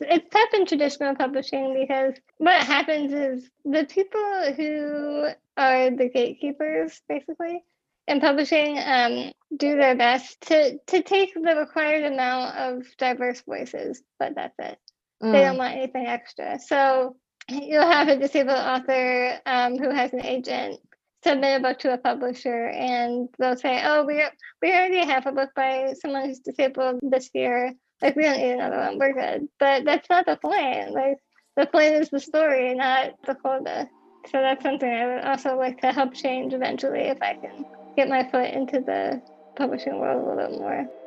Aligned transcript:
it's 0.00 0.28
tough 0.30 0.48
in 0.54 0.66
traditional 0.66 1.14
publishing 1.14 1.74
because 1.74 2.14
what 2.38 2.62
happens 2.62 3.12
is 3.12 3.50
the 3.64 3.84
people 3.84 4.52
who 4.56 5.28
are 5.56 5.90
the 5.90 6.08
gatekeepers, 6.08 7.00
basically, 7.08 7.62
in 8.08 8.20
publishing, 8.20 8.78
um, 8.78 9.32
do 9.56 9.76
their 9.76 9.94
best 9.94 10.40
to 10.42 10.78
to 10.78 11.02
take 11.02 11.34
the 11.34 11.56
required 11.56 12.10
amount 12.12 12.56
of 12.56 12.86
diverse 12.96 13.42
voices, 13.42 14.02
but 14.18 14.34
that's 14.34 14.58
it. 14.58 14.78
Mm. 15.22 15.32
They 15.32 15.40
don't 15.40 15.58
want 15.58 15.76
anything 15.76 16.06
extra. 16.06 16.58
So 16.58 17.16
you'll 17.48 17.82
have 17.82 18.08
a 18.08 18.16
disabled 18.16 18.58
author 18.58 19.38
um, 19.46 19.78
who 19.78 19.90
has 19.90 20.12
an 20.12 20.24
agent 20.24 20.80
submit 21.22 21.60
a 21.60 21.62
book 21.62 21.78
to 21.80 21.92
a 21.92 21.98
publisher 21.98 22.68
and 22.68 23.28
they'll 23.38 23.56
say, 23.56 23.82
"Oh, 23.84 24.04
we 24.04 24.24
we 24.62 24.72
already 24.72 25.04
have 25.04 25.26
a 25.26 25.32
book 25.32 25.50
by 25.54 25.94
someone 26.00 26.26
who's 26.26 26.40
disabled 26.40 27.00
this 27.02 27.30
year. 27.34 27.74
Like 28.02 28.16
we 28.16 28.22
don't 28.22 28.38
need 28.38 28.52
another 28.52 28.78
one. 28.78 28.98
We're 28.98 29.12
good." 29.12 29.48
But 29.58 29.84
that's 29.84 30.08
not 30.08 30.26
the 30.26 30.36
point. 30.36 30.92
Like 30.92 31.18
the 31.56 31.66
point 31.66 31.94
is 31.94 32.10
the 32.10 32.20
story, 32.20 32.74
not 32.74 33.14
the 33.26 33.34
quota. 33.34 33.88
So 34.26 34.40
that's 34.40 34.62
something 34.62 34.88
I 34.88 35.06
would 35.06 35.24
also 35.24 35.56
like 35.56 35.80
to 35.80 35.92
help 35.92 36.14
change 36.14 36.52
eventually 36.52 37.00
if 37.00 37.22
I 37.22 37.34
can 37.34 37.64
get 37.96 38.08
my 38.08 38.28
foot 38.30 38.50
into 38.50 38.80
the 38.80 39.22
publishing 39.56 39.98
world 39.98 40.22
a 40.22 40.28
little 40.28 40.50
bit 40.50 40.60
more. 40.60 40.99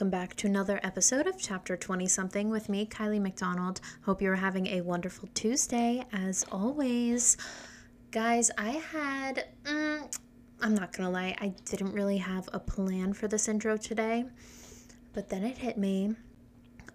Welcome 0.00 0.18
back 0.18 0.34
to 0.34 0.46
another 0.46 0.80
episode 0.82 1.26
of 1.26 1.36
Chapter 1.38 1.76
20 1.76 2.06
Something 2.06 2.48
with 2.48 2.70
me, 2.70 2.86
Kylie 2.86 3.20
McDonald. 3.20 3.82
Hope 4.00 4.22
you're 4.22 4.34
having 4.34 4.66
a 4.68 4.80
wonderful 4.80 5.28
Tuesday, 5.34 6.02
as 6.10 6.42
always. 6.50 7.36
Guys, 8.10 8.50
I 8.56 8.70
had, 8.70 9.48
mm, 9.64 10.18
I'm 10.62 10.74
not 10.74 10.94
gonna 10.94 11.10
lie, 11.10 11.36
I 11.38 11.48
didn't 11.66 11.92
really 11.92 12.16
have 12.16 12.48
a 12.54 12.58
plan 12.58 13.12
for 13.12 13.28
this 13.28 13.46
intro 13.46 13.76
today, 13.76 14.24
but 15.12 15.28
then 15.28 15.44
it 15.44 15.58
hit 15.58 15.76
me 15.76 16.14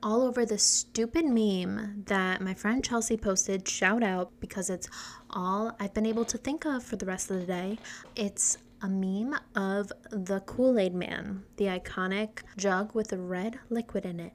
all 0.01 0.23
over 0.23 0.43
the 0.43 0.57
stupid 0.57 1.25
meme 1.25 2.05
that 2.07 2.41
my 2.41 2.55
friend 2.55 2.83
Chelsea 2.83 3.17
posted. 3.17 3.67
Shout 3.67 4.01
out 4.01 4.31
because 4.39 4.71
it's 4.71 4.89
all 5.29 5.75
I've 5.79 5.93
been 5.93 6.07
able 6.07 6.25
to 6.25 6.39
think 6.39 6.65
of 6.65 6.83
for 6.83 6.95
the 6.95 7.05
rest 7.05 7.29
of 7.29 7.39
the 7.39 7.45
day. 7.45 7.77
It's 8.15 8.57
a 8.85 8.87
meme 8.87 9.35
of 9.55 9.91
the 10.11 10.41
Kool 10.41 10.77
Aid 10.77 10.93
Man, 10.93 11.43
the 11.57 11.65
iconic 11.65 12.43
jug 12.55 12.93
with 12.93 13.07
the 13.07 13.17
red 13.17 13.57
liquid 13.71 14.05
in 14.05 14.19
it. 14.19 14.33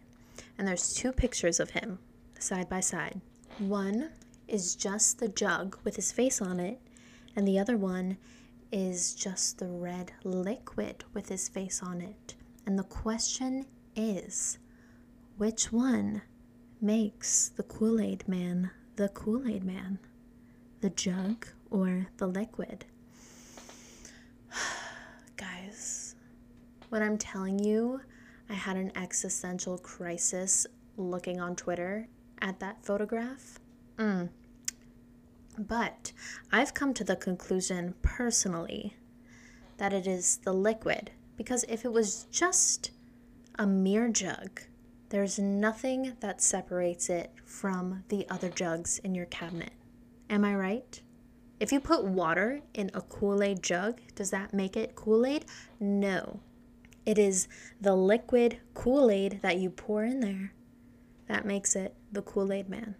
And 0.59 0.67
there's 0.67 0.93
two 0.93 1.12
pictures 1.12 1.61
of 1.61 1.70
him 1.70 2.01
side 2.41 2.69
by 2.69 2.81
side. 2.81 3.21
One 3.61 4.11
is 4.48 4.75
just 4.75 5.21
the 5.21 5.28
jug 5.28 5.78
with 5.84 5.95
his 5.95 6.11
face 6.11 6.43
on 6.43 6.59
it, 6.59 6.81
and 7.37 7.47
the 7.47 7.61
other 7.61 7.77
one 7.77 8.17
is 8.73 9.15
just 9.15 9.59
the 9.59 9.69
red 9.69 10.11
liquid 10.25 11.05
with 11.15 11.28
his 11.28 11.48
face 11.48 11.81
on 11.81 12.01
it. 12.01 12.34
And 12.67 12.77
the 12.77 12.83
question 12.83 13.67
is 13.95 14.59
which 15.37 15.71
one 15.71 16.23
makes 16.81 17.50
the 17.50 17.62
Kool 17.62 18.00
Aid 18.00 18.27
Man 18.27 18.72
the 18.97 19.11
Kool 19.11 19.47
Aid 19.47 19.62
Man? 19.62 20.00
The 20.81 20.91
jug 20.91 21.47
or 21.71 22.09
the 22.17 22.27
liquid? 22.27 22.87
Guys, 25.37 26.15
when 26.88 27.03
I'm 27.03 27.19
telling 27.19 27.59
you, 27.59 28.00
I 28.49 28.55
had 28.55 28.77
an 28.77 28.93
existential 28.97 29.78
crisis 29.78 30.66
looking 30.97 31.41
on 31.41 31.56
Twitter 31.56 32.09
at 32.41 32.61
that 32.61 32.84
photograph. 32.84 33.59
Mm. 33.97 34.31
But 35.59 36.12
I've 36.50 36.75
come 36.75 36.94
to 36.94 37.05
the 37.05 37.16
conclusion 37.16 37.94
personally 38.03 38.97
that 39.77 39.93
it 39.93 40.06
is 40.06 40.38
the 40.38 40.53
liquid 40.53 41.11
because 41.37 41.65
if 41.69 41.84
it 41.84 41.93
was 41.93 42.27
just 42.31 42.91
a 43.59 43.67
mere 43.67 44.09
jug, 44.09 44.62
there's 45.11 45.38
nothing 45.38 46.17
that 46.21 46.41
separates 46.41 47.11
it 47.11 47.32
from 47.44 48.05
the 48.09 48.28
other 48.31 48.49
jugs 48.49 48.99
in 49.00 49.15
your 49.15 49.27
cabinet. 49.27 49.72
Am 50.28 50.44
I 50.44 50.55
right? 50.55 51.00
If 51.60 51.72
you 51.72 51.78
put 51.78 52.04
water 52.04 52.62
in 52.72 52.91
a 52.94 53.03
Kool 53.03 53.43
Aid 53.43 53.62
jug, 53.62 54.00
does 54.15 54.31
that 54.31 54.54
make 54.54 54.78
it 54.78 54.97
Kool 54.97 55.26
Aid? 55.26 55.44
No. 55.78 56.41
It 57.04 57.19
is 57.19 57.48
the 57.78 57.94
liquid 57.94 58.59
Kool 58.72 59.10
Aid 59.10 59.41
that 59.43 59.59
you 59.59 59.69
pour 59.69 60.03
in 60.03 60.20
there 60.20 60.54
that 61.28 61.44
makes 61.44 61.76
it 61.76 61.94
the 62.10 62.22
Kool 62.22 62.50
Aid 62.50 62.70
man. 62.70 62.94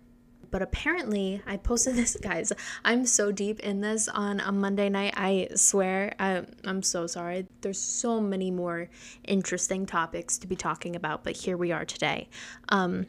But 0.51 0.61
apparently, 0.61 1.41
I 1.47 1.57
posted 1.57 1.95
this, 1.97 2.19
guys. 2.21 2.53
I'm 2.85 3.07
so 3.07 3.33
deep 3.33 3.61
in 3.61 3.81
this 3.81 4.09
on 4.09 4.41
a 4.41 4.53
Monday 4.53 4.91
night. 4.91 5.15
I 5.17 5.49
swear, 5.55 6.15
I, 6.19 6.45
I'm 6.65 6.83
so 6.83 7.07
sorry. 7.07 7.47
There's 7.63 7.81
so 7.81 8.21
many 8.21 8.51
more 8.51 8.91
interesting 9.25 9.87
topics 9.87 10.37
to 10.37 10.47
be 10.47 10.57
talking 10.57 10.97
about, 10.97 11.25
but 11.25 11.35
here 11.35 11.57
we 11.57 11.73
are 11.73 11.87
today. 11.87 12.29
Um, 12.69 13.07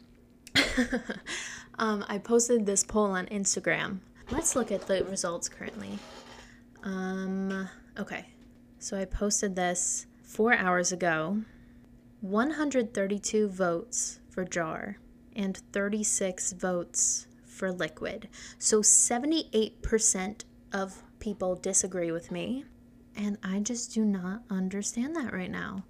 um, 1.78 2.06
I 2.08 2.20
posted 2.20 2.66
this 2.66 2.86
poll 2.86 3.12
on 3.12 3.26
Instagram 3.26 4.00
let's 4.32 4.56
look 4.56 4.72
at 4.72 4.88
the 4.88 5.04
results 5.06 5.50
currently. 5.50 6.00
Um, 6.84 7.68
okay, 8.00 8.26
so 8.80 8.98
I 8.98 9.06
posted 9.06 9.56
this 9.56 10.08
four 10.24 10.54
hours 10.54 10.92
ago. 10.92 11.42
132 12.22 13.50
votes 13.50 14.20
for 14.30 14.46
jar 14.46 14.98
and 15.36 15.58
36 15.74 16.54
votes 16.54 17.28
for 17.46 17.72
liquid. 17.72 18.30
So 18.58 18.82
78% 18.82 20.44
of 20.74 21.02
people 21.20 21.56
disagree 21.56 22.12
with 22.12 22.32
me. 22.32 22.66
And 23.16 23.38
I 23.44 23.60
just 23.60 23.94
do 23.94 24.06
not 24.06 24.44
understand 24.50 25.16
that 25.16 25.34
right 25.34 25.52
now. 25.52 25.84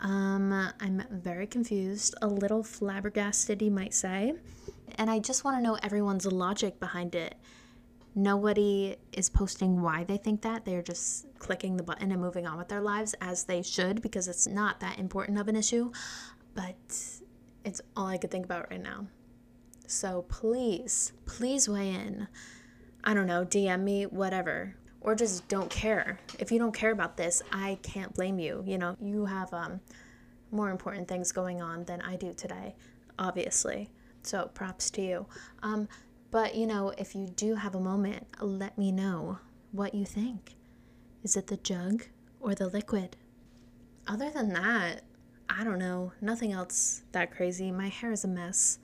Um, 0.00 0.52
I'm 0.80 1.02
very 1.10 1.46
confused, 1.46 2.14
a 2.22 2.26
little 2.26 2.62
flabbergasted, 2.62 3.62
you 3.62 3.70
might 3.70 3.94
say. 3.94 4.34
And 4.96 5.10
I 5.10 5.18
just 5.18 5.44
want 5.44 5.58
to 5.58 5.62
know 5.62 5.78
everyone's 5.82 6.26
logic 6.26 6.80
behind 6.80 7.14
it. 7.14 7.36
Nobody 8.14 8.96
is 9.12 9.28
posting 9.28 9.82
why 9.82 10.04
they 10.04 10.16
think 10.16 10.42
that. 10.42 10.64
They're 10.64 10.82
just 10.82 11.26
clicking 11.38 11.76
the 11.76 11.82
button 11.82 12.12
and 12.12 12.20
moving 12.20 12.46
on 12.46 12.56
with 12.56 12.68
their 12.68 12.80
lives 12.80 13.14
as 13.20 13.44
they 13.44 13.62
should 13.62 14.02
because 14.02 14.28
it's 14.28 14.46
not 14.46 14.80
that 14.80 14.98
important 14.98 15.38
of 15.38 15.48
an 15.48 15.56
issue. 15.56 15.90
But 16.54 16.76
it's 17.64 17.80
all 17.96 18.06
I 18.06 18.18
could 18.18 18.30
think 18.30 18.44
about 18.44 18.70
right 18.70 18.82
now. 18.82 19.06
So 19.86 20.22
please, 20.28 21.12
please 21.26 21.68
weigh 21.68 21.90
in. 21.90 22.28
I 23.02 23.14
don't 23.14 23.26
know, 23.26 23.44
DM 23.44 23.82
me, 23.82 24.06
whatever. 24.06 24.76
Or 25.00 25.14
just 25.14 25.46
don't 25.48 25.68
care. 25.68 26.20
If 26.38 26.50
you 26.50 26.58
don't 26.58 26.72
care 26.72 26.92
about 26.92 27.16
this, 27.16 27.42
I 27.52 27.78
can't 27.82 28.14
blame 28.14 28.38
you. 28.38 28.62
You 28.66 28.78
know, 28.78 28.96
you 29.00 29.26
have 29.26 29.52
um, 29.52 29.80
more 30.50 30.70
important 30.70 31.08
things 31.08 31.32
going 31.32 31.60
on 31.60 31.84
than 31.84 32.00
I 32.00 32.16
do 32.16 32.32
today, 32.32 32.74
obviously. 33.18 33.90
So 34.22 34.50
props 34.54 34.90
to 34.92 35.02
you. 35.02 35.26
Um, 35.62 35.88
but, 36.34 36.56
you 36.56 36.66
know, 36.66 36.92
if 36.98 37.14
you 37.14 37.28
do 37.28 37.54
have 37.54 37.76
a 37.76 37.80
moment, 37.80 38.26
let 38.40 38.76
me 38.76 38.90
know 38.90 39.38
what 39.70 39.94
you 39.94 40.04
think. 40.04 40.56
Is 41.22 41.36
it 41.36 41.46
the 41.46 41.58
jug 41.58 42.06
or 42.40 42.56
the 42.56 42.66
liquid? 42.66 43.14
Other 44.08 44.30
than 44.30 44.48
that, 44.48 45.02
I 45.48 45.62
don't 45.62 45.78
know. 45.78 46.10
Nothing 46.20 46.50
else 46.50 47.04
that 47.12 47.30
crazy. 47.30 47.70
My 47.70 47.86
hair 47.86 48.10
is 48.10 48.24
a 48.24 48.28
mess. 48.28 48.80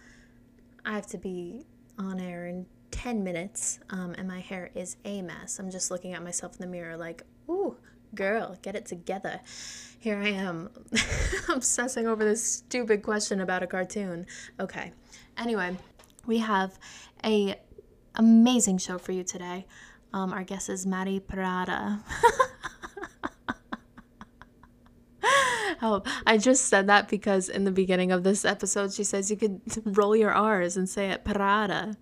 I 0.85 0.93
have 0.93 1.09
to 1.09 1.19
be 1.19 1.67
on 1.99 2.21
air 2.21 2.47
in 2.47 2.67
10 2.93 3.25
minutes, 3.25 3.81
um, 3.91 4.15
and 4.17 4.29
my 4.29 4.39
hair 4.39 4.71
is 4.77 4.97
a 5.05 5.21
mess. 5.21 5.59
I'm 5.59 5.73
just 5.73 5.91
looking 5.91 6.13
at 6.13 6.23
myself 6.23 6.53
in 6.55 6.61
the 6.61 6.69
mirror 6.69 6.97
like, 6.97 7.25
ooh, 7.49 7.75
girl, 8.15 8.59
get 8.63 8.77
it 8.77 8.87
together. 8.87 9.41
Here 9.99 10.19
I 10.19 10.29
am, 10.29 10.71
obsessing 11.49 12.07
over 12.07 12.25
this 12.25 12.45
stupid 12.45 13.03
question 13.03 13.41
about 13.41 13.65
a 13.65 13.67
cartoon. 13.67 14.27
Okay. 14.61 14.93
Anyway, 15.37 15.77
we 16.27 16.39
have 16.39 16.79
a 17.25 17.61
amazing 18.15 18.79
show 18.79 18.99
for 18.99 19.13
you 19.13 19.25
today. 19.25 19.67
Um, 20.13 20.33
our 20.33 20.43
guest 20.43 20.69
is 20.69 20.87
Maddie 20.87 21.21
Parada. 21.21 22.01
oh, 25.83 26.03
I 26.27 26.37
just 26.37 26.67
said 26.67 26.89
that 26.89 27.09
because 27.09 27.49
in 27.49 27.65
the 27.65 27.71
beginning 27.71 28.11
of 28.13 28.25
this 28.25 28.45
episode, 28.45 28.93
she 28.93 29.05
says 29.05 29.31
you 29.31 29.37
could 29.37 29.61
roll 29.85 30.17
your 30.17 30.33
R's 30.33 30.77
and 30.77 30.89
say 30.89 31.11
it 31.11 31.25
Parada. 31.25 31.97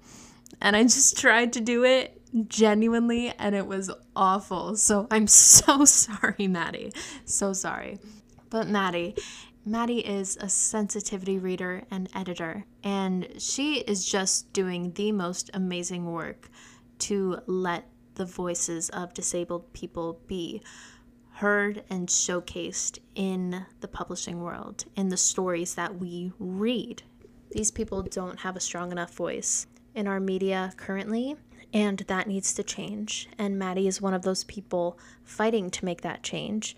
And 0.61 0.75
I 0.75 0.82
just 0.85 1.19
tried 1.19 1.53
to 1.55 1.61
do 1.61 1.85
it 1.85 2.20
genuinely, 2.49 3.32
and 3.38 3.55
it 3.55 3.67
was 3.67 3.91
awful. 4.17 4.76
So 4.76 5.06
I'm 5.11 5.26
so 5.29 5.85
sorry, 5.85 6.49
Maddie. 6.49 6.93
So 7.25 7.53
sorry. 7.53 7.99
But 8.50 8.69
Maddie, 8.69 9.15
Maddie 9.64 10.00
is 10.00 10.37
a 10.40 10.49
sensitivity 10.49 11.38
reader 11.38 11.84
and 11.90 12.08
editor, 12.14 12.64
and 12.82 13.28
she 13.38 13.81
is 13.81 14.05
just 14.05 14.52
doing 14.52 14.93
the 14.93 15.12
most 15.12 15.50
amazing 15.52 16.10
work 16.10 16.49
to 17.00 17.40
let 17.46 17.87
the 18.14 18.25
voices 18.25 18.88
of 18.90 19.14
disabled 19.14 19.72
people 19.72 20.20
be 20.26 20.62
heard 21.32 21.84
and 21.88 22.08
showcased 22.08 22.99
in 23.14 23.64
the 23.81 23.88
publishing 23.88 24.40
world, 24.40 24.84
in 24.96 25.08
the 25.08 25.16
stories 25.16 25.75
that 25.75 25.99
we 25.99 26.32
read. 26.38 27.02
These 27.52 27.70
people 27.70 28.02
don't 28.02 28.40
have 28.40 28.56
a 28.56 28.60
strong 28.60 28.90
enough 28.90 29.14
voice 29.14 29.66
in 29.94 30.08
our 30.08 30.19
media 30.19 30.72
currently, 30.76 31.37
and 31.72 31.99
that 32.08 32.26
needs 32.26 32.52
to 32.55 32.62
change. 32.62 33.28
And 33.38 33.58
Maddie 33.58 33.87
is 33.87 34.00
one 34.00 34.14
of 34.14 34.22
those 34.22 34.44
people 34.44 34.99
fighting 35.22 35.70
to 35.70 35.84
make 35.84 36.00
that 36.00 36.22
change. 36.22 36.76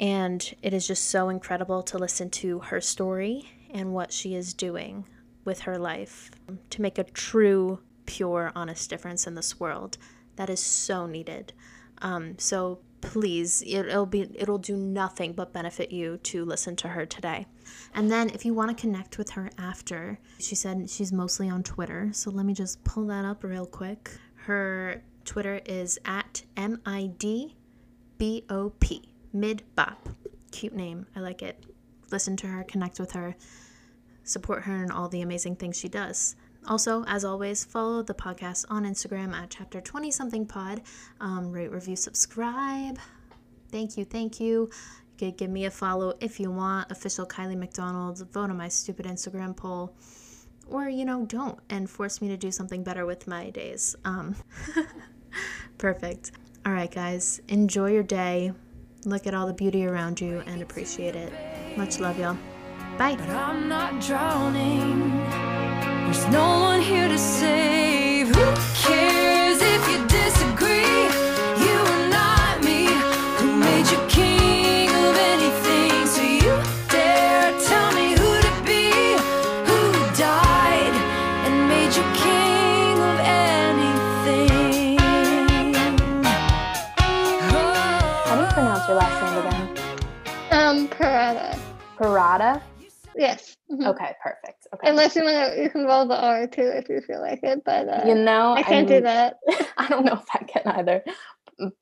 And 0.00 0.54
it 0.62 0.72
is 0.72 0.86
just 0.86 1.10
so 1.10 1.28
incredible 1.28 1.82
to 1.84 1.98
listen 1.98 2.30
to 2.30 2.58
her 2.60 2.80
story 2.80 3.50
and 3.72 3.92
what 3.92 4.12
she 4.12 4.34
is 4.34 4.54
doing 4.54 5.04
with 5.44 5.60
her 5.60 5.78
life 5.78 6.30
to 6.70 6.82
make 6.82 6.98
a 6.98 7.04
true, 7.04 7.80
pure, 8.06 8.50
honest 8.56 8.88
difference 8.88 9.26
in 9.26 9.34
this 9.34 9.60
world 9.60 9.98
that 10.36 10.48
is 10.48 10.60
so 10.62 11.06
needed. 11.06 11.52
Um, 12.00 12.38
so 12.38 12.80
please, 13.02 13.62
it'll 13.66 14.06
be 14.06 14.26
it'll 14.34 14.58
do 14.58 14.76
nothing 14.76 15.32
but 15.34 15.52
benefit 15.52 15.92
you 15.92 16.16
to 16.18 16.44
listen 16.46 16.76
to 16.76 16.88
her 16.88 17.04
today. 17.04 17.46
And 17.94 18.10
then 18.10 18.30
if 18.30 18.44
you 18.44 18.54
want 18.54 18.74
to 18.74 18.80
connect 18.80 19.18
with 19.18 19.30
her 19.30 19.50
after, 19.58 20.18
she 20.38 20.54
said 20.54 20.88
she's 20.88 21.12
mostly 21.12 21.50
on 21.50 21.62
Twitter. 21.62 22.08
So 22.12 22.30
let 22.30 22.46
me 22.46 22.54
just 22.54 22.82
pull 22.84 23.06
that 23.08 23.26
up 23.26 23.44
real 23.44 23.66
quick. 23.66 24.10
Her 24.34 25.02
Twitter 25.26 25.60
is 25.66 25.98
at 26.06 26.42
M 26.56 26.80
I 26.86 27.10
D 27.18 27.56
B 28.16 28.44
O 28.48 28.70
P. 28.80 29.09
Mid 29.32 29.62
Bop. 29.76 30.08
Cute 30.50 30.74
name. 30.74 31.06
I 31.14 31.20
like 31.20 31.42
it. 31.42 31.64
Listen 32.10 32.36
to 32.38 32.48
her, 32.48 32.64
connect 32.64 32.98
with 32.98 33.12
her, 33.12 33.36
support 34.24 34.64
her 34.64 34.82
in 34.82 34.90
all 34.90 35.08
the 35.08 35.22
amazing 35.22 35.56
things 35.56 35.78
she 35.78 35.88
does. 35.88 36.34
Also, 36.66 37.04
as 37.06 37.24
always, 37.24 37.64
follow 37.64 38.02
the 38.02 38.14
podcast 38.14 38.66
on 38.68 38.84
Instagram 38.84 39.32
at 39.32 39.50
chapter 39.50 39.80
20 39.80 40.10
something 40.10 40.46
pod. 40.46 40.82
Um, 41.20 41.50
rate, 41.50 41.70
review, 41.70 41.96
subscribe. 41.96 42.98
Thank 43.70 43.96
you, 43.96 44.04
thank 44.04 44.40
you. 44.40 44.68
You 45.18 45.26
could 45.26 45.36
give 45.36 45.50
me 45.50 45.64
a 45.66 45.70
follow 45.70 46.14
if 46.20 46.40
you 46.40 46.50
want. 46.50 46.90
Official 46.90 47.26
Kylie 47.26 47.56
McDonald. 47.56 48.18
Vote 48.32 48.50
on 48.50 48.56
my 48.56 48.68
stupid 48.68 49.06
Instagram 49.06 49.56
poll. 49.56 49.94
Or, 50.68 50.88
you 50.88 51.04
know, 51.04 51.24
don't 51.26 51.58
and 51.68 51.88
force 51.88 52.20
me 52.20 52.28
to 52.28 52.36
do 52.36 52.50
something 52.50 52.82
better 52.84 53.06
with 53.06 53.26
my 53.26 53.50
days. 53.50 53.96
Um, 54.04 54.36
perfect. 55.78 56.32
All 56.64 56.72
right, 56.72 56.90
guys. 56.90 57.40
Enjoy 57.48 57.90
your 57.90 58.02
day. 58.02 58.52
Look 59.04 59.26
at 59.26 59.34
all 59.34 59.46
the 59.46 59.52
beauty 59.52 59.86
around 59.86 60.20
you 60.20 60.42
and 60.46 60.62
appreciate 60.62 61.16
it. 61.16 61.32
Much 61.76 62.00
love, 62.00 62.18
y'all. 62.18 62.36
Bye. 62.98 63.16
Okay, 93.90 94.12
perfect. 94.22 94.66
Okay. 94.74 94.88
Unless 94.88 95.16
you 95.16 95.24
want 95.24 95.54
to, 95.54 95.62
you 95.62 95.70
can 95.70 95.84
roll 95.84 96.06
the 96.06 96.20
R 96.20 96.46
too 96.46 96.62
if 96.62 96.88
you 96.88 97.00
feel 97.00 97.20
like 97.20 97.40
it. 97.42 97.62
But 97.64 97.88
uh, 97.88 98.02
you 98.06 98.14
know, 98.14 98.54
I 98.54 98.62
can't 98.62 98.88
do 98.88 98.94
I'm- 98.94 99.04
that. 99.04 99.36
I 99.78 99.88
don't 99.88 100.04
know 100.04 100.14
if 100.14 100.24
I 100.32 100.44
can 100.44 100.62
either. 100.66 101.04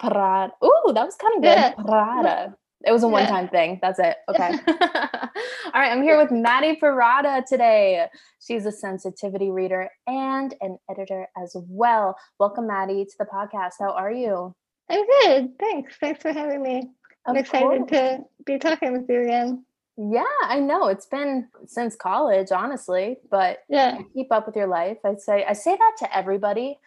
Parada. 0.01 0.51
Ooh, 0.65 0.93
that 0.93 1.05
was 1.05 1.17
kind 1.17 1.37
of 1.37 1.43
good. 1.43 1.57
Yeah. 1.57 1.75
Parada. 1.75 2.55
It 2.87 2.93
was 2.93 3.03
a 3.03 3.09
one-time 3.09 3.49
thing. 3.49 3.81
That's 3.83 3.99
it. 3.99 4.17
Okay. 4.29 4.51
All 4.69 5.81
right, 5.83 5.91
I'm 5.91 6.03
here 6.03 6.17
with 6.17 6.31
Maddie 6.31 6.79
Parada 6.81 7.45
today. 7.45 8.07
She's 8.41 8.67
a 8.67 8.73
sensitivity 8.73 9.51
reader 9.51 9.91
and 10.07 10.55
an 10.61 10.79
editor 10.89 11.27
as 11.37 11.57
well. 11.69 12.17
Welcome, 12.39 12.69
Maddie, 12.69 13.05
to 13.05 13.15
the 13.19 13.25
podcast. 13.25 13.73
How 13.81 13.91
are 13.91 14.13
you? 14.13 14.55
I'm 14.89 15.05
good. 15.23 15.59
Thanks. 15.59 15.97
Thanks 16.01 16.23
for 16.23 16.33
having 16.33 16.63
me. 16.63 16.89
I'm 17.27 17.37
excited 17.37 17.89
course. 17.89 17.91
to 17.91 18.21
be 18.47 18.59
talking 18.59 18.93
with 18.93 19.07
you 19.09 19.23
again. 19.23 19.65
Yeah, 19.99 20.25
I 20.45 20.61
know. 20.61 20.87
It's 20.87 21.07
been 21.07 21.49
since 21.67 21.97
college, 21.97 22.53
honestly, 22.53 23.19
but 23.31 23.59
Yeah. 23.69 23.99
Keep 24.15 24.31
up 24.31 24.47
with 24.47 24.55
your 24.55 24.69
life. 24.69 24.99
I 25.05 25.17
say 25.17 25.45
I 25.45 25.53
say 25.53 25.77
that 25.77 25.97
to 25.99 26.17
everybody 26.17 26.79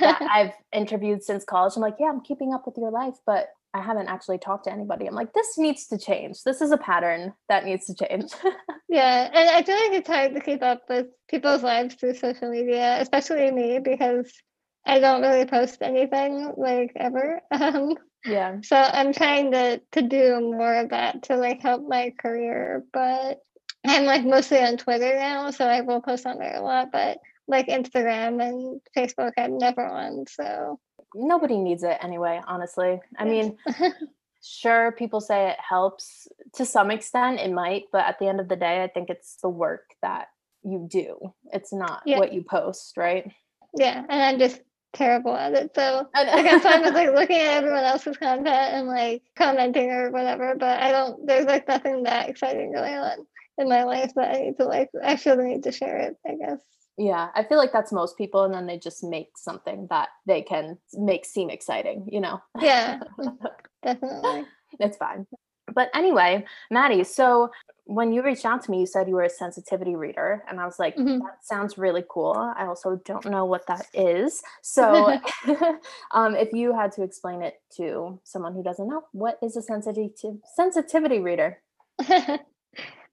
that 0.00 0.20
I've 0.30 0.52
interviewed 0.72 1.22
since 1.22 1.44
college. 1.44 1.72
I'm 1.76 1.82
like, 1.82 1.96
yeah, 1.98 2.08
I'm 2.08 2.20
keeping 2.20 2.52
up 2.52 2.66
with 2.66 2.76
your 2.76 2.90
life, 2.90 3.14
but 3.24 3.48
I 3.74 3.80
haven't 3.80 4.08
actually 4.08 4.38
talked 4.38 4.64
to 4.64 4.72
anybody. 4.72 5.06
I'm 5.06 5.14
like, 5.14 5.32
this 5.32 5.56
needs 5.58 5.86
to 5.88 5.98
change. 5.98 6.42
This 6.44 6.60
is 6.60 6.70
a 6.70 6.78
pattern 6.78 7.34
that 7.48 7.64
needs 7.64 7.86
to 7.86 7.94
change. 7.94 8.32
yeah. 8.88 9.30
And 9.32 9.50
I 9.50 9.62
feel 9.62 9.76
like 9.76 9.98
it's 9.98 10.08
hard 10.08 10.34
to 10.34 10.40
keep 10.40 10.62
up 10.62 10.82
with 10.88 11.06
people's 11.28 11.62
lives 11.62 11.94
through 11.94 12.14
social 12.14 12.50
media, 12.50 13.00
especially 13.00 13.50
me, 13.50 13.78
because 13.78 14.32
I 14.86 15.00
don't 15.00 15.20
really 15.22 15.44
post 15.44 15.78
anything 15.82 16.52
like 16.56 16.92
ever. 16.96 17.40
Um, 17.52 17.96
yeah. 18.24 18.56
so 18.62 18.76
I'm 18.76 19.12
trying 19.12 19.52
to 19.52 19.80
to 19.92 20.02
do 20.02 20.40
more 20.40 20.74
of 20.74 20.90
that 20.90 21.24
to 21.24 21.36
like 21.36 21.60
help 21.60 21.86
my 21.86 22.12
career. 22.20 22.84
But 22.92 23.40
I'm 23.86 24.04
like 24.04 24.24
mostly 24.24 24.58
on 24.58 24.76
Twitter 24.76 25.14
now, 25.16 25.50
so 25.50 25.66
I 25.66 25.80
will 25.82 26.00
post 26.00 26.26
on 26.26 26.38
there 26.38 26.56
a 26.56 26.60
lot. 26.62 26.90
But 26.92 27.18
like 27.46 27.68
Instagram 27.68 28.42
and 28.46 28.80
Facebook, 28.96 29.32
I'm 29.38 29.58
never 29.58 29.84
on. 29.84 30.26
So 30.28 30.78
Nobody 31.14 31.56
needs 31.56 31.82
it 31.84 31.96
anyway, 32.02 32.40
honestly. 32.46 33.00
I 33.18 33.24
mean, 33.24 33.56
sure, 34.42 34.92
people 34.92 35.20
say 35.22 35.50
it 35.50 35.56
helps 35.58 36.28
to 36.54 36.66
some 36.66 36.90
extent, 36.90 37.40
it 37.40 37.50
might, 37.50 37.84
but 37.92 38.04
at 38.04 38.18
the 38.18 38.26
end 38.28 38.40
of 38.40 38.48
the 38.48 38.56
day, 38.56 38.82
I 38.82 38.88
think 38.88 39.08
it's 39.08 39.36
the 39.42 39.48
work 39.48 39.84
that 40.02 40.28
you 40.62 40.86
do. 40.90 41.32
It's 41.52 41.72
not 41.72 42.02
Yeah. 42.04 42.18
what 42.18 42.34
you 42.34 42.42
post, 42.42 42.96
right? 42.98 43.32
yeah, 43.74 44.04
and 44.08 44.22
I'm 44.22 44.38
just 44.38 44.60
terrible 44.98 45.34
at 45.34 45.54
it. 45.54 45.70
So 45.74 46.06
I 46.14 46.24
like 46.24 46.46
I'm 46.46 46.60
fine 46.60 46.82
with 46.82 46.94
like 46.94 47.10
looking 47.14 47.36
at 47.36 47.56
everyone 47.58 47.84
else's 47.84 48.16
content 48.16 48.48
and 48.48 48.88
like 48.88 49.22
commenting 49.36 49.90
or 49.90 50.10
whatever, 50.10 50.54
but 50.58 50.82
I 50.82 50.90
don't. 50.90 51.26
There's 51.26 51.46
like 51.46 51.66
nothing 51.66 52.02
that 52.02 52.28
exciting 52.28 52.72
going 52.72 52.94
on 52.94 53.26
in 53.56 53.68
my 53.68 53.84
life 53.84 54.12
that 54.16 54.34
I 54.34 54.40
need 54.40 54.56
to 54.58 54.64
like. 54.64 54.90
I 55.02 55.16
feel 55.16 55.36
the 55.36 55.44
need 55.44 55.62
to 55.62 55.72
share 55.72 55.98
it. 55.98 56.16
I 56.26 56.34
guess. 56.34 56.60
Yeah, 56.98 57.28
I 57.32 57.44
feel 57.44 57.58
like 57.58 57.72
that's 57.72 57.92
most 57.92 58.18
people, 58.18 58.42
and 58.42 58.52
then 58.52 58.66
they 58.66 58.76
just 58.76 59.04
make 59.04 59.28
something 59.36 59.86
that 59.88 60.08
they 60.26 60.42
can 60.42 60.78
make 60.94 61.24
seem 61.24 61.48
exciting, 61.48 62.08
you 62.10 62.20
know? 62.20 62.42
Yeah, 62.58 62.98
definitely. 63.84 64.46
it's 64.80 64.96
fine. 64.96 65.24
But 65.74 65.90
anyway, 65.94 66.44
Maddie, 66.70 67.04
so 67.04 67.50
when 67.84 68.12
you 68.12 68.22
reached 68.22 68.44
out 68.44 68.62
to 68.64 68.70
me, 68.70 68.80
you 68.80 68.86
said 68.86 69.08
you 69.08 69.14
were 69.14 69.22
a 69.22 69.30
sensitivity 69.30 69.96
reader, 69.96 70.44
and 70.48 70.60
I 70.60 70.66
was 70.66 70.78
like, 70.78 70.94
Mhm. 70.96 71.20
that 71.20 71.42
sounds 71.44 71.78
really 71.78 72.04
cool. 72.08 72.36
I 72.36 72.66
also 72.66 72.96
don't 73.04 73.24
know 73.26 73.46
what 73.46 73.66
that 73.66 73.86
is. 73.94 74.42
So, 74.62 75.18
um, 76.12 76.36
if 76.36 76.52
you 76.52 76.74
had 76.74 76.92
to 76.92 77.02
explain 77.02 77.42
it 77.42 77.60
to 77.76 78.20
someone 78.24 78.54
who 78.54 78.62
doesn't 78.62 78.88
know, 78.88 79.04
what 79.12 79.38
is 79.42 79.56
a 79.56 79.62
sensitivity 79.62 80.40
sensitivity 80.44 81.20
reader? 81.20 81.62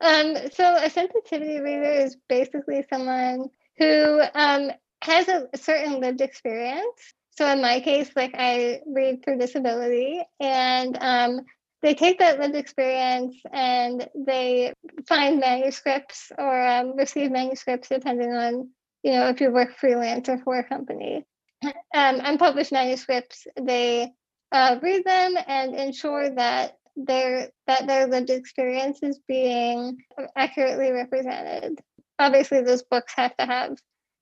um, 0.02 0.36
so 0.52 0.76
a 0.76 0.90
sensitivity 0.90 1.60
reader 1.60 1.92
is 1.92 2.18
basically 2.28 2.84
someone 2.90 3.50
who 3.78 4.22
um, 4.34 4.72
has 5.02 5.28
a 5.28 5.48
certain 5.56 6.00
lived 6.00 6.22
experience. 6.22 7.14
So 7.38 7.48
in 7.52 7.62
my 7.62 7.80
case, 7.82 8.10
like 8.16 8.34
I 8.38 8.82
read 8.88 9.24
for 9.24 9.36
disability, 9.36 10.22
and 10.40 10.98
um, 11.02 11.42
they 11.86 11.94
take 11.94 12.18
that 12.18 12.40
lived 12.40 12.56
experience 12.56 13.36
and 13.54 14.10
they 14.16 14.74
find 15.08 15.40
manuscripts 15.40 16.32
or 16.36 16.68
um, 16.68 16.98
receive 16.98 17.30
manuscripts 17.30 17.90
depending 17.90 18.34
on 18.34 18.70
you 19.04 19.12
know 19.12 19.30
if 19.30 19.40
you 19.40 19.52
work 19.52 19.78
freelance 19.78 20.28
or 20.28 20.40
for 20.40 20.58
a 20.58 20.68
company. 20.68 21.24
Um, 21.64 22.20
unpublished 22.24 22.72
manuscripts, 22.72 23.46
they 23.62 24.12
uh, 24.52 24.78
read 24.82 25.06
them 25.06 25.36
and 25.48 25.76
ensure 25.76 26.32
that 26.32 26.78
their 26.96 27.50
that 27.68 27.86
their 27.86 28.08
lived 28.08 28.32
experience 28.32 29.04
is 29.04 29.20
being 29.28 29.98
accurately 30.36 30.92
represented. 30.92 31.80
Obviously, 32.18 32.62
those 32.62 32.82
books 32.82 33.14
have 33.16 33.38
to 33.38 33.46
have 33.46 33.78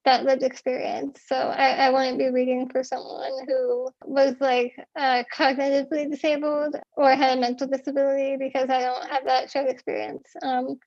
that 0.05 0.25
lived 0.25 0.43
experience. 0.43 1.21
So 1.27 1.35
I, 1.35 1.87
I 1.87 1.89
wouldn't 1.89 2.17
be 2.17 2.29
reading 2.29 2.69
for 2.69 2.83
someone 2.83 3.31
who 3.47 3.89
was 4.03 4.35
like 4.39 4.73
uh, 4.95 5.23
cognitively 5.33 6.09
disabled 6.09 6.75
or 6.97 7.15
had 7.15 7.37
a 7.37 7.41
mental 7.41 7.67
disability 7.67 8.37
because 8.37 8.69
I 8.69 8.81
don't 8.81 9.09
have 9.09 9.25
that 9.25 9.51
shared 9.51 9.69
experience. 9.69 10.27
Um, 10.41 10.77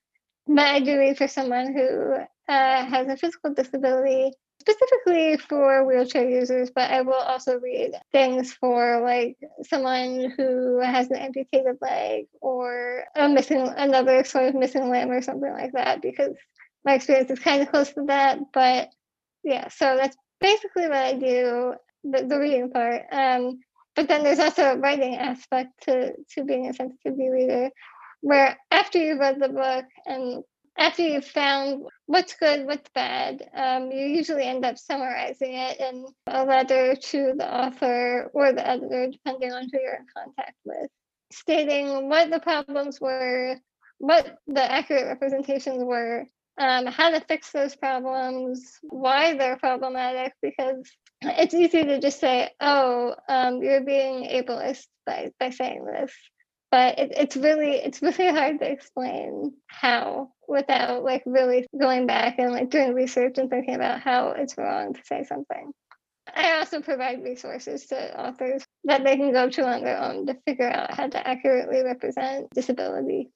but 0.47 0.67
I 0.67 0.81
do 0.81 0.99
read 0.99 1.19
for 1.19 1.29
someone 1.29 1.73
who 1.73 2.15
uh, 2.49 2.85
has 2.85 3.09
a 3.09 3.17
physical 3.17 3.55
disability 3.55 4.33
specifically 4.61 5.37
for 5.37 5.85
wheelchair 5.85 6.29
users, 6.29 6.71
but 6.71 6.91
I 6.91 7.03
will 7.03 7.15
also 7.15 7.59
read 7.59 7.93
things 8.13 8.53
for 8.53 9.01
like 9.01 9.37
someone 9.65 10.33
who 10.37 10.81
has 10.81 11.11
an 11.11 11.17
amputated 11.17 11.77
leg 11.81 12.27
or 12.41 13.05
a 13.15 13.29
missing 13.29 13.61
another 13.77 14.25
sort 14.25 14.47
of 14.47 14.55
missing 14.55 14.91
limb 14.91 15.11
or 15.11 15.23
something 15.23 15.53
like 15.53 15.73
that 15.73 16.03
because 16.03 16.35
my 16.85 16.95
experience 16.95 17.31
is 17.31 17.39
kind 17.39 17.63
of 17.63 17.69
close 17.69 17.93
to 17.93 18.05
that. 18.07 18.39
But 18.53 18.91
yeah, 19.47 19.69
so 19.69 19.97
that's 19.97 20.17
basically 20.41 20.89
what 20.89 20.97
I 20.97 21.13
do, 21.13 21.75
the, 22.03 22.27
the 22.27 22.39
reading 22.39 22.69
part. 22.71 23.03
Um, 23.13 23.61
but 23.95 24.09
then 24.09 24.25
there's 24.25 24.41
also 24.41 24.73
a 24.73 24.77
writing 24.77 25.15
aspect 25.17 25.85
to, 25.85 26.15
to 26.33 26.45
being 26.45 26.69
a 26.69 26.75
sensitivity 26.75 27.31
reader, 27.31 27.71
where 28.23 28.59
after 28.73 28.99
you've 28.99 29.21
read 29.21 29.41
the 29.41 29.49
book 29.49 29.85
and 30.05 30.43
after 30.77 31.03
you've 31.03 31.25
found 31.25 31.85
what's 32.07 32.35
good, 32.35 32.67
what's 32.67 32.91
bad, 32.93 33.49
um, 33.55 33.93
you 33.93 34.05
usually 34.05 34.43
end 34.43 34.65
up 34.65 34.79
summarizing 34.79 35.55
it 35.55 35.79
in 35.79 36.07
a 36.27 36.45
letter 36.45 36.97
to 36.97 37.33
the 37.37 37.49
author 37.49 38.29
or 38.35 38.53
the 38.53 38.67
editor, 38.67 39.09
depending 39.13 39.53
on 39.53 39.69
who 39.73 39.81
you're 39.81 39.95
in 39.95 40.07
contact 40.13 40.57
with, 40.65 40.91
stating 41.31 42.09
what 42.09 42.31
the 42.31 42.41
problems 42.41 43.01
were, 43.01 43.57
what 43.99 44.39
the 44.49 44.73
accurate 44.73 45.07
representations 45.07 45.85
were, 45.85 46.27
um, 46.59 46.87
how 46.87 47.11
to 47.11 47.21
fix 47.21 47.53
those 47.53 47.77
problems, 47.77 48.79
why 48.83 49.37
they're 49.37 49.59
problematic, 49.59 50.33
because 50.43 50.91
it's 51.23 51.55
easy 51.55 51.85
to 51.85 52.01
just 52.01 52.21
say, 52.21 52.51
oh, 52.61 53.15
um, 53.29 53.63
you're 53.63 53.85
being 53.85 54.29
ableist 54.29 54.87
by, 55.05 55.31
by 55.39 55.51
saying 55.51 55.85
this. 55.85 56.13
But 56.71 56.99
it, 56.99 57.13
it's 57.17 57.37
really 57.37 57.77
it's 57.77 58.03
really 58.03 58.29
hard 58.29 58.59
to 58.59 58.71
explain 58.71 59.53
how 59.69 60.33
without 60.49 61.05
like 61.05 61.23
really 61.25 61.65
going 61.79 62.07
back 62.07 62.39
and 62.39 62.53
like 62.53 62.71
doing 62.71 62.93
research 62.93 63.39
and 63.39 63.49
thinking 63.49 63.77
about 63.77 64.01
how 64.01 64.31
it's 64.31 64.59
wrong 64.59 64.95
to 64.95 65.01
say 65.05 65.23
something. 65.23 65.73
I 66.35 66.59
also 66.59 66.83
provide 66.83 67.23
resources 67.23 67.87
to 67.87 68.21
authors 68.21 68.65
that 68.85 69.05
they 69.05 69.17
can 69.17 69.33
go 69.33 69.49
to 69.49 69.67
on 69.67 69.85
their 69.85 69.97
own 69.97 70.27
to 70.27 70.37
figure 70.45 70.69
out 70.69 70.93
how 70.93 71.07
to 71.07 71.27
accurately 71.27 71.85
represent 71.85 72.51
disability. 72.53 73.31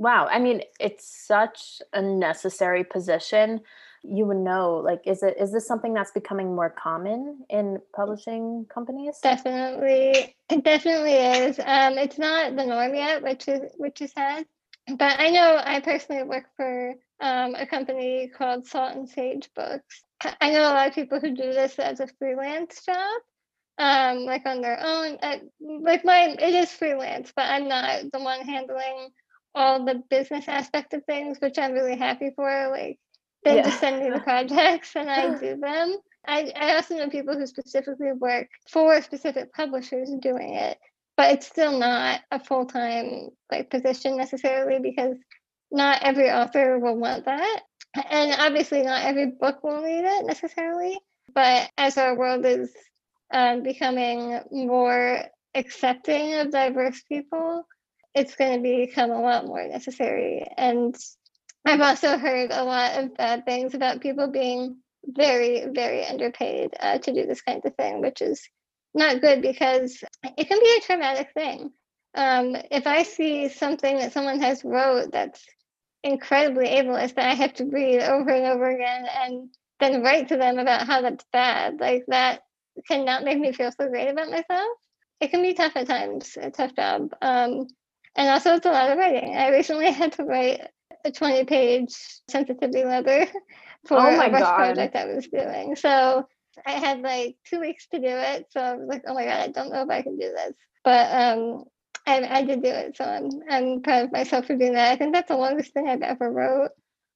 Wow. 0.00 0.28
I 0.30 0.38
mean, 0.38 0.62
it's 0.80 1.04
such 1.04 1.82
a 1.92 2.00
necessary 2.00 2.84
position. 2.84 3.60
You 4.02 4.24
would 4.24 4.38
know, 4.38 4.76
like, 4.78 5.02
is 5.04 5.22
it 5.22 5.36
is 5.38 5.52
this 5.52 5.66
something 5.68 5.92
that's 5.92 6.10
becoming 6.10 6.54
more 6.54 6.70
common 6.70 7.44
in 7.50 7.82
publishing 7.94 8.66
companies? 8.72 9.18
Definitely, 9.22 10.34
it 10.48 10.64
definitely 10.64 11.16
is. 11.16 11.58
Um, 11.58 11.98
it's 11.98 12.16
not 12.16 12.56
the 12.56 12.64
norm 12.64 12.94
yet, 12.94 13.22
which 13.22 13.46
is 13.46 13.60
which 13.76 14.00
is 14.00 14.10
sad. 14.12 14.46
But 14.88 15.20
I 15.20 15.28
know 15.28 15.60
I 15.62 15.80
personally 15.80 16.22
work 16.22 16.46
for 16.56 16.94
um, 17.20 17.54
a 17.54 17.66
company 17.66 18.28
called 18.34 18.66
Salt 18.66 18.96
and 18.96 19.06
Sage 19.06 19.50
Books. 19.54 20.02
I 20.40 20.50
know 20.50 20.62
a 20.62 20.72
lot 20.72 20.88
of 20.88 20.94
people 20.94 21.20
who 21.20 21.36
do 21.36 21.52
this 21.52 21.78
as 21.78 22.00
a 22.00 22.06
freelance 22.18 22.82
job, 22.86 23.20
um, 23.76 24.20
like 24.24 24.46
on 24.46 24.62
their 24.62 24.80
own. 24.82 25.18
Uh, 25.22 25.36
like 25.60 26.06
mine, 26.06 26.36
it 26.40 26.54
is 26.54 26.72
freelance, 26.72 27.34
but 27.36 27.50
I'm 27.50 27.68
not 27.68 28.10
the 28.10 28.20
one 28.20 28.40
handling 28.40 29.10
all 29.54 29.84
the 29.84 30.02
business 30.10 30.48
aspect 30.48 30.94
of 30.94 31.04
things, 31.04 31.38
which 31.40 31.58
I'm 31.58 31.72
really 31.72 31.96
happy 31.96 32.30
for. 32.36 32.68
Like 32.70 32.98
they 33.44 33.56
Yeah. 33.56 33.62
just 33.62 33.80
send 33.80 34.02
me 34.02 34.10
the 34.10 34.20
projects 34.24 34.94
and 34.96 35.10
I 35.10 35.38
do 35.38 35.56
them. 35.56 35.96
I, 36.26 36.52
I 36.56 36.74
also 36.76 36.96
know 36.96 37.08
people 37.08 37.36
who 37.36 37.46
specifically 37.46 38.12
work 38.12 38.48
for 38.70 39.00
specific 39.02 39.52
publishers 39.52 40.10
doing 40.20 40.54
it, 40.54 40.78
but 41.16 41.32
it's 41.32 41.46
still 41.46 41.78
not 41.78 42.20
a 42.30 42.38
full 42.42 42.66
time 42.66 43.30
like 43.50 43.70
position 43.70 44.16
necessarily 44.16 44.78
because 44.80 45.16
not 45.70 46.02
every 46.02 46.30
author 46.30 46.78
will 46.78 46.96
want 46.96 47.24
that. 47.26 47.60
And 48.10 48.34
obviously 48.38 48.82
not 48.82 49.04
every 49.04 49.26
book 49.26 49.62
will 49.64 49.82
need 49.82 50.04
it 50.04 50.26
necessarily. 50.26 50.98
But 51.34 51.70
as 51.78 51.96
our 51.98 52.16
world 52.16 52.44
is 52.44 52.72
um, 53.32 53.62
becoming 53.62 54.40
more 54.52 55.22
accepting 55.54 56.34
of 56.34 56.50
diverse 56.50 57.02
people, 57.08 57.66
it's 58.14 58.36
going 58.36 58.62
to 58.62 58.86
become 58.86 59.10
a 59.10 59.20
lot 59.20 59.46
more 59.46 59.66
necessary. 59.66 60.46
And 60.56 60.96
I've 61.64 61.80
also 61.80 62.18
heard 62.18 62.50
a 62.50 62.64
lot 62.64 62.98
of 62.98 63.16
bad 63.16 63.44
things 63.44 63.74
about 63.74 64.00
people 64.00 64.28
being 64.28 64.78
very, 65.06 65.66
very 65.72 66.04
underpaid 66.04 66.74
uh, 66.78 66.98
to 66.98 67.12
do 67.12 67.26
this 67.26 67.42
kind 67.42 67.62
of 67.64 67.74
thing, 67.74 68.00
which 68.00 68.20
is 68.20 68.48
not 68.94 69.20
good 69.20 69.42
because 69.42 70.02
it 70.36 70.48
can 70.48 70.58
be 70.58 70.76
a 70.78 70.86
traumatic 70.86 71.28
thing. 71.34 71.70
Um, 72.14 72.56
if 72.70 72.86
I 72.86 73.04
see 73.04 73.48
something 73.48 73.98
that 73.98 74.12
someone 74.12 74.40
has 74.40 74.64
wrote 74.64 75.12
that's 75.12 75.44
incredibly 76.02 76.66
ableist 76.66 77.14
that 77.14 77.28
I 77.28 77.34
have 77.34 77.54
to 77.54 77.66
read 77.66 78.00
over 78.00 78.30
and 78.30 78.46
over 78.46 78.68
again 78.68 79.06
and 79.22 79.48
then 79.78 80.02
write 80.02 80.28
to 80.28 80.36
them 80.36 80.58
about 80.58 80.86
how 80.86 81.02
that's 81.02 81.24
bad, 81.32 81.78
like 81.78 82.04
that 82.08 82.40
cannot 82.88 83.24
make 83.24 83.38
me 83.38 83.52
feel 83.52 83.70
so 83.70 83.88
great 83.88 84.08
about 84.08 84.30
myself. 84.30 84.68
It 85.20 85.30
can 85.30 85.42
be 85.42 85.54
tough 85.54 85.76
at 85.76 85.86
times, 85.86 86.36
a 86.40 86.50
tough 86.50 86.74
job. 86.74 87.14
Um, 87.20 87.68
and 88.16 88.28
also, 88.28 88.54
it's 88.54 88.66
a 88.66 88.70
lot 88.70 88.90
of 88.90 88.98
writing. 88.98 89.36
I 89.36 89.50
recently 89.50 89.90
had 89.92 90.12
to 90.12 90.24
write 90.24 90.60
a 91.04 91.10
20 91.10 91.44
page 91.44 91.94
sensitivity 92.28 92.84
letter 92.84 93.26
for 93.86 93.98
Oh 93.98 94.16
my 94.16 94.28
a 94.28 94.30
God. 94.30 94.54
project 94.56 94.96
I 94.96 95.06
was 95.06 95.26
doing. 95.28 95.76
So 95.76 96.26
I 96.66 96.72
had 96.72 97.00
like 97.00 97.36
two 97.46 97.60
weeks 97.60 97.86
to 97.88 97.98
do 97.98 98.06
it. 98.08 98.46
So 98.50 98.60
I 98.60 98.74
was 98.74 98.88
like, 98.88 99.04
oh 99.06 99.14
my 99.14 99.24
God, 99.24 99.40
I 99.40 99.48
don't 99.48 99.72
know 99.72 99.82
if 99.82 99.90
I 99.90 100.02
can 100.02 100.18
do 100.18 100.30
this. 100.30 100.52
But 100.84 101.10
um, 101.12 101.64
I, 102.06 102.38
I 102.38 102.42
did 102.44 102.62
do 102.62 102.68
it. 102.68 102.96
So 102.96 103.04
I'm, 103.04 103.30
I'm 103.48 103.82
proud 103.82 104.04
of 104.06 104.12
myself 104.12 104.46
for 104.46 104.56
doing 104.56 104.74
that. 104.74 104.92
I 104.92 104.96
think 104.96 105.14
that's 105.14 105.28
the 105.28 105.36
longest 105.36 105.72
thing 105.72 105.88
I've 105.88 106.02
ever 106.02 106.30
wrote. 106.30 106.70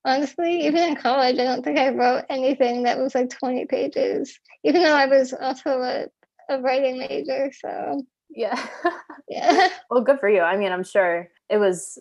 Honestly, 0.06 0.66
even 0.66 0.82
in 0.82 0.96
college, 0.96 1.38
I 1.38 1.44
don't 1.44 1.64
think 1.64 1.78
I 1.78 1.88
wrote 1.88 2.24
anything 2.28 2.82
that 2.82 2.98
was 2.98 3.14
like 3.14 3.30
20 3.30 3.64
pages, 3.66 4.38
even 4.62 4.82
though 4.82 4.94
I 4.94 5.06
was 5.06 5.32
also 5.32 5.80
a, 5.80 6.06
a 6.50 6.60
writing 6.60 6.98
major. 6.98 7.50
So 7.58 8.04
Yeah. 8.34 8.60
yeah. 9.28 9.68
well, 9.90 10.02
good 10.02 10.20
for 10.20 10.28
you. 10.28 10.40
I 10.40 10.56
mean, 10.56 10.72
I'm 10.72 10.84
sure 10.84 11.30
it 11.48 11.58
was 11.58 11.98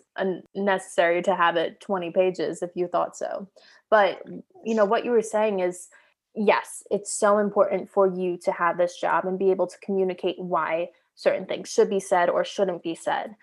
necessary 0.54 1.22
to 1.22 1.34
have 1.34 1.56
it 1.56 1.80
20 1.80 2.10
pages 2.10 2.62
if 2.62 2.70
you 2.74 2.88
thought 2.88 3.16
so. 3.16 3.48
But, 3.90 4.22
you 4.64 4.74
know, 4.74 4.84
what 4.84 5.04
you 5.04 5.12
were 5.12 5.22
saying 5.22 5.60
is 5.60 5.88
yes, 6.34 6.82
it's 6.90 7.12
so 7.12 7.38
important 7.38 7.88
for 7.88 8.06
you 8.06 8.36
to 8.38 8.52
have 8.52 8.76
this 8.76 8.98
job 8.98 9.24
and 9.24 9.38
be 9.38 9.50
able 9.50 9.66
to 9.66 9.78
communicate 9.78 10.38
why 10.38 10.88
certain 11.14 11.46
things 11.46 11.70
should 11.70 11.88
be 11.88 12.00
said 12.00 12.28
or 12.28 12.44
shouldn't 12.44 12.82
be 12.82 12.94
said. 12.94 13.36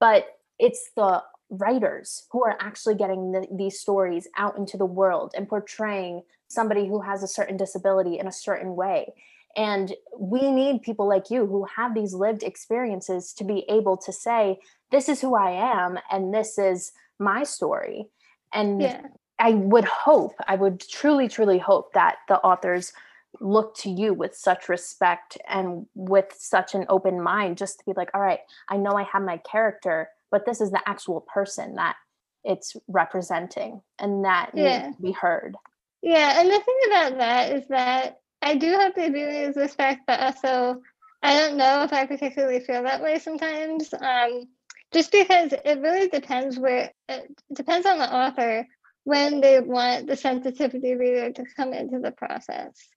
But 0.00 0.26
it's 0.58 0.90
the 0.96 1.22
writers 1.50 2.24
who 2.32 2.44
are 2.44 2.56
actually 2.60 2.96
getting 2.96 3.32
the, 3.32 3.46
these 3.52 3.78
stories 3.78 4.26
out 4.36 4.58
into 4.58 4.76
the 4.76 4.86
world 4.86 5.32
and 5.36 5.48
portraying 5.48 6.22
somebody 6.48 6.86
who 6.86 7.00
has 7.00 7.22
a 7.22 7.28
certain 7.28 7.56
disability 7.56 8.18
in 8.18 8.26
a 8.26 8.32
certain 8.32 8.74
way. 8.74 9.12
And 9.56 9.94
we 10.16 10.50
need 10.52 10.82
people 10.82 11.08
like 11.08 11.30
you 11.30 11.46
who 11.46 11.66
have 11.76 11.94
these 11.94 12.12
lived 12.12 12.42
experiences 12.42 13.32
to 13.34 13.44
be 13.44 13.64
able 13.68 13.96
to 13.98 14.12
say, 14.12 14.58
this 14.90 15.08
is 15.08 15.20
who 15.20 15.34
I 15.34 15.50
am 15.50 15.98
and 16.10 16.32
this 16.32 16.58
is 16.58 16.92
my 17.18 17.42
story. 17.42 18.08
And 18.52 18.82
Yeah. 18.82 19.00
I 19.38 19.50
would 19.50 19.84
hope, 19.84 20.34
I 20.46 20.56
would 20.56 20.80
truly, 20.80 21.28
truly 21.28 21.58
hope 21.58 21.92
that 21.94 22.16
the 22.28 22.38
authors 22.38 22.92
look 23.40 23.74
to 23.76 23.90
you 23.90 24.14
with 24.14 24.34
such 24.34 24.68
respect 24.68 25.36
and 25.46 25.86
with 25.94 26.34
such 26.36 26.74
an 26.74 26.86
open 26.88 27.20
mind 27.20 27.58
just 27.58 27.78
to 27.78 27.84
be 27.84 27.92
like, 27.96 28.10
all 28.14 28.20
right, 28.20 28.40
I 28.68 28.76
know 28.76 28.92
I 28.92 29.02
have 29.04 29.22
my 29.22 29.38
character, 29.38 30.08
but 30.30 30.46
this 30.46 30.60
is 30.60 30.70
the 30.70 30.86
actual 30.88 31.20
person 31.20 31.74
that 31.76 31.96
it's 32.44 32.76
representing 32.88 33.82
and 33.98 34.24
that 34.24 34.52
Yeah. 34.54 34.86
needs 34.86 34.96
to 34.96 35.02
be 35.02 35.12
heard. 35.12 35.56
Yeah, 36.02 36.40
and 36.40 36.48
the 36.48 36.60
thing 36.60 36.80
about 36.86 37.18
that 37.18 37.52
is 37.52 37.68
that 37.68 38.20
I 38.46 38.56
do 38.56 38.76
hope 38.76 38.94
they 38.94 39.10
do 39.10 39.18
use 39.18 39.56
respect, 39.56 40.02
but 40.06 40.20
also 40.20 40.82
I 41.22 41.38
don't 41.38 41.56
know 41.58 41.82
if 41.84 41.92
I 41.92 42.06
particularly 42.06 42.60
feel 42.60 42.84
that 42.84 43.02
way 43.02 43.18
sometimes. 43.18 43.92
Um, 43.94 44.48
just 44.92 45.12
because 45.12 45.52
it 45.52 45.80
really 45.80 46.08
depends 46.08 46.58
where 46.58 46.92
it 47.08 47.42
depends 47.52 47.86
on 47.86 47.98
the 47.98 48.14
author 48.14 48.66
when 49.04 49.40
they 49.40 49.60
want 49.60 50.06
the 50.06 50.16
sensitivity 50.16 50.94
reader 50.94 51.32
to 51.32 51.44
come 51.56 51.72
into 51.72 51.98
the 52.00 52.12
process. 52.12 52.88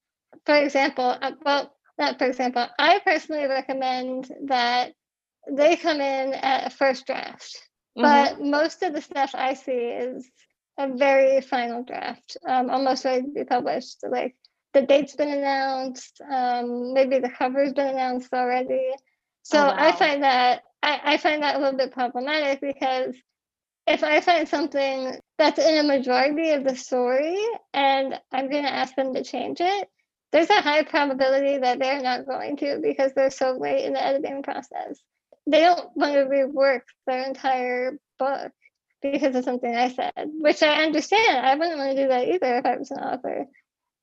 For 0.46 0.56
example, 0.56 1.18
uh, 1.22 1.32
well, 1.46 1.76
not 1.98 2.20
for 2.20 2.26
example, 2.26 2.68
I 2.80 3.00
personally 3.00 3.48
recommend 3.48 4.32
that 4.48 4.94
they 5.52 5.76
come 5.78 6.02
in 6.02 6.34
at 6.34 6.68
a 6.68 6.70
first 6.70 7.08
draft 7.08 7.58
Mm-hmm. 7.98 8.02
but 8.02 8.42
most 8.42 8.84
of 8.84 8.94
the 8.94 9.02
stuff 9.02 9.32
I 9.36 9.56
see 9.56 9.72
is 9.72 10.30
a 10.78 10.88
very 10.96 11.42
final 11.42 11.84
draft, 11.84 12.38
um, 12.48 12.70
almost 12.70 13.06
ready 13.06 13.24
to 13.24 13.32
be 13.34 13.44
published. 13.44 13.98
Like 14.10 14.36
the 14.74 14.84
date's 14.84 15.16
been 15.16 15.30
announced, 15.30 16.22
um, 16.22 16.94
maybe 16.94 17.20
the 17.20 17.30
cover's 17.30 17.74
been 17.74 17.88
announced 17.88 18.34
already. 18.34 18.92
So 19.44 19.60
Oh, 19.60 19.74
I 19.76 19.92
find 19.94 20.24
that 20.24 20.64
I, 20.84 21.02
I 21.04 21.18
find 21.18 21.44
that 21.44 21.56
a 21.56 21.60
little 21.60 21.78
bit 21.78 21.92
problematic 21.92 22.62
because 22.62 23.16
if 23.88 24.04
I 24.04 24.22
find 24.22 24.48
something 24.48 25.20
that's 25.38 25.60
in 25.60 25.78
a 25.78 25.88
majority 25.88 26.52
of 26.52 26.64
the 26.64 26.76
story 26.76 27.38
and 27.74 28.20
I'm 28.32 28.50
going 28.50 28.64
to 28.64 28.74
ask 28.74 28.96
them 28.96 29.14
to 29.16 29.24
change 29.24 29.60
it, 29.62 29.90
there's 30.32 30.50
a 30.50 30.62
high 30.62 30.84
probability 30.84 31.58
that 31.58 31.80
they're 31.80 32.02
not 32.02 32.28
going 32.28 32.58
to 32.58 32.80
because 32.82 33.14
they're 33.14 33.32
so 33.32 33.58
late 33.58 33.86
in 33.86 33.94
the 33.94 34.06
editing 34.06 34.44
process. 34.44 35.00
They 35.48 35.62
don't 35.62 35.90
want 35.96 36.14
to 36.14 36.26
rework 36.26 36.82
their 37.08 37.24
entire 37.24 37.98
book 38.20 38.52
because 39.02 39.36
of 39.36 39.44
something 39.44 39.76
I 39.76 39.90
said, 39.90 40.14
which 40.40 40.62
I 40.62 40.84
understand. 40.84 41.46
I 41.46 41.56
wouldn't 41.56 41.80
want 41.80 41.96
to 41.96 42.04
do 42.04 42.10
that 42.10 42.28
either 42.28 42.58
if 42.58 42.66
I 42.66 42.78
was 42.78 42.92
an 42.92 43.00
author. 43.00 43.46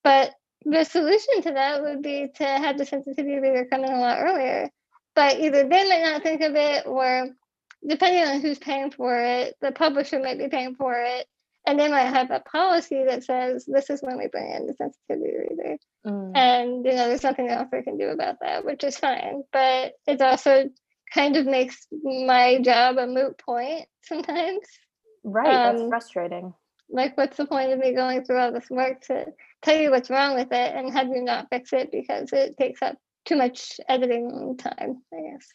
But 0.02 0.35
the 0.66 0.85
solution 0.85 1.42
to 1.42 1.52
that 1.52 1.82
would 1.82 2.02
be 2.02 2.28
to 2.35 2.44
have 2.44 2.76
the 2.76 2.85
sensitivity 2.85 3.38
reader 3.38 3.66
come 3.70 3.85
in 3.85 3.92
a 3.92 4.00
lot 4.00 4.18
earlier. 4.20 4.68
But 5.14 5.38
either 5.38 5.62
they 5.62 5.88
might 5.88 6.02
not 6.02 6.23
think 6.23 6.42
of 6.42 6.54
it, 6.56 6.87
or 6.87 7.28
depending 7.87 8.25
on 8.25 8.40
who's 8.40 8.58
paying 8.58 8.90
for 8.90 9.16
it, 9.16 9.54
the 9.61 9.70
publisher 9.70 10.18
might 10.18 10.38
be 10.38 10.49
paying 10.49 10.75
for 10.75 10.92
it, 10.94 11.26
and 11.66 11.78
they 11.78 11.88
might 11.88 12.06
have 12.06 12.32
a 12.32 12.40
policy 12.40 13.04
that 13.04 13.23
says 13.23 13.64
this 13.64 13.90
is 13.90 14.02
when 14.02 14.18
we 14.18 14.26
bring 14.26 14.50
in 14.50 14.66
the 14.66 14.75
sensitivity 14.75 15.37
reader. 15.38 15.76
Mm. 16.04 16.37
And 16.37 16.85
you 16.85 16.92
know, 16.92 17.08
there's 17.08 17.23
nothing 17.23 17.49
else 17.49 17.68
they 17.70 17.82
can 17.82 17.96
do 17.96 18.08
about 18.08 18.40
that, 18.40 18.64
which 18.64 18.82
is 18.82 18.99
fine. 18.99 19.44
But 19.52 19.92
it 20.06 20.20
also 20.20 20.68
kind 21.14 21.37
of 21.37 21.46
makes 21.46 21.87
my 21.92 22.61
job 22.61 22.99
a 22.99 23.06
moot 23.06 23.38
point 23.38 23.87
sometimes. 24.02 24.66
Right. 25.23 25.50
that's 25.50 25.80
um, 25.80 25.88
frustrating. 25.88 26.54
Like, 26.88 27.16
what's 27.16 27.37
the 27.37 27.47
point 27.47 27.73
of 27.73 27.78
me 27.78 27.95
going 27.95 28.25
through 28.25 28.38
all 28.38 28.52
this 28.52 28.71
work 28.71 29.00
to 29.02 29.26
tell 29.62 29.76
you 29.76 29.90
what's 29.90 30.11
wrong 30.11 30.35
with 30.35 30.52
it 30.52 30.75
and 30.75 30.93
have 30.93 31.09
you 31.09 31.23
not 31.23 31.49
fix 31.50 31.73
it 31.73 31.90
because 31.90 32.33
it 32.33 32.57
takes 32.57 32.83
up 32.83 32.97
too 33.25 33.37
much 33.37 33.81
editing 33.88 34.57
time, 34.57 35.02
I 35.12 35.31
guess. 35.33 35.49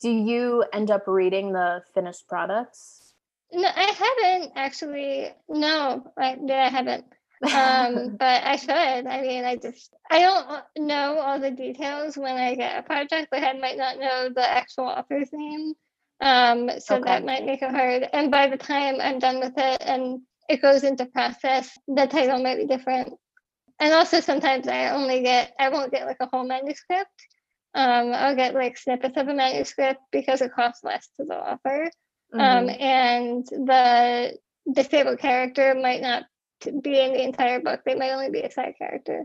Do 0.00 0.10
you 0.10 0.64
end 0.72 0.90
up 0.90 1.04
reading 1.06 1.52
the 1.52 1.82
finished 1.94 2.28
products? 2.28 3.14
No, 3.52 3.68
I 3.68 3.82
haven't 4.22 4.52
actually. 4.56 5.30
No, 5.48 6.12
I, 6.16 6.38
I 6.50 6.68
haven't. 6.68 7.04
um, 7.42 8.16
but 8.18 8.44
I 8.44 8.56
should. 8.56 8.70
I 9.06 9.20
mean, 9.22 9.44
I 9.44 9.56
just 9.56 9.92
I 10.10 10.20
don't 10.20 10.86
know 10.88 11.18
all 11.18 11.38
the 11.40 11.50
details 11.50 12.16
when 12.16 12.36
I 12.36 12.54
get 12.54 12.78
a 12.78 12.82
project. 12.82 13.28
Like 13.32 13.42
I 13.42 13.52
might 13.54 13.76
not 13.76 13.98
know 13.98 14.28
the 14.34 14.48
actual 14.48 14.84
author's 14.86 15.28
name, 15.32 15.74
um, 16.20 16.70
so 16.78 16.94
Okay. 16.96 17.04
that 17.04 17.24
might 17.24 17.44
make 17.44 17.62
it 17.62 17.70
hard. 17.70 18.08
And 18.12 18.30
by 18.30 18.46
the 18.48 18.56
time 18.56 18.96
I'm 19.00 19.18
done 19.18 19.40
with 19.40 19.54
it 19.56 19.82
and 19.84 20.20
it 20.52 20.62
goes 20.62 20.84
into 20.84 21.06
process, 21.06 21.76
the 21.88 22.06
title 22.06 22.42
might 22.42 22.58
be 22.58 22.66
different. 22.66 23.14
And 23.80 23.92
also 23.92 24.20
sometimes 24.20 24.68
I 24.68 24.90
only 24.90 25.22
get 25.22 25.52
I 25.58 25.70
won't 25.70 25.92
get 25.92 26.06
like 26.06 26.18
a 26.20 26.28
whole 26.32 26.46
manuscript. 26.46 27.10
Um, 27.74 28.12
I'll 28.12 28.36
get 28.36 28.54
like 28.54 28.76
snippets 28.76 29.16
of 29.16 29.28
a 29.28 29.34
manuscript 29.34 30.00
because 30.12 30.42
it 30.42 30.52
costs 30.52 30.84
less 30.84 31.08
to 31.16 31.24
the 31.24 31.34
author 31.36 31.90
um, 32.34 32.68
Mhm. 32.68 32.80
and 32.80 33.46
the 33.46 34.38
disabled 34.70 35.18
character 35.18 35.74
might 35.74 36.02
not 36.02 36.24
be 36.82 37.00
in 37.00 37.12
the 37.12 37.22
entire 37.22 37.60
book. 37.60 37.80
They 37.84 37.94
might 37.94 38.12
only 38.12 38.30
be 38.30 38.42
a 38.42 38.50
side 38.50 38.74
character. 38.78 39.24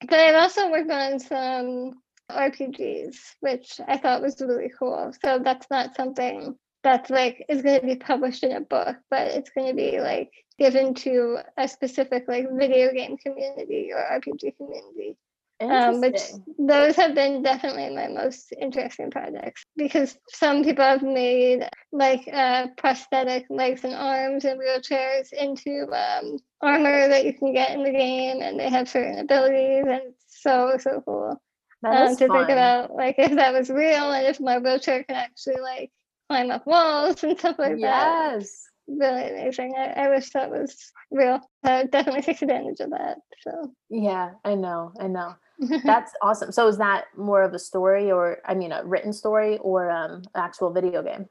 But 0.00 0.18
I've 0.20 0.36
also 0.36 0.70
worked 0.70 0.90
on 0.90 1.18
some 1.18 2.02
RPGs, 2.30 3.16
which 3.40 3.80
I 3.86 3.96
thought 3.96 4.22
was 4.22 4.40
really 4.40 4.70
cool. 4.78 5.12
So 5.24 5.38
that's 5.38 5.68
not 5.70 5.96
something 5.96 6.56
that's 6.86 7.10
like 7.10 7.44
is 7.48 7.62
going 7.62 7.80
to 7.80 7.86
be 7.86 7.96
published 7.96 8.44
in 8.44 8.52
a 8.52 8.60
book, 8.60 8.96
but 9.10 9.28
it's 9.28 9.50
going 9.50 9.68
to 9.68 9.74
be 9.74 10.00
like 10.00 10.30
given 10.58 10.94
to 10.94 11.38
a 11.58 11.68
specific 11.68 12.24
like 12.28 12.46
video 12.52 12.92
game 12.92 13.16
community 13.18 13.90
or 13.92 13.98
RPG 13.98 14.56
community 14.56 15.16
um, 15.60 16.00
which 16.00 16.20
those 16.58 16.96
have 16.96 17.14
been 17.14 17.42
definitely 17.42 17.94
my 17.94 18.08
most 18.08 18.52
interesting 18.60 19.10
projects 19.10 19.64
because 19.76 20.18
some 20.28 20.62
people 20.62 20.84
have 20.84 21.02
made 21.02 21.66
like 21.92 22.28
uh, 22.32 22.66
prosthetic 22.76 23.46
legs 23.48 23.84
and 23.84 23.94
arms 23.94 24.44
and 24.44 24.60
wheelchairs 24.60 25.32
into 25.32 25.86
um, 25.92 26.38
armor 26.60 27.08
that 27.08 27.24
you 27.24 27.32
can 27.32 27.54
get 27.54 27.70
in 27.70 27.84
the 27.84 27.90
game, 27.90 28.42
and 28.42 28.60
they 28.60 28.68
have 28.68 28.88
certain 28.88 29.18
abilities, 29.18 29.84
and 29.86 30.02
it's 30.08 30.42
so 30.42 30.76
so 30.78 31.02
cool 31.06 31.40
um, 31.86 32.16
to 32.16 32.26
fun. 32.26 32.36
think 32.36 32.50
about 32.50 32.94
like 32.94 33.14
if 33.18 33.34
that 33.36 33.54
was 33.54 33.70
real 33.70 34.12
and 34.12 34.26
if 34.26 34.40
my 34.40 34.58
wheelchair 34.58 35.04
can 35.04 35.16
actually 35.16 35.60
like 35.60 35.90
climb 36.28 36.50
up 36.50 36.66
walls 36.66 37.22
and 37.24 37.38
stuff 37.38 37.58
like 37.58 37.80
that. 37.80 38.40
yes. 38.40 38.64
Really 38.88 39.30
amazing. 39.30 39.74
I, 39.76 40.04
I 40.04 40.08
wish 40.10 40.30
that 40.30 40.50
was 40.50 40.92
real. 41.10 41.40
I 41.64 41.82
would 41.82 41.90
definitely 41.90 42.22
take 42.22 42.42
advantage 42.42 42.80
of 42.80 42.90
that. 42.90 43.18
So. 43.42 43.72
Yeah, 43.90 44.30
I 44.44 44.54
know. 44.54 44.92
I 45.00 45.08
know. 45.08 45.34
That's 45.84 46.12
awesome. 46.22 46.52
So 46.52 46.68
is 46.68 46.78
that 46.78 47.06
more 47.16 47.42
of 47.42 47.52
a 47.54 47.58
story 47.58 48.12
or 48.12 48.38
I 48.44 48.54
mean 48.54 48.72
a 48.72 48.84
written 48.84 49.12
story 49.12 49.58
or 49.58 49.90
um 49.90 50.22
actual 50.34 50.70
video 50.72 51.02
game? 51.02 51.26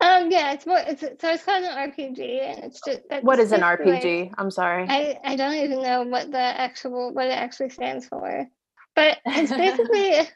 Um, 0.00 0.30
yeah, 0.30 0.52
it's 0.52 0.66
more. 0.66 0.78
It's 0.78 1.00
so 1.00 1.30
it's 1.30 1.42
called 1.42 1.64
an 1.64 1.90
RPG, 1.90 2.20
and 2.20 2.64
it's 2.64 2.80
just 2.86 3.00
that's 3.08 3.24
What 3.24 3.38
is 3.38 3.52
an 3.52 3.62
RPG? 3.62 4.30
I'm 4.36 4.50
sorry. 4.50 4.86
I 4.88 5.18
I 5.24 5.36
don't 5.36 5.54
even 5.54 5.82
know 5.82 6.02
what 6.02 6.30
the 6.30 6.38
actual 6.38 7.14
what 7.14 7.26
it 7.26 7.32
actually 7.32 7.70
stands 7.70 8.06
for, 8.06 8.46
but 8.94 9.18
it's 9.24 9.50
basically 9.50 10.28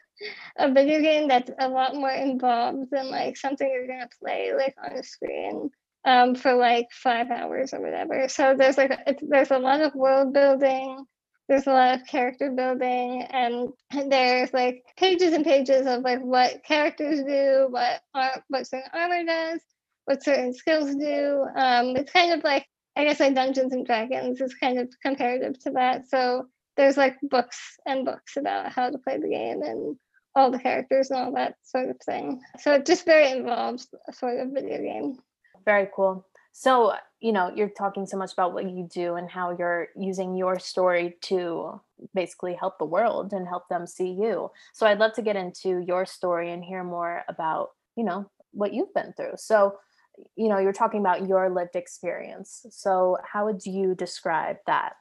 a, 0.57 0.71
video 0.71 1.01
game 1.01 1.27
that's 1.27 1.51
a 1.59 1.67
lot 1.67 1.95
more 1.95 2.11
involved 2.11 2.89
than 2.91 3.09
like 3.09 3.37
something 3.37 3.69
you're 3.69 3.87
gonna 3.87 4.09
play 4.21 4.53
like 4.55 4.75
on 4.83 4.97
a 4.97 5.03
screen 5.03 5.69
um 6.05 6.35
for 6.35 6.53
like 6.53 6.87
five 6.91 7.29
hours 7.29 7.73
or 7.73 7.81
whatever. 7.81 8.27
So 8.27 8.55
there's 8.57 8.77
like 8.77 8.91
there's 9.21 9.51
a 9.51 9.59
lot 9.59 9.81
of 9.81 9.95
world 9.95 10.33
building. 10.33 11.05
There's 11.47 11.67
a 11.67 11.73
lot 11.73 11.99
of 11.99 12.07
character 12.07 12.49
building, 12.51 13.23
and 13.23 13.69
there's 14.09 14.53
like 14.53 14.83
pages 14.97 15.33
and 15.33 15.43
pages 15.43 15.85
of 15.85 16.01
like 16.01 16.21
what 16.21 16.63
characters 16.63 17.23
do, 17.23 17.67
what 17.69 18.01
ar- 18.13 18.43
what 18.47 18.67
certain 18.67 18.89
armor 18.93 19.25
does, 19.25 19.59
what 20.05 20.23
certain 20.23 20.53
skills 20.53 20.95
do. 20.95 21.45
Um, 21.55 21.95
it's 21.97 22.11
kind 22.11 22.31
of 22.33 22.43
like 22.43 22.65
I 22.95 23.05
guess 23.05 23.19
like 23.19 23.35
Dungeons 23.35 23.73
and 23.73 23.85
Dragons 23.85 24.41
is 24.41 24.53
kind 24.53 24.79
of 24.79 24.89
comparative 25.01 25.59
to 25.63 25.71
that. 25.71 26.07
So 26.09 26.47
there's 26.77 26.97
like 26.97 27.17
books 27.21 27.77
and 27.85 28.05
books 28.05 28.37
about 28.37 28.71
how 28.71 28.89
to 28.89 28.97
play 28.97 29.17
the 29.17 29.29
game 29.29 29.61
and 29.61 29.97
all 30.35 30.51
the 30.51 30.59
characters 30.59 31.09
and 31.11 31.19
all 31.19 31.31
that 31.33 31.55
sort 31.63 31.89
of 31.89 31.97
thing. 32.05 32.41
So 32.59 32.79
just 32.79 33.05
very 33.05 33.31
involved 33.31 33.85
sort 34.13 34.39
of 34.39 34.49
video 34.49 34.77
game. 34.77 35.17
Very 35.65 35.87
cool. 35.95 36.25
So, 36.53 36.93
you 37.19 37.31
know, 37.31 37.51
you're 37.55 37.69
talking 37.69 38.05
so 38.05 38.17
much 38.17 38.33
about 38.33 38.53
what 38.53 38.69
you 38.69 38.87
do 38.91 39.15
and 39.15 39.29
how 39.29 39.55
you're 39.57 39.87
using 39.95 40.35
your 40.35 40.59
story 40.59 41.15
to 41.21 41.79
basically 42.13 42.53
help 42.53 42.77
the 42.77 42.85
world 42.85 43.31
and 43.31 43.47
help 43.47 43.69
them 43.69 43.87
see 43.87 44.09
you. 44.09 44.51
So, 44.73 44.85
I'd 44.85 44.99
love 44.99 45.13
to 45.13 45.21
get 45.21 45.35
into 45.35 45.79
your 45.79 46.05
story 46.05 46.51
and 46.51 46.63
hear 46.63 46.83
more 46.83 47.23
about, 47.29 47.69
you 47.95 48.03
know, 48.03 48.29
what 48.51 48.73
you've 48.73 48.93
been 48.93 49.13
through. 49.15 49.35
So, 49.37 49.77
you 50.35 50.49
know, 50.49 50.57
you're 50.57 50.73
talking 50.73 50.99
about 50.99 51.27
your 51.27 51.49
lived 51.49 51.75
experience. 51.75 52.65
So, 52.69 53.17
how 53.23 53.45
would 53.45 53.65
you 53.65 53.95
describe 53.95 54.57
that? 54.67 54.93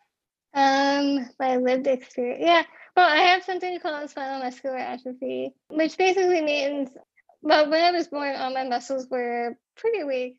Um, 0.55 1.29
my 1.38 1.57
lived 1.57 1.87
experience. 1.87 2.43
Yeah. 2.45 2.62
Well, 2.96 3.09
I 3.09 3.18
have 3.18 3.44
something 3.44 3.79
called 3.81 4.11
spinal 4.11 4.40
muscular 4.40 4.76
atrophy, 4.76 5.53
which 5.68 5.96
basically 5.96 6.42
means, 6.42 6.90
well, 7.42 7.70
when 7.70 7.83
I 7.83 7.90
was 7.92 8.09
born, 8.09 8.37
all 8.37 8.53
my 8.53 8.64
muscles 8.64 9.07
were 9.11 9.57
pretty 9.76 10.05
weak, 10.05 10.38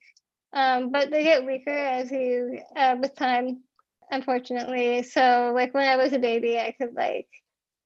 um, 0.54 0.92
but 0.92 1.10
they 1.12 1.24
get 1.24 1.46
weaker 1.46 1.72
as 1.72 2.12
you 2.12 2.60
uh, 2.76 2.96
with 3.00 3.16
time, 3.16 3.64
unfortunately. 4.12 5.04
So, 5.04 5.52
like 5.56 5.74
when 5.74 5.88
I 5.88 5.96
was 5.96 6.14
a 6.14 6.20
baby, 6.20 6.60
I 6.60 6.74
could 6.78 6.94
like, 6.94 7.28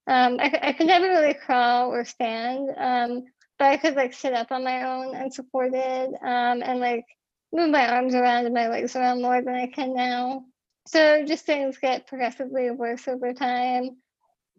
um, 0.08 0.38
I, 0.40 0.60
I 0.62 0.74
could 0.74 0.88
never 0.88 1.08
really 1.08 1.34
crawl 1.36 1.94
or 1.94 2.04
stand, 2.06 2.70
um, 2.78 3.24
but 3.60 3.66
I 3.68 3.78
could 3.78 3.96
like 3.96 4.14
sit 4.14 4.34
up 4.34 4.52
on 4.52 4.64
my 4.64 4.84
own 4.84 5.16
unsupported, 5.16 6.14
um, 6.22 6.64
and 6.64 6.80
like 6.80 7.06
move 7.54 7.70
my 7.70 7.88
arms 7.96 8.16
around 8.16 8.46
and 8.46 8.54
my 8.54 8.68
legs 8.68 8.96
around 8.96 9.22
more 9.22 9.42
than 9.42 9.56
I 9.56 9.68
can 9.68 9.94
now 9.94 10.44
so 10.88 11.26
just 11.26 11.46
things 11.46 11.78
get 11.78 12.06
progressively 12.06 12.70
worse 12.70 13.08
over 13.08 13.34
time 13.34 13.98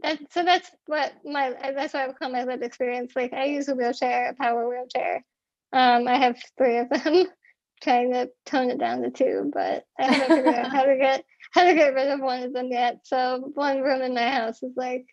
that, 0.02 0.18
so 0.30 0.44
that's 0.44 0.70
what 0.86 1.12
my 1.24 1.54
that's 1.74 1.94
what 1.94 2.02
i 2.02 2.06
would 2.06 2.18
call 2.18 2.30
my 2.30 2.44
lived 2.44 2.62
experience 2.62 3.12
like 3.16 3.32
i 3.32 3.44
use 3.44 3.68
a 3.68 3.74
wheelchair 3.74 4.30
a 4.30 4.34
power 4.34 4.68
wheelchair 4.68 5.24
um 5.72 6.06
i 6.08 6.16
have 6.16 6.36
three 6.58 6.78
of 6.78 6.88
them 6.88 7.26
trying 7.82 8.12
to 8.12 8.30
tone 8.46 8.70
it 8.70 8.78
down 8.78 9.02
to 9.02 9.10
two 9.10 9.50
but 9.52 9.84
i 9.98 10.04
haven't 10.04 10.28
figured 10.34 10.54
out 10.54 10.70
how 10.72 10.84
to 10.84 10.96
get 10.96 11.24
how 11.52 11.64
to 11.64 11.74
get 11.74 11.94
rid 11.94 12.08
of 12.08 12.20
one 12.20 12.42
of 12.42 12.52
them 12.52 12.68
yet 12.70 13.00
so 13.04 13.50
one 13.54 13.82
room 13.82 14.02
in 14.02 14.14
my 14.14 14.28
house 14.30 14.62
is 14.62 14.72
like 14.76 15.06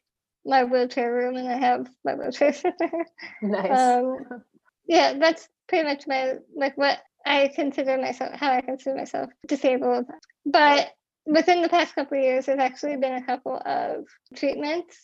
my 0.46 0.64
wheelchair 0.64 1.14
room 1.14 1.36
and 1.36 1.48
i 1.48 1.58
have 1.58 1.90
my 2.06 2.14
wheelchair 2.16 2.54
there 2.80 3.06
Nice. 3.42 3.80
um, 3.80 4.44
yeah, 4.88 5.14
that's 5.18 5.48
pretty 5.68 5.86
much 5.86 6.08
my 6.08 6.36
like 6.56 6.78
what 6.78 7.00
I 7.26 7.52
consider 7.56 7.98
myself 7.98 8.34
how 8.36 8.52
I 8.52 8.62
consider 8.62 8.96
myself 8.96 9.30
disabled. 9.48 10.06
But 10.46 10.92
within 11.26 11.62
the 11.62 11.70
past 11.70 11.96
couple 11.96 12.18
of 12.18 12.24
years, 12.24 12.46
there's 12.46 12.60
actually 12.60 12.98
been 12.98 13.16
a 13.16 13.26
couple 13.26 13.62
of 13.66 14.06
treatments 14.36 14.98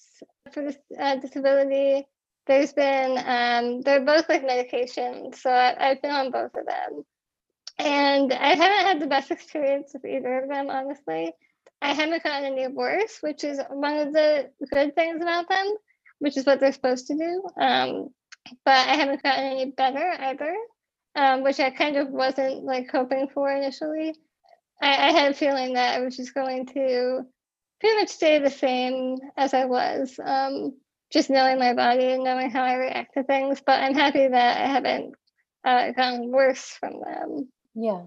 for 0.51 0.63
this 0.63 0.77
uh, 0.99 1.15
disability. 1.15 2.07
There's 2.47 2.73
been 2.73 3.17
um, 3.25 3.81
they're 3.81 4.05
both 4.05 4.27
like 4.27 4.43
medications, 4.43 5.35
so 5.35 5.49
I, 5.49 5.91
I've 5.91 6.01
been 6.01 6.11
on 6.11 6.31
both 6.31 6.55
of 6.55 6.65
them, 6.65 7.05
and 7.77 8.33
I 8.33 8.55
haven't 8.55 8.87
had 8.87 8.99
the 8.99 9.07
best 9.07 9.31
experience 9.31 9.91
with 9.93 10.05
either 10.05 10.41
of 10.41 10.49
them, 10.49 10.69
honestly. 10.69 11.31
I 11.81 11.93
haven't 11.93 12.23
gotten 12.23 12.45
any 12.45 12.67
worse, 12.67 13.19
which 13.21 13.43
is 13.43 13.59
one 13.69 13.97
of 13.97 14.13
the 14.13 14.49
good 14.73 14.95
things 14.95 15.21
about 15.21 15.47
them, 15.47 15.75
which 16.19 16.35
is 16.35 16.45
what 16.45 16.59
they're 16.59 16.73
supposed 16.73 17.07
to 17.07 17.15
do. 17.15 17.43
Um, 17.57 18.09
but 18.65 18.87
I 18.87 18.95
haven't 18.95 19.23
gotten 19.23 19.45
any 19.45 19.71
better 19.71 20.13
either, 20.19 20.55
um, 21.15 21.43
which 21.43 21.59
I 21.59 21.69
kind 21.69 21.97
of 21.97 22.09
wasn't 22.09 22.63
like 22.63 22.89
hoping 22.91 23.29
for 23.33 23.49
initially. 23.49 24.15
I, 24.81 25.09
I 25.09 25.11
had 25.11 25.31
a 25.31 25.35
feeling 25.35 25.73
that 25.73 25.95
I 25.97 26.01
was 26.01 26.15
just 26.17 26.33
going 26.33 26.65
to 26.67 27.21
pretty 27.79 27.97
much 27.97 28.09
stay 28.09 28.39
the 28.39 28.49
same 28.49 29.17
as 29.37 29.53
I 29.53 29.65
was, 29.65 30.19
um, 30.23 30.77
just 31.11 31.29
knowing 31.29 31.59
my 31.59 31.73
body 31.73 32.05
and 32.11 32.23
knowing 32.23 32.49
how 32.51 32.63
I 32.63 32.75
react 32.75 33.13
to 33.15 33.23
things. 33.23 33.61
But 33.65 33.81
I'm 33.81 33.93
happy 33.95 34.27
that 34.27 34.57
I 34.57 34.67
haven't 34.67 35.15
uh, 35.65 35.91
gotten 35.91 36.31
worse 36.31 36.65
from 36.79 37.01
them. 37.01 37.49
yeah. 37.75 38.03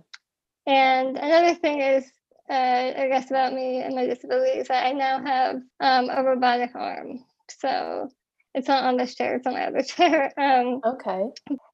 And 0.66 1.16
another 1.18 1.54
thing 1.54 1.80
is, 1.80 2.04
uh, 2.48 2.52
I 2.52 3.08
guess 3.08 3.30
about 3.30 3.52
me 3.52 3.82
and 3.82 3.94
my 3.94 4.06
disabilities, 4.06 4.68
that 4.68 4.86
I 4.86 4.92
now 4.92 5.22
have 5.24 5.56
um, 5.80 6.10
a 6.10 6.22
robotic 6.22 6.74
arm. 6.74 7.24
So 7.48 8.10
it's 8.54 8.68
not 8.68 8.84
on 8.84 8.96
this 8.96 9.14
chair; 9.14 9.36
it's 9.36 9.46
on 9.46 9.54
my 9.54 9.66
other 9.66 9.82
chair. 9.84 10.32
Um, 10.38 10.80
Okay. 10.84 11.24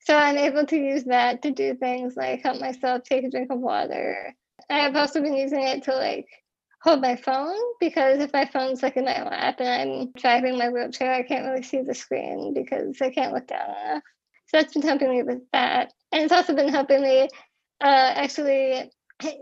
so 0.00 0.14
I'm 0.16 0.38
able 0.38 0.66
to 0.66 0.76
use 0.76 1.04
that 1.04 1.42
to 1.42 1.50
do 1.50 1.74
things 1.74 2.16
like 2.16 2.42
help 2.42 2.60
myself 2.60 3.02
take 3.02 3.24
a 3.24 3.30
drink 3.30 3.50
of 3.52 3.58
water. 3.60 4.34
I 4.70 4.80
have 4.80 4.96
also 4.96 5.20
been 5.20 5.34
using 5.34 5.62
it 5.62 5.84
to 5.84 5.94
like 5.94 6.26
hold 6.82 7.00
my 7.00 7.16
phone 7.16 7.56
because 7.80 8.20
if 8.20 8.32
my 8.32 8.44
phone's 8.46 8.82
like 8.82 8.96
in 8.96 9.04
my 9.04 9.22
lap 9.22 9.56
and 9.60 9.68
I'm 9.68 10.12
driving 10.12 10.58
my 10.58 10.68
wheelchair, 10.68 11.12
I 11.12 11.22
can't 11.22 11.46
really 11.46 11.62
see 11.62 11.82
the 11.82 11.94
screen 11.94 12.54
because 12.54 13.00
I 13.00 13.10
can't 13.10 13.32
look 13.32 13.46
down 13.46 13.70
enough. 13.70 14.02
So 14.46 14.58
that's 14.58 14.72
been 14.72 14.82
helping 14.82 15.10
me 15.10 15.22
with 15.22 15.42
that. 15.52 15.92
And 16.12 16.22
it's 16.22 16.32
also 16.32 16.54
been 16.54 16.68
helping 16.68 17.02
me 17.02 17.28
uh, 17.80 18.12
actually 18.14 18.90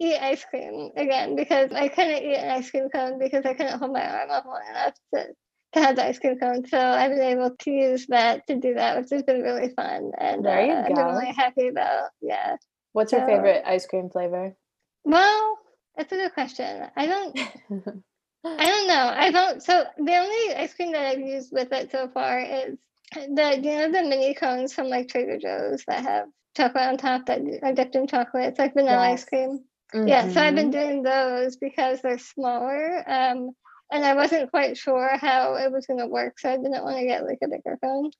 eat 0.00 0.18
ice 0.20 0.44
cream 0.44 0.90
again 0.96 1.36
because 1.36 1.70
I 1.72 1.88
couldn't 1.88 2.22
eat 2.22 2.36
an 2.36 2.50
ice 2.50 2.70
cream 2.70 2.88
cone 2.88 3.18
because 3.18 3.44
I 3.44 3.54
couldn't 3.54 3.78
hold 3.78 3.92
my 3.92 4.04
arm 4.04 4.30
up 4.30 4.46
long 4.46 4.62
enough 4.70 4.94
to, 5.14 5.26
to 5.74 5.80
have 5.80 5.96
the 5.96 6.06
ice 6.06 6.18
cream 6.18 6.38
cone. 6.38 6.66
So 6.66 6.78
I've 6.78 7.10
been 7.10 7.20
able 7.20 7.54
to 7.54 7.70
use 7.70 8.06
that 8.06 8.46
to 8.46 8.56
do 8.56 8.74
that, 8.74 8.98
which 8.98 9.10
has 9.10 9.22
been 9.22 9.42
really 9.42 9.68
fun. 9.74 10.12
And 10.18 10.44
There 10.44 10.64
you 10.64 10.72
uh, 10.72 10.88
go. 10.88 11.10
really 11.10 11.32
happy 11.32 11.68
about. 11.68 12.10
Yeah. 12.20 12.56
What's 12.92 13.12
your 13.12 13.26
favorite 13.26 13.62
ice 13.66 13.86
cream 13.86 14.08
flavor? 14.08 14.56
Well, 15.06 15.58
that's 15.96 16.12
a 16.12 16.16
good 16.16 16.34
question. 16.34 16.88
I 16.96 17.06
don't 17.06 17.38
I 18.58 18.66
don't 18.66 18.88
know. 18.88 19.12
I 19.16 19.30
don't 19.32 19.62
so 19.62 19.84
the 19.98 20.16
only 20.16 20.54
ice 20.56 20.74
cream 20.74 20.92
that 20.92 21.06
I've 21.06 21.20
used 21.20 21.52
with 21.52 21.72
it 21.72 21.90
so 21.92 22.08
far 22.08 22.40
is 22.40 22.78
the 23.14 23.60
you 23.62 23.76
know 23.76 23.92
the 23.92 24.02
mini 24.08 24.34
cones 24.34 24.74
from 24.74 24.88
like 24.88 25.08
Trader 25.08 25.38
Joe's 25.38 25.84
that 25.88 26.04
have 26.04 26.28
chocolate 26.56 26.84
on 26.84 26.98
top 26.98 27.26
that 27.26 27.40
are 27.62 27.74
dipped 27.74 27.96
in 27.96 28.06
chocolate. 28.08 28.46
It's 28.50 28.60
like 28.60 28.74
vanilla 28.74 29.02
ice 29.12 29.24
Yes. 29.24 29.26
cream. 29.26 29.64
Yeah, 30.04 30.28
so 30.28 30.42
I've 30.42 30.54
been 30.56 30.70
Mhm. 30.70 30.72
doing 30.72 31.02
those 31.02 31.56
because 31.56 32.02
they're 32.02 32.18
smaller. 32.18 33.04
Um 33.10 33.52
and 33.92 34.04
I 34.04 34.14
wasn't 34.14 34.50
quite 34.50 34.76
sure 34.78 35.16
how 35.18 35.56
it 35.56 35.72
was 35.72 35.86
gonna 35.86 36.08
work, 36.08 36.38
so 36.40 36.50
I 36.52 36.56
didn't 36.58 36.84
want 36.84 36.98
to 36.98 37.06
get 37.06 37.26
like 37.26 37.40
a 37.44 37.48
bigger 37.48 37.78
cone. 37.82 38.10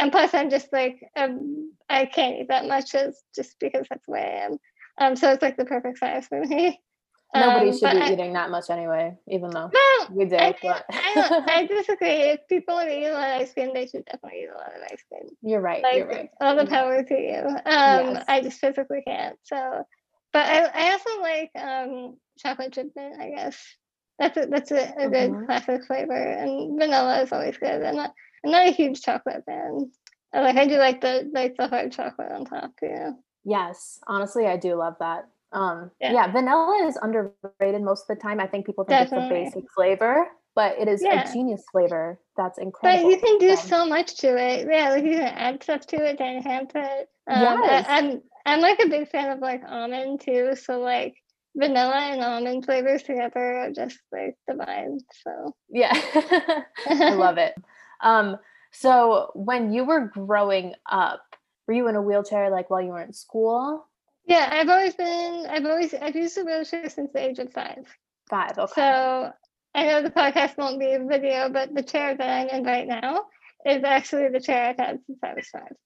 And 0.00 0.12
plus 0.12 0.34
I'm 0.34 0.50
just 0.50 0.72
like 0.72 0.98
um 1.16 1.72
I 1.90 2.06
can't 2.06 2.36
eat 2.40 2.48
that 2.50 2.66
much 2.66 2.94
as 2.96 3.22
just 3.34 3.56
because 3.60 3.86
that's 3.90 4.06
the 4.06 4.12
way 4.12 4.20
I 4.22 4.46
am. 4.46 4.58
Um 4.98 5.16
so 5.16 5.30
it's 5.32 5.42
like 5.42 5.56
the 5.56 5.64
perfect 5.64 5.98
size 5.98 6.26
for 6.26 6.40
me. 6.44 6.80
Nobody 7.34 7.70
Um, 7.70 7.78
should 7.78 7.90
be 7.90 7.98
I- 7.98 8.12
eating 8.12 8.32
that 8.34 8.50
much 8.50 8.70
anyway, 8.70 9.18
even 9.28 9.50
though 9.50 9.70
Well, 9.72 10.08
we 10.10 10.24
do. 10.26 10.36
I, 10.36 10.54
but 10.62 10.84
I, 10.88 11.42
I 11.48 11.66
disagree. 11.68 12.08
If 12.08 12.40
people 12.48 12.76
want 12.76 12.88
to 12.88 12.98
eat 12.98 13.06
a 13.06 13.12
lot 13.12 13.30
of 13.30 13.40
ice 13.42 13.52
cream, 13.52 13.74
they 13.74 13.86
should 13.88 14.04
definitely 14.06 14.42
eat 14.44 14.48
a 14.48 14.56
lot 14.56 14.68
of 14.74 14.82
ice 14.90 15.02
cream. 15.10 15.28
you're 15.42 15.60
right. 15.60 15.82
Like 15.82 15.96
you're 15.96 16.06
right. 16.08 16.30
all 16.40 16.54
the 16.56 16.66
power 16.66 17.02
to 17.02 17.14
you. 17.14 17.40
Um, 17.46 18.14
Yes. 18.14 18.24
I 18.28 18.40
just 18.42 18.60
physically 18.60 19.02
can't. 19.06 19.36
So, 19.42 19.84
but 20.32 20.46
I, 20.46 20.64
I 20.88 20.92
also 20.92 21.20
like 21.20 21.50
um 21.56 22.16
chocolate 22.38 22.72
chip 22.72 22.92
mint. 22.94 23.20
I 23.20 23.30
guess 23.30 23.76
that's 24.18 24.36
a 24.38 24.46
that's 24.46 24.70
a, 24.70 24.94
a 24.98 25.08
good 25.10 25.30
Mhm. 25.32 25.46
classic 25.46 25.84
flavor, 25.84 26.14
and 26.14 26.78
vanilla 26.78 27.20
is 27.22 27.32
always 27.32 27.58
good. 27.58 27.82
I'm 27.82 27.96
not 27.96 28.14
I'm 28.44 28.50
not 28.52 28.68
a 28.68 28.70
huge 28.70 29.02
chocolate 29.02 29.44
fan. 29.44 29.90
I 30.32 30.40
like 30.40 30.56
I 30.56 30.66
do 30.66 30.76
like 30.78 31.00
the 31.00 31.28
like 31.34 31.56
the 31.56 31.66
hard 31.68 31.92
chocolate 31.92 32.30
on 32.32 32.44
top. 32.46 32.72
You 32.80 32.88
know. 32.88 33.18
Yes, 33.46 34.00
honestly, 34.08 34.46
I 34.46 34.56
do 34.56 34.74
love 34.74 34.96
that. 34.98 35.28
Um, 35.52 35.92
Yeah. 36.00 36.12
yeah. 36.12 36.32
vanilla 36.32 36.84
is 36.86 36.98
underrated 37.00 37.80
most 37.80 38.10
of 38.10 38.16
the 38.16 38.20
time. 38.20 38.40
I 38.40 38.46
think 38.48 38.66
people 38.66 38.84
think 38.84 38.98
Definitely. 38.98 39.42
it's 39.44 39.54
a 39.54 39.58
basic 39.58 39.70
flavor, 39.72 40.26
but 40.56 40.76
it 40.78 40.88
is 40.88 41.00
Yeah. 41.02 41.22
a 41.22 41.32
genius 41.32 41.64
flavor. 41.70 42.18
That's 42.36 42.58
incredible. 42.58 43.04
But 43.04 43.10
you 43.10 43.20
can 43.20 43.38
do 43.38 43.54
So, 43.56 43.86
much 43.86 44.16
to 44.18 44.36
it. 44.36 44.66
Yeah, 44.68 44.90
like 44.90 45.04
you 45.04 45.12
can 45.12 45.22
add 45.22 45.62
stuff 45.62 45.86
to 45.86 45.96
it 45.96 46.18
to 46.18 46.24
enhance 46.24 46.72
it. 46.74 47.08
Um, 47.28 47.40
Yes. 47.62 47.86
I, 47.88 47.98
am 48.00 48.22
I'm 48.44 48.60
like 48.60 48.80
a 48.80 48.88
big 48.88 49.08
fan 49.08 49.30
of 49.30 49.38
like 49.38 49.62
almond 49.66 50.20
too. 50.20 50.56
So 50.56 50.80
like 50.80 51.14
vanilla 51.56 51.94
and 51.94 52.22
almond 52.22 52.64
flavors 52.64 53.04
together 53.04 53.58
are 53.58 53.70
just 53.70 53.98
like 54.10 54.36
divine. 54.48 54.98
So 55.24 55.54
yeah, 55.70 55.92
I 56.86 57.14
love 57.14 57.38
it. 57.38 57.54
Um, 58.02 58.36
so 58.72 59.30
when 59.34 59.72
you 59.72 59.84
were 59.86 60.08
growing 60.08 60.74
up, 60.84 61.22
were 61.66 61.74
you 61.74 61.88
in 61.88 61.96
a 61.96 62.02
wheelchair 62.02 62.50
like 62.50 62.70
while 62.70 62.80
you 62.82 62.90
were 62.90 63.02
in 63.02 63.12
school? 63.12 63.86
Yeah, 64.26 64.48
I've 64.50 64.68
always 64.68 64.94
been. 64.94 65.46
I've 65.48 65.64
always 65.64 65.94
I've 65.94 66.16
used 66.16 66.36
a 66.38 66.44
wheelchair 66.44 66.88
since 66.88 67.12
the 67.12 67.20
age 67.20 67.38
of 67.38 67.52
five. 67.52 67.86
Five. 68.28 68.58
Okay. 68.58 68.72
So 68.74 69.30
I 69.74 69.84
know 69.86 70.02
the 70.02 70.10
podcast 70.10 70.56
won't 70.58 70.80
be 70.80 70.92
a 70.92 71.04
video, 71.04 71.48
but 71.48 71.74
the 71.74 71.82
chair 71.82 72.16
that 72.16 72.28
I'm 72.28 72.48
in 72.48 72.64
right 72.64 72.86
now 72.86 73.26
is 73.64 73.84
actually 73.84 74.28
the 74.28 74.40
chair 74.40 74.70
I've 74.70 74.76
had 74.78 74.98
since 75.06 75.18
I 75.22 75.34
was 75.34 75.48
five. 75.48 75.76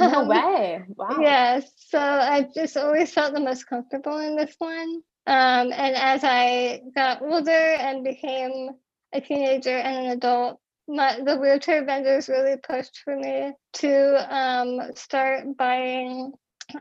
no 0.00 0.20
Um, 0.20 0.28
way. 0.28 0.82
Wow. 0.96 1.18
Yeah, 1.20 1.60
so 1.76 1.98
I 1.98 2.48
just 2.54 2.76
always 2.76 3.12
felt 3.12 3.34
the 3.34 3.40
most 3.40 3.64
comfortable 3.68 4.18
in 4.18 4.36
this 4.36 4.54
one. 4.58 5.02
Um, 5.26 5.72
and 5.72 5.94
as 5.96 6.24
I 6.24 6.80
got 6.94 7.22
older 7.22 7.50
and 7.50 8.02
became 8.04 8.70
a 9.12 9.20
teenager 9.20 9.76
and 9.76 10.06
an 10.06 10.12
adult, 10.12 10.58
my, 10.88 11.20
the 11.22 11.36
wheelchair 11.36 11.84
vendors 11.84 12.28
really 12.28 12.56
pushed 12.56 13.00
for 13.04 13.14
me 13.14 13.52
to 13.74 14.36
um, 14.36 14.80
start 14.94 15.56
buying 15.56 16.32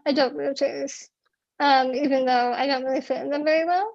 adult 0.06 0.34
wheelchairs, 0.34 1.04
um, 1.60 1.94
even 1.94 2.26
though 2.26 2.54
I 2.54 2.68
don't 2.68 2.86
really 2.86 3.02
fit 3.02 3.22
in 3.22 3.30
them 3.30 3.44
very 3.44 3.66
well. 3.66 3.94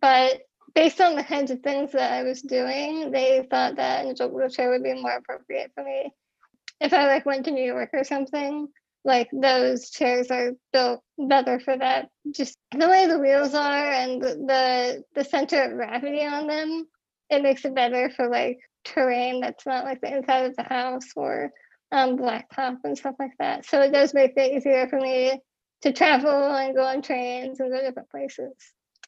But 0.00 0.42
based 0.74 1.00
on 1.00 1.16
the 1.16 1.24
kinds 1.24 1.50
of 1.50 1.60
things 1.60 1.92
that 1.92 2.12
I 2.12 2.22
was 2.22 2.40
doing, 2.40 3.10
they 3.10 3.46
thought 3.50 3.76
that 3.76 4.04
an 4.04 4.12
adult 4.12 4.32
wheelchair 4.32 4.70
would 4.70 4.84
be 4.84 4.94
more 4.94 5.16
appropriate 5.16 5.72
for 5.74 5.82
me. 5.82 6.12
If 6.80 6.92
I 6.92 7.06
like 7.06 7.26
went 7.26 7.46
to 7.46 7.50
New 7.50 7.64
York 7.64 7.90
or 7.92 8.04
something, 8.04 8.68
like 9.04 9.28
those 9.32 9.90
chairs 9.90 10.30
are 10.30 10.52
built 10.72 11.02
better 11.18 11.58
for 11.58 11.76
that. 11.76 12.10
Just 12.30 12.56
the 12.70 12.88
way 12.88 13.06
the 13.06 13.18
wheels 13.18 13.54
are 13.54 13.90
and 13.90 14.22
the 14.22 14.34
the, 14.34 15.04
the 15.14 15.24
center 15.24 15.62
of 15.62 15.72
gravity 15.72 16.24
on 16.24 16.46
them, 16.46 16.86
it 17.30 17.42
makes 17.42 17.64
it 17.64 17.74
better 17.74 18.10
for 18.10 18.28
like 18.28 18.58
terrain 18.84 19.40
that's 19.40 19.66
not 19.66 19.84
like 19.84 20.00
the 20.00 20.16
inside 20.16 20.46
of 20.46 20.56
the 20.56 20.62
house 20.62 21.06
or 21.16 21.50
um, 21.92 22.18
blacktop 22.18 22.78
and 22.84 22.96
stuff 22.96 23.14
like 23.18 23.32
that. 23.38 23.64
So 23.66 23.80
it 23.80 23.92
does 23.92 24.14
make 24.14 24.32
it 24.36 24.52
easier 24.52 24.88
for 24.88 25.00
me 25.00 25.40
to 25.82 25.92
travel 25.92 26.30
and 26.30 26.74
go 26.74 26.84
on 26.84 27.02
trains 27.02 27.60
and 27.60 27.70
go 27.70 27.80
different 27.80 28.10
places. 28.10 28.52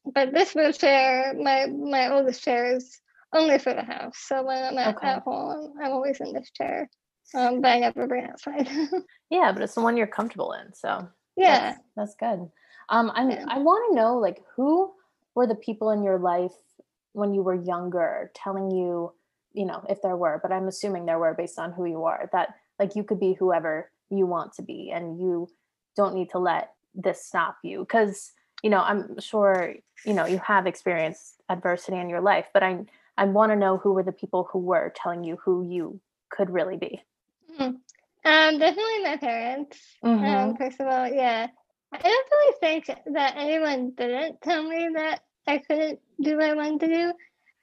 But 0.05 0.33
this 0.33 0.55
wheelchair, 0.55 1.35
my 1.35 1.67
my 1.67 2.11
oldest 2.11 2.43
chair 2.43 2.77
is 2.77 3.01
only 3.35 3.59
for 3.59 3.75
the 3.75 3.83
house. 3.83 4.17
So 4.27 4.43
when 4.43 4.63
I'm 4.65 4.79
at, 4.79 4.97
Okay. 4.97 5.07
at 5.09 5.23
home, 5.23 5.75
I'm 5.83 5.93
always 5.93 6.21
in 6.21 6.33
this 6.33 6.51
chair. 6.51 6.89
Um, 7.35 7.61
but 7.61 7.69
I 7.69 7.79
never 7.81 8.07
bring 8.07 8.25
it 8.25 8.31
outside. 8.31 8.69
Yeah, 9.31 9.53
but 9.53 9.63
it's 9.63 9.77
the 9.77 9.81
one 9.83 9.97
you're 9.97 10.09
comfortable 10.09 10.53
in. 10.55 10.75
So 10.75 11.07
yeah. 11.37 11.61
that's, 11.61 11.81
that's 11.97 12.15
good. 12.17 12.51
Um, 12.89 13.13
I'm, 13.15 13.31
Yeah. 13.31 13.45
I 13.47 13.59
want 13.59 13.91
to 13.91 13.95
know, 13.95 14.19
like, 14.19 14.43
who 14.57 14.93
were 15.37 15.47
the 15.47 15.55
people 15.55 15.91
in 15.91 16.03
your 16.03 16.19
life 16.19 16.51
when 17.13 17.33
you 17.33 17.43
were 17.43 17.55
younger 17.55 18.33
telling 18.35 18.73
you, 18.73 19.13
you 19.53 19.67
know, 19.67 19.85
if 19.89 20.03
there 20.03 20.17
were, 20.17 20.39
but 20.43 20.53
I'm 20.53 20.69
assuming 20.69 21.07
there 21.07 21.19
were 21.19 21.35
based 21.35 21.59
on 21.59 21.73
who 21.73 21.85
you 21.87 22.05
are, 22.05 22.29
that 22.33 22.55
like 22.79 22.97
you 22.97 23.05
could 23.05 23.21
be 23.21 23.35
whoever 23.35 23.91
you 24.11 24.27
want 24.27 24.53
to 24.55 24.63
be 24.63 24.91
and 24.91 25.21
you 25.21 25.49
don't 25.97 26.15
need 26.15 26.31
to 26.31 26.39
let 26.39 26.73
this 26.95 27.25
stop 27.25 27.57
you. 27.63 27.81
Because, 27.81 28.33
you 28.63 28.71
know, 28.71 28.81
I'm 28.81 29.19
sure, 29.21 29.75
you 30.05 30.15
know, 30.15 30.27
you 30.27 30.39
have 30.39 30.67
experienced 30.67 31.35
adversity 31.49 31.99
in 31.99 32.09
your 32.09 32.21
life, 32.21 32.47
but 32.53 32.63
I, 32.63 32.85
I 33.17 33.25
want 33.25 33.53
to 33.53 33.57
know 33.57 33.77
who 33.77 33.93
were 33.93 34.03
the 34.03 34.13
people 34.13 34.49
who 34.53 34.61
were 34.61 34.93
telling 34.97 35.25
you 35.25 35.37
who 35.37 35.65
you 35.69 36.01
could 36.31 36.51
really 36.51 36.77
be. 36.77 37.03
Mhm. 37.59 37.81
Um, 38.25 38.59
definitely 38.59 39.03
my 39.03 39.17
parents. 39.17 39.97
Um, 40.03 40.21
Mhm. 40.21 40.59
first 40.59 40.81
of 40.81 40.87
all, 40.87 41.07
yeah. 41.09 41.49
I 41.93 41.99
don't 41.99 42.31
really 42.31 42.55
think 42.61 42.87
that 42.87 43.35
anyone 43.37 43.91
didn't 43.91 44.41
tell 44.43 44.63
me 44.63 44.91
that 44.95 45.25
I 45.47 45.59
couldn't 45.59 45.99
do 46.21 46.37
what 46.37 46.51
I 46.51 46.55
wanted 46.55 46.81
to 46.81 46.87
do, 46.87 47.13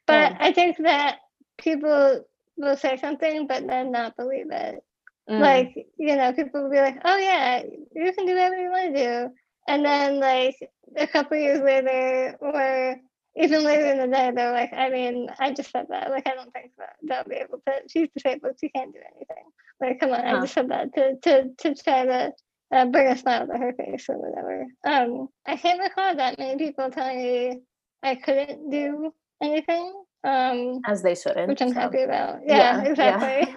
but 0.05 0.33
Good. 0.33 0.37
I 0.41 0.51
think 0.51 0.77
that 0.79 1.19
people 1.57 2.25
will 2.57 2.77
say 2.77 2.97
something 2.97 3.47
but 3.47 3.67
then 3.67 3.91
not 3.91 4.17
believe 4.17 4.47
it. 4.51 4.83
Mm. 5.29 5.39
Like, 5.39 5.87
you 5.97 6.15
know, 6.15 6.31
people 6.33 6.63
will 6.63 6.71
be 6.71 6.77
like, 6.77 6.99
"Oh 7.03 7.17
yeah, 7.17 7.61
you 7.95 8.13
can 8.13 8.25
do 8.25 8.33
whatever 8.33 8.55
you 8.55 8.69
want 8.69 8.95
to 8.95 9.03
do," 9.03 9.33
and 9.67 9.83
then 9.83 10.19
like 10.19 10.55
a 10.95 11.05
couple 11.05 11.37
years 11.37 11.59
later, 11.59 12.37
or 12.39 12.95
even 13.35 13.63
later 13.63 13.85
in 13.87 13.97
the 13.97 14.07
day, 14.07 14.31
they're 14.33 14.53
like, 14.53 14.71
"I 14.73 14.89
mean, 14.89 15.27
I 15.37 15.51
just 15.53 15.71
said 15.71 15.87
that. 15.89 16.09
Like, 16.11 16.27
I 16.27 16.33
don't 16.33 16.51
think 16.53 16.71
that 16.77 16.95
they'll 17.03 17.25
be 17.25 17.41
able 17.43 17.59
to. 17.67 17.73
She's 17.89 18.07
disabled. 18.15 18.55
She 18.59 18.69
can't 18.69 18.93
do 18.93 18.99
anything. 19.15 19.43
Like, 19.81 19.99
come 19.99 20.11
on, 20.11 20.21
I 20.21 20.39
just 20.39 20.53
said 20.53 20.69
that 20.69 20.93
to 20.95 21.17
to 21.23 21.49
to 21.57 21.75
try 21.83 22.05
to." 22.05 22.33
Uh, 22.69 22.85
bring 22.85 23.07
a 23.07 23.15
smile 23.15 23.47
to 23.47 23.57
her 23.57 23.71
face 23.71 24.09
or 24.09 24.17
whatever. 24.17 24.65
Um, 24.83 25.29
I 25.45 25.55
can't 25.55 25.79
recall 25.79 26.13
that 26.17 26.37
many 26.37 26.57
people 26.57 26.91
telling 26.91 27.17
me 27.17 27.61
I 28.03 28.15
couldn't 28.15 28.69
do 28.69 29.13
anything. 29.41 30.03
Um, 30.23 30.81
as 30.85 31.03
they 31.03 31.15
shouldn't. 31.15 31.47
which 31.47 31.61
I'm 31.61 31.69
so. 31.69 31.79
happy 31.79 32.01
about. 32.01 32.39
Yeah, 32.45 32.81
exactly. 32.83 33.53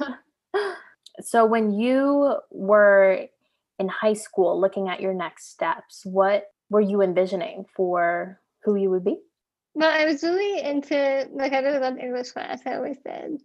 yeah. 0.55 0.73
so 1.21 1.47
when 1.47 1.73
you 1.73 2.37
were 2.51 3.27
in 3.79 3.89
high 3.89 4.13
school 4.13 4.61
looking 4.61 4.89
at 4.89 5.01
your 5.01 5.15
next 5.15 5.51
steps, 5.51 6.03
what 6.05 6.45
were 6.69 6.81
you 6.81 7.03
envisioning 7.03 7.65
for 7.75 8.41
who 8.65 8.77
you 8.77 8.91
would 8.91 9.05
be? 9.05 9.19
Well, 9.75 9.91
I 9.91 10.05
was 10.05 10.23
really 10.23 10.61
into 10.63 11.29
like 11.33 11.53
I 11.53 11.61
really 11.61 11.79
loved 11.79 11.99
English 11.99 12.33
class. 12.33 12.61
I 12.67 12.75
always 12.75 12.99
did. 13.05 13.41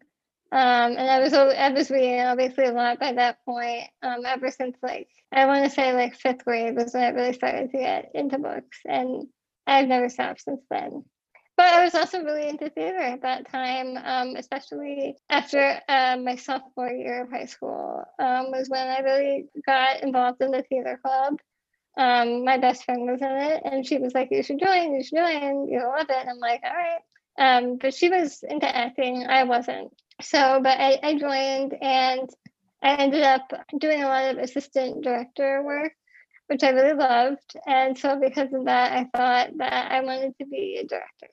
Um, 0.52 0.92
and 0.98 1.10
I 1.10 1.20
was 1.20 1.34
I 1.34 1.70
was 1.70 1.90
reading 1.90 2.22
obviously 2.22 2.66
a 2.66 2.72
lot 2.72 3.00
by 3.00 3.14
that 3.14 3.44
point. 3.46 3.84
Um, 4.02 4.26
ever 4.26 4.52
since 4.52 4.78
like 4.82 5.10
I 5.32 5.46
want 5.46 5.66
to 5.66 5.70
say 5.70 5.94
like 5.94 6.16
fifth 6.16 6.46
grade 6.46 6.76
was 6.76 6.94
when 6.94 7.04
I 7.04 7.10
really 7.10 7.34
started 7.34 7.72
to 7.72 7.78
get 7.78 8.12
into 8.14 8.38
books. 8.38 8.80
And 8.86 9.28
I've 9.68 9.88
never 9.88 10.10
stopped 10.10 10.42
since 10.42 10.62
then. 10.70 11.04
But 11.58 11.74
I 11.74 11.84
was 11.86 11.96
also 11.96 12.22
really 12.22 12.50
into 12.50 12.70
theater 12.70 13.00
at 13.00 13.22
that 13.22 13.50
time, 13.50 13.98
um, 13.98 14.36
especially 14.36 15.16
after 15.30 15.80
uh, 15.88 16.18
my 16.22 16.36
sophomore 16.36 16.92
year 16.92 17.24
of 17.24 17.30
high 17.30 17.46
school, 17.46 18.04
um, 18.20 18.52
was 18.52 18.70
when 18.70 18.86
I 18.86 19.00
really 19.00 19.46
got 19.66 20.04
involved 20.04 20.42
in 20.42 20.52
the 20.52 20.64
theater 20.64 21.00
club. 21.02 21.40
Um, 21.98 22.44
my 22.44 22.58
best 22.58 22.84
friend 22.84 23.10
was 23.10 23.22
in 23.22 23.32
it, 23.32 23.62
and 23.64 23.88
she 23.88 23.98
was 23.98 24.14
like, 24.14 24.30
"You 24.32 24.44
should 24.44 24.60
join. 24.60 24.96
You 24.96 25.04
should 25.04 25.18
join. 25.18 25.70
You'll 25.70 25.88
love 25.88 26.10
it." 26.10 26.18
And 26.18 26.30
I'm 26.30 26.40
like, 26.40 26.62
"All 26.64 26.74
right." 26.74 27.00
Um, 27.38 27.78
but 27.78 27.94
she 27.94 28.10
was 28.10 28.44
into 28.44 28.68
acting. 28.68 29.26
I 29.26 29.44
wasn't. 29.44 29.94
So, 30.22 30.60
but 30.62 30.78
I, 30.78 31.00
I 31.02 31.18
joined, 31.18 31.74
and 31.82 32.30
I 32.84 32.96
ended 32.96 33.24
up 33.24 33.50
doing 33.78 34.04
a 34.04 34.08
lot 34.08 34.32
of 34.32 34.40
assistant 34.40 35.04
director 35.04 35.64
work 35.64 35.94
which 36.48 36.64
I 36.64 36.70
really 36.70 36.94
loved. 36.94 37.56
And 37.66 37.98
so 37.98 38.20
because 38.20 38.54
of 38.54 38.66
that, 38.66 38.92
I 38.92 39.04
thought 39.06 39.58
that 39.58 39.92
I 39.92 40.02
wanted 40.02 40.38
to 40.40 40.46
be 40.46 40.78
a 40.80 40.86
director. 40.86 41.28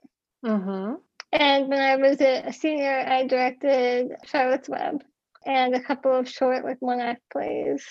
Mm-hmm. 0.45 0.95
And 1.33 1.69
when 1.69 1.81
I 1.81 1.97
was 1.97 2.21
a 2.21 2.53
senior, 2.53 3.05
I 3.07 3.27
directed 3.27 4.13
Charlotte's 4.27 4.69
Web 4.69 5.03
and 5.47 5.75
a 5.75 5.81
couple 5.81 6.15
of 6.15 6.29
short, 6.29 6.65
like 6.65 6.77
one 6.81 7.01
act 7.01 7.23
plays, 7.33 7.85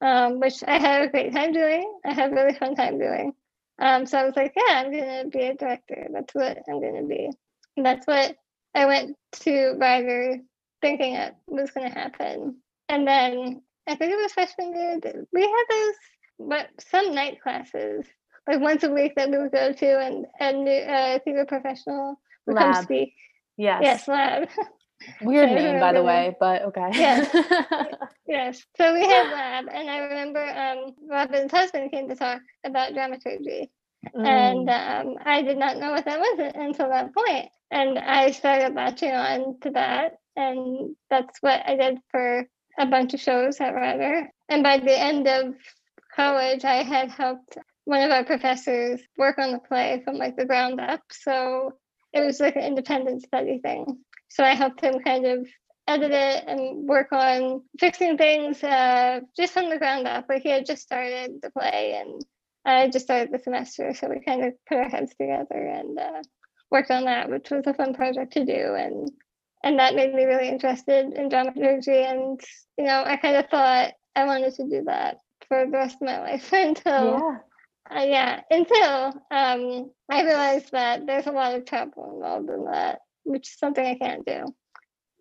um, 0.00 0.40
which 0.40 0.62
I 0.66 0.78
had 0.78 1.02
a 1.02 1.08
great 1.08 1.32
time 1.32 1.52
doing. 1.52 1.92
I 2.04 2.12
had 2.12 2.32
a 2.32 2.34
really 2.34 2.54
fun 2.54 2.74
time 2.74 2.98
doing. 2.98 3.32
Um, 3.78 4.06
so 4.06 4.18
I 4.18 4.24
was 4.24 4.36
like, 4.36 4.52
yeah, 4.56 4.80
I'm 4.80 4.90
going 4.90 5.24
to 5.24 5.30
be 5.30 5.44
a 5.44 5.54
director. 5.54 6.08
That's 6.12 6.34
what 6.34 6.58
I'm 6.68 6.80
going 6.80 6.96
to 6.96 7.06
be. 7.06 7.30
And 7.76 7.86
that's 7.86 8.06
what 8.06 8.36
I 8.74 8.86
went 8.86 9.16
to 9.42 9.74
Rider 9.78 10.38
thinking 10.82 11.14
it 11.14 11.34
was 11.46 11.70
going 11.70 11.90
to 11.90 11.98
happen. 11.98 12.56
And 12.88 13.06
then 13.06 13.62
I 13.86 13.94
think 13.94 14.12
it 14.12 14.20
was 14.20 14.32
freshman 14.32 14.74
year, 14.74 14.98
we 15.32 15.42
had 15.42 15.64
those 15.70 15.94
but 16.40 16.68
some 16.90 17.14
night 17.14 17.42
classes, 17.42 18.06
like 18.48 18.60
once 18.60 18.82
a 18.82 18.90
week 18.90 19.14
that 19.16 19.30
we 19.30 19.38
would 19.38 19.52
go 19.52 19.72
to, 19.72 20.00
and 20.00 20.26
and 20.38 20.68
uh, 20.68 21.18
theater 21.24 21.44
professional 21.46 22.20
would 22.46 22.56
come 22.56 22.72
Lab. 22.72 22.84
speak. 22.84 23.14
Yes. 23.56 23.80
Yes, 23.82 24.08
lab. 24.08 24.48
Weird 25.22 25.50
I 25.50 25.54
name, 25.54 25.80
by 25.80 25.92
the 25.92 26.02
way, 26.02 26.36
but 26.38 26.62
okay. 26.62 26.90
Yeah. 26.94 27.24
yes. 28.26 28.62
So 28.76 28.92
we 28.92 29.00
had 29.00 29.30
lab, 29.30 29.66
and 29.72 29.88
I 29.90 29.98
remember 29.98 30.40
um, 30.40 30.94
Robin's 31.08 31.50
husband 31.50 31.90
came 31.90 32.08
to 32.08 32.14
talk 32.16 32.40
about 32.64 32.92
dramaturgy, 32.94 33.70
and 34.14 34.68
Mm. 34.68 35.00
um, 35.00 35.16
I 35.24 35.42
did 35.42 35.58
not 35.58 35.78
know 35.78 35.90
what 35.92 36.04
that 36.04 36.18
was 36.20 36.52
until 36.54 36.88
that 36.90 37.14
point. 37.14 37.48
And 37.70 37.98
I 37.98 38.30
started 38.32 38.74
latching 38.74 39.12
on 39.12 39.58
to 39.60 39.70
that, 39.70 40.18
and 40.36 40.96
that's 41.08 41.40
what 41.42 41.62
I 41.66 41.76
did 41.76 41.98
for 42.10 42.44
a 42.78 42.86
bunch 42.86 43.14
of 43.14 43.20
shows 43.20 43.60
at 43.60 43.74
Rider. 43.74 44.30
And 44.48 44.62
by 44.62 44.78
the 44.78 44.98
end 44.98 45.26
of 45.28 45.54
college, 46.14 46.64
I 46.64 46.82
had 46.82 47.10
helped 47.10 47.56
one 47.84 48.02
of 48.02 48.10
our 48.10 48.24
professors 48.24 49.00
work 49.16 49.38
on 49.38 49.52
the 49.52 49.58
play 49.58 50.02
from 50.04 50.16
like 50.16 50.36
the 50.36 50.44
ground 50.44 50.80
up. 50.80 51.02
So 51.10 51.74
it 52.12 52.20
was 52.20 52.40
like 52.40 52.56
an 52.56 52.62
independent 52.62 53.22
study 53.22 53.58
thing. 53.58 53.98
So 54.28 54.44
I 54.44 54.54
helped 54.54 54.80
him 54.80 55.00
kind 55.00 55.26
of 55.26 55.46
edit 55.88 56.12
it 56.12 56.44
and 56.46 56.88
work 56.88 57.08
on 57.12 57.62
fixing 57.78 58.16
things 58.16 58.62
uh, 58.62 59.20
just 59.36 59.52
from 59.52 59.70
the 59.70 59.78
ground 59.78 60.06
up. 60.06 60.26
Like 60.28 60.42
he 60.42 60.50
had 60.50 60.66
just 60.66 60.82
started 60.82 61.40
the 61.42 61.50
play 61.50 62.00
and 62.00 62.24
I 62.64 62.88
just 62.88 63.06
started 63.06 63.32
the 63.32 63.38
semester. 63.38 63.94
So 63.94 64.08
we 64.08 64.20
kind 64.20 64.44
of 64.44 64.54
put 64.68 64.78
our 64.78 64.88
heads 64.88 65.12
together 65.18 65.56
and 65.56 65.98
uh, 65.98 66.22
worked 66.70 66.90
on 66.90 67.04
that, 67.04 67.30
which 67.30 67.50
was 67.50 67.66
a 67.66 67.74
fun 67.74 67.94
project 67.94 68.34
to 68.34 68.44
do. 68.44 68.74
And 68.74 69.10
and 69.62 69.78
that 69.78 69.94
made 69.94 70.14
me 70.14 70.24
really 70.24 70.48
interested 70.48 71.12
in 71.12 71.28
dramaturgy. 71.28 72.02
And 72.02 72.40
you 72.78 72.84
know, 72.84 73.02
I 73.04 73.16
kind 73.16 73.36
of 73.36 73.48
thought 73.48 73.92
I 74.14 74.24
wanted 74.24 74.54
to 74.54 74.68
do 74.68 74.84
that 74.86 75.18
for 75.48 75.64
the 75.64 75.72
rest 75.72 75.96
of 75.96 76.02
my 76.02 76.20
life 76.32 76.52
until 76.52 77.18
yeah. 77.18 77.38
Uh, 77.88 78.04
yeah, 78.06 78.40
until 78.50 79.06
um, 79.30 79.90
I 80.10 80.22
realized 80.22 80.72
that 80.72 81.06
there's 81.06 81.26
a 81.26 81.32
lot 81.32 81.54
of 81.54 81.64
travel 81.64 82.14
involved 82.14 82.50
in 82.50 82.64
that, 82.66 83.00
which 83.24 83.48
is 83.48 83.58
something 83.58 83.84
I 83.84 83.96
can't 83.96 84.24
do. 84.24 84.54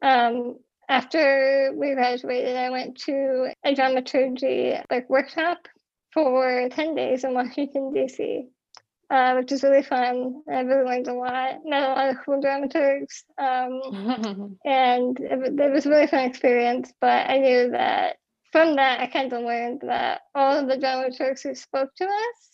Um, 0.02 0.58
after 0.88 1.72
we 1.76 1.94
graduated, 1.94 2.56
I 2.56 2.70
went 2.70 2.98
to 3.02 3.54
a 3.64 3.76
dramaturgy 3.76 4.76
like 4.90 5.10
workshop 5.10 5.68
for 6.14 6.68
10 6.70 6.96
days 6.96 7.24
in 7.24 7.34
Washington, 7.34 7.94
D.C., 7.94 8.48
uh, 9.10 9.34
which 9.36 9.52
was 9.52 9.64
really 9.64 9.84
fun. 9.84 10.42
I 10.52 10.62
really 10.62 10.86
learned 10.86 11.08
a 11.08 11.14
lot, 11.14 11.60
met 11.66 11.84
a 11.84 11.94
lot 11.94 12.10
of 12.10 12.18
cool 12.26 12.42
dramaturgs. 12.42 13.24
Um, 13.38 14.58
and 14.66 15.20
it, 15.20 15.60
it 15.60 15.72
was 15.72 15.86
a 15.86 15.90
really 15.90 16.08
fun 16.08 16.26
experience. 16.26 16.92
But 17.00 17.30
I 17.30 17.38
knew 17.38 17.72
that 17.72 18.18
from 18.52 18.76
that, 18.76 19.00
I 19.00 19.08
kind 19.08 19.32
of 19.32 19.44
learned 19.44 19.82
that 19.82 20.22
all 20.34 20.58
of 20.58 20.68
the 20.68 20.78
dramaturgs 20.78 21.44
who 21.44 21.54
spoke 21.54 21.94
to 21.98 22.06
us 22.06 22.49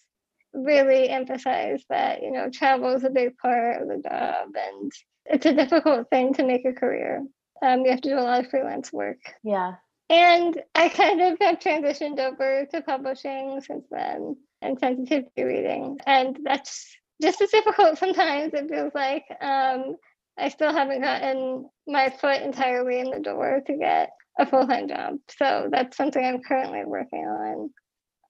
really 0.55 1.09
emphasize 1.09 1.83
that 1.89 2.23
you 2.23 2.31
know 2.31 2.49
travel 2.49 2.95
is 2.95 3.03
a 3.03 3.09
big 3.09 3.37
part 3.37 3.81
of 3.81 3.87
the 3.87 4.01
job, 4.07 4.49
and 4.55 4.91
it's 5.25 5.45
a 5.45 5.53
difficult 5.53 6.09
thing 6.09 6.33
to 6.35 6.45
make 6.45 6.65
a 6.65 6.73
career. 6.73 7.25
Um, 7.61 7.81
you 7.81 7.91
have 7.91 8.01
to 8.01 8.09
do 8.09 8.19
a 8.19 8.21
lot 8.21 8.43
of 8.43 8.49
freelance 8.49 8.91
work, 8.91 9.19
yeah. 9.43 9.75
and 10.09 10.61
I 10.73 10.89
kind 10.89 11.21
of 11.21 11.37
have 11.41 11.59
transitioned 11.59 12.19
over 12.19 12.65
to 12.73 12.81
publishing 12.81 13.61
since 13.61 13.85
then 13.89 14.35
and 14.61 14.79
sensitivity 14.79 15.43
reading, 15.43 15.99
and 16.05 16.39
that's 16.43 16.95
just 17.21 17.41
as 17.41 17.51
difficult 17.51 17.97
sometimes. 17.99 18.53
It 18.53 18.69
feels 18.69 18.91
like 18.93 19.25
um, 19.41 19.95
I 20.37 20.49
still 20.49 20.73
haven't 20.73 21.01
gotten 21.01 21.69
my 21.87 22.09
foot 22.09 22.41
entirely 22.41 22.99
in 22.99 23.09
the 23.09 23.19
door 23.19 23.61
to 23.65 23.77
get 23.77 24.09
a 24.37 24.45
full 24.45 24.67
time 24.67 24.87
job. 24.87 25.15
So 25.37 25.69
that's 25.71 25.97
something 25.97 26.23
I'm 26.23 26.41
currently 26.41 26.83
working 26.85 27.25
on. 27.25 27.69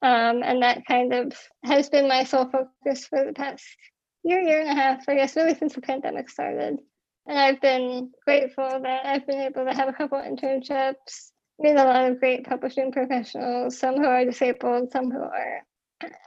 Um, 0.01 0.43
and 0.43 0.62
that 0.62 0.86
kind 0.86 1.13
of 1.13 1.34
has 1.63 1.89
been 1.89 2.08
my 2.08 2.23
sole 2.23 2.49
focus 2.49 3.08
for 3.08 3.25
the 3.25 3.34
past 3.34 3.65
year, 4.23 4.41
year 4.41 4.62
and 4.62 4.69
a 4.69 4.81
half, 4.81 5.08
I 5.08 5.15
guess, 5.15 5.36
really 5.36 5.55
since 5.55 5.73
the 5.73 5.81
pandemic 5.81 6.29
started. 6.29 6.77
And 7.27 7.39
I've 7.39 7.62
been 7.62 8.12
grateful 8.23 8.79
that 8.84 9.05
I've 9.05 9.25
been 9.25 9.41
able 9.41 9.65
to 9.65 9.73
have 9.73 9.89
a 9.89 9.93
couple 9.93 10.19
internships, 10.19 11.31
meet 11.60 11.71
a 11.71 11.84
lot 11.84 12.10
of 12.10 12.19
great 12.19 12.45
publishing 12.45 12.91
professionals, 12.91 13.77
some 13.77 13.95
who 13.95 14.05
are 14.05 14.25
disabled, 14.25 14.91
some 14.91 15.10
who 15.10 15.21
are. 15.21 15.62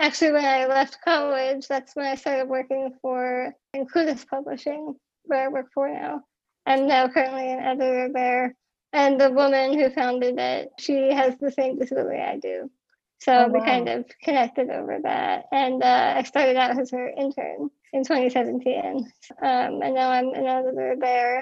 Actually, 0.01 0.33
when 0.33 0.45
I 0.45 0.67
left 0.67 0.99
college, 1.05 1.69
that's 1.69 1.95
when 1.95 2.07
I 2.07 2.15
started 2.15 2.49
working 2.49 2.95
for 3.03 3.53
Includus 3.77 4.27
Publishing, 4.27 4.95
where 5.25 5.45
I 5.45 5.49
work 5.49 5.67
for 5.73 5.89
now. 5.89 6.23
I'm 6.67 6.89
now 6.89 7.09
currently 7.09 7.53
an 7.53 7.61
editor 7.61 8.11
there. 8.13 8.55
And 8.93 9.21
the 9.21 9.31
woman 9.31 9.79
who 9.79 9.91
founded 9.91 10.39
it, 10.39 10.71
she 10.79 11.13
has 11.13 11.37
the 11.39 11.53
same 11.53 11.79
disability 11.79 12.21
I 12.21 12.39
do. 12.39 12.71
So 13.19 13.33
Oh, 13.33 13.49
we 13.49 13.59
wow. 13.59 13.65
kind 13.65 13.89
of 13.89 14.05
connected 14.23 14.71
over 14.71 14.99
that. 15.03 15.47
And 15.53 15.83
uh, 15.83 16.15
I 16.17 16.23
started 16.23 16.57
out 16.57 16.79
as 16.79 16.91
her 16.93 17.09
intern 17.09 17.71
in 17.93 18.05
2017. 18.05 19.11
Um, 19.43 19.83
and 19.83 19.95
now 19.95 20.11
I'm 20.11 20.29
an 20.35 20.47
editor 20.47 20.95
there. 20.99 21.39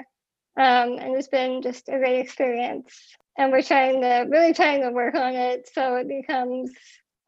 Um, 0.57 0.97
and 0.97 1.15
it's 1.15 1.27
been 1.27 1.61
just 1.61 1.87
a 1.87 1.97
great 1.99 2.19
experience. 2.19 3.15
And 3.37 3.51
we're 3.51 3.61
trying 3.61 4.01
to 4.01 4.25
really 4.29 4.53
trying 4.53 4.81
to 4.81 4.89
work 4.89 5.13
on 5.15 5.35
it 5.35 5.69
so 5.71 5.95
it 5.97 6.07
becomes 6.07 6.71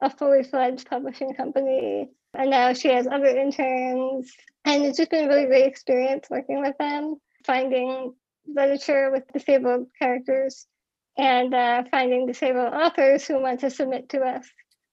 a 0.02 0.10
fully 0.10 0.44
fledged 0.44 0.90
publishing 0.90 1.34
company. 1.36 2.10
And 2.34 2.50
now 2.50 2.74
she 2.74 2.88
has 2.90 3.06
other 3.08 3.28
interns. 3.28 4.32
And 4.66 4.84
it's 4.84 4.98
just 4.98 5.12
been 5.12 5.26
a 5.26 5.28
really 5.28 5.46
great 5.46 5.68
experience 5.68 6.28
working 6.30 6.62
with 6.62 6.78
them, 6.80 7.18
finding 7.46 8.14
literature 8.48 9.12
with 9.12 9.24
disabled 9.32 9.88
characters 10.00 10.66
and 11.20 11.54
uh, 11.54 11.84
finding 11.92 12.26
disabled 12.26 12.74
authors 12.74 13.28
who 13.28 13.42
want 13.42 13.60
to 13.60 13.70
submit 13.70 14.10
to 14.10 14.22
us, 14.22 14.48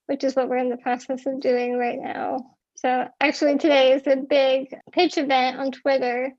which 0.07 0.25
is 0.25 0.35
what 0.35 0.49
we're 0.49 0.57
in 0.57 0.71
the 0.71 0.77
process 0.77 1.25
of 1.25 1.41
doing 1.41 1.79
right 1.79 2.01
now. 2.01 2.51
So, 2.77 3.09
actually, 3.21 3.59
today 3.59 3.93
is 3.93 4.07
a 4.07 4.17
big 4.17 4.75
pitch 4.93 5.19
event 5.19 5.59
on 5.59 5.71
Twitter 5.71 6.33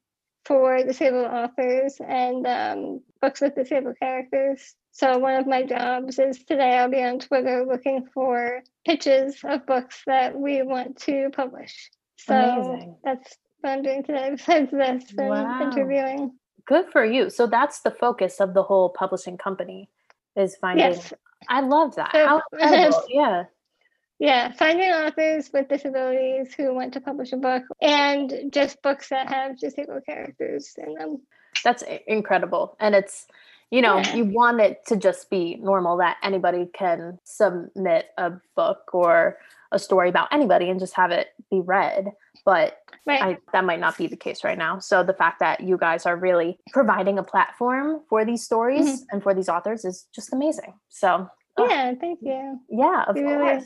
for 0.45 0.83
disabled 0.83 1.25
authors 1.27 1.95
and 2.05 2.45
um, 2.45 3.01
books 3.21 3.41
with 3.41 3.55
disabled 3.55 3.95
characters. 3.99 4.75
So, 4.91 5.17
one 5.19 5.35
of 5.35 5.47
my 5.47 5.63
jobs 5.63 6.19
is 6.19 6.43
today 6.43 6.77
I'll 6.77 6.91
be 6.91 7.01
on 7.01 7.19
Twitter 7.19 7.65
looking 7.65 8.07
for 8.13 8.61
pitches 8.85 9.39
of 9.43 9.65
books 9.65 10.01
that 10.05 10.37
we 10.37 10.61
want 10.63 10.97
to 11.03 11.29
publish. 11.33 11.89
So, 12.17 12.33
Amazing. 12.35 12.97
that's 13.03 13.37
what 13.61 13.71
I'm 13.71 13.83
doing 13.83 14.03
today 14.03 14.29
besides 14.31 14.69
this 14.71 15.13
and 15.17 15.29
Wow. 15.29 15.59
interviewing. 15.61 16.37
Good 16.67 16.87
for 16.91 17.05
you. 17.05 17.29
So 17.29 17.47
that's 17.47 17.79
the 17.79 17.91
focus 17.91 18.39
of 18.39 18.53
the 18.53 18.63
whole 18.63 18.89
publishing 18.89 19.37
company 19.37 19.89
is 20.35 20.55
finding. 20.57 20.91
Yes. 20.91 21.13
I 21.47 21.61
love 21.61 21.95
that. 21.95 22.11
So- 22.11 22.41
How 22.59 23.03
yeah. 23.09 23.43
Yeah, 24.19 24.51
finding 24.53 24.89
authors 24.89 25.51
with 25.53 25.67
disabilities 25.67 26.51
who 26.55 26.73
want 26.73 26.93
to 26.93 27.01
publish 27.01 27.33
a 27.33 27.37
book 27.37 27.61
and 27.81 28.33
just 28.51 28.81
books 28.81 29.09
that 29.09 29.27
have 29.29 29.59
disabled 29.59 30.05
characters 30.07 30.73
in 30.75 30.95
them. 30.95 31.21
That's 31.63 31.83
incredible. 32.07 32.75
And 32.79 32.95
it's, 32.95 33.27
you 33.69 33.83
know, 33.83 33.97
Yeah. 33.99 34.15
you 34.15 34.25
want 34.25 34.59
it 34.59 34.83
to 34.87 34.95
just 34.95 35.29
be 35.29 35.57
normal 35.61 35.97
that 35.97 36.17
anybody 36.23 36.67
can 36.73 37.19
submit 37.25 38.07
a 38.17 38.31
book 38.55 38.89
or 38.91 39.37
a 39.71 39.79
story 39.79 40.09
about 40.09 40.29
anybody 40.31 40.69
and 40.69 40.79
just 40.79 40.95
have 40.95 41.11
it 41.11 41.29
be 41.51 41.61
read. 41.61 42.11
But 42.45 42.77
Right. 43.05 43.21
I, 43.21 43.37
that 43.53 43.63
might 43.63 43.79
not 43.79 43.97
be 43.97 44.07
the 44.07 44.17
case 44.17 44.43
right 44.43 44.57
now. 44.57 44.79
So 44.79 45.01
the 45.01 45.13
fact 45.13 45.39
that 45.39 45.61
you 45.61 45.77
guys 45.77 46.05
are 46.05 46.17
really 46.17 46.59
providing 46.73 47.17
a 47.17 47.23
platform 47.23 48.01
for 48.09 48.25
these 48.25 48.43
stories 48.43 49.05
and 49.11 49.23
for 49.23 49.33
these 49.33 49.47
authors 49.47 49.85
is 49.85 50.07
just 50.13 50.33
amazing. 50.33 50.73
So, 50.89 51.29
oh, 51.55 51.69
yeah, 51.69 51.93
thank 51.99 52.19
you. 52.21 52.59
yeah, 52.69 53.03
of 53.07 53.15
really- 53.15 53.37
course. 53.37 53.63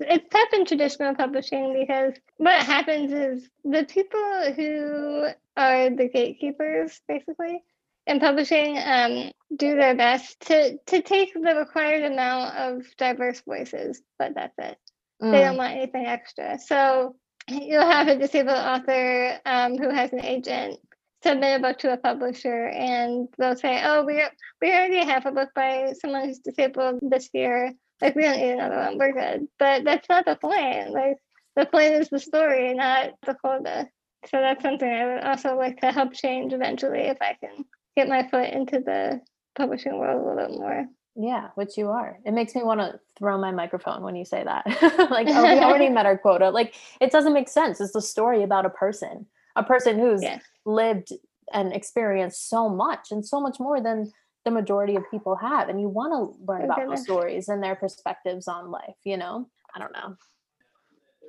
it's 0.00 0.28
tough 0.30 0.48
in 0.52 0.64
traditional 0.64 1.14
publishing 1.14 1.74
because 1.78 2.14
what 2.38 2.60
happens 2.60 3.12
is 3.12 3.48
the 3.64 3.84
people 3.84 4.52
who 4.56 5.28
are 5.56 5.90
the 5.90 6.08
gatekeepers, 6.08 7.00
basically, 7.06 7.62
in 8.08 8.18
publishing, 8.18 8.78
um, 8.84 9.30
do 9.54 9.76
their 9.76 9.94
best 9.94 10.40
to 10.40 10.76
to 10.86 11.02
take 11.02 11.34
the 11.34 11.54
required 11.54 12.02
amount 12.10 12.56
of 12.56 12.84
diverse 12.96 13.40
voices, 13.42 14.02
but 14.18 14.34
that's 14.34 14.58
it. 14.58 14.76
They 15.22 15.28
Mm. 15.28 15.44
don't 15.46 15.56
want 15.56 15.72
anything 15.76 16.06
extra. 16.06 16.58
So 16.58 17.14
you'll 17.48 17.88
have 17.88 18.08
a 18.08 18.16
disabled 18.16 18.56
author 18.58 19.38
um, 19.46 19.78
who 19.78 19.88
has 19.88 20.12
an 20.12 20.24
agent 20.24 20.78
submit 21.22 21.60
a 21.60 21.62
book 21.62 21.78
to 21.78 21.92
a 21.92 21.96
publisher, 21.96 22.66
and 22.66 23.28
they'll 23.38 23.56
say, 23.56 23.80
"Oh, 23.84 24.04
we 24.04 24.22
we 24.60 24.72
already 24.72 25.04
have 25.04 25.26
a 25.26 25.32
book 25.32 25.50
by 25.54 25.92
someone 26.00 26.24
who's 26.26 26.40
disabled 26.40 26.98
this 27.02 27.30
year. 27.32 27.72
Like 28.00 28.16
we 28.16 28.22
don't 28.22 28.38
need 28.38 28.50
another 28.52 28.76
one. 28.76 28.98
We're 28.98 29.12
good." 29.12 29.48
But 29.58 29.84
that's 29.84 30.08
not 30.08 30.24
the 30.24 30.36
point. 30.36 30.90
Like 30.90 31.18
the 31.54 31.66
point 31.66 31.94
is 31.94 32.08
the 32.08 32.18
story, 32.18 32.74
not 32.74 33.12
the 33.24 33.34
quota. 33.34 33.88
So 34.26 34.40
that's 34.40 34.62
something 34.62 34.88
I 34.88 35.14
would 35.14 35.24
also 35.24 35.56
like 35.56 35.80
to 35.80 35.92
help 35.92 36.12
change 36.14 36.52
eventually 36.52 37.00
if 37.00 37.18
I 37.20 37.36
can 37.40 37.64
get 37.96 38.08
my 38.08 38.26
foot 38.28 38.50
into 38.50 38.80
the 38.80 39.20
publishing 39.56 39.98
world 39.98 40.20
a 40.20 40.24
little 40.24 40.48
bit 40.48 40.58
more. 40.58 40.86
Yeah, 41.14 41.48
which 41.56 41.76
you 41.76 41.90
are. 41.90 42.18
It 42.24 42.32
makes 42.32 42.54
me 42.54 42.62
want 42.62 42.80
to 42.80 42.98
throw 43.18 43.38
my 43.38 43.50
microphone 43.50 44.02
when 44.02 44.16
you 44.16 44.24
say 44.24 44.44
that. 44.44 44.64
like, 45.10 45.28
oh, 45.28 45.44
we 45.44 45.60
already 45.60 45.88
met 45.90 46.06
our 46.06 46.16
quota. 46.16 46.50
Like, 46.50 46.74
it 47.00 47.12
doesn't 47.12 47.34
make 47.34 47.48
sense. 47.48 47.80
It's 47.80 47.94
a 47.94 48.00
story 48.00 48.42
about 48.42 48.64
a 48.64 48.70
person, 48.70 49.26
a 49.56 49.62
person 49.62 49.98
who's 49.98 50.22
Yeah. 50.22 50.38
lived 50.64 51.12
and 51.52 51.72
experienced 51.74 52.48
so 52.48 52.68
much 52.68 53.10
and 53.10 53.24
so 53.26 53.40
much 53.40 53.60
more 53.60 53.80
than 53.80 54.10
the 54.44 54.50
majority 54.50 54.96
of 54.96 55.08
people 55.10 55.36
have. 55.36 55.68
And 55.68 55.80
you 55.80 55.88
want 55.88 56.12
to 56.12 56.44
learn 56.50 56.64
about 56.64 56.88
those 56.88 57.02
stories 57.02 57.48
and 57.48 57.62
their 57.62 57.76
perspectives 57.76 58.48
on 58.48 58.70
life, 58.70 58.96
you 59.04 59.16
know? 59.18 59.48
I 59.74 59.78
don't 59.78 59.92
know. 59.92 60.16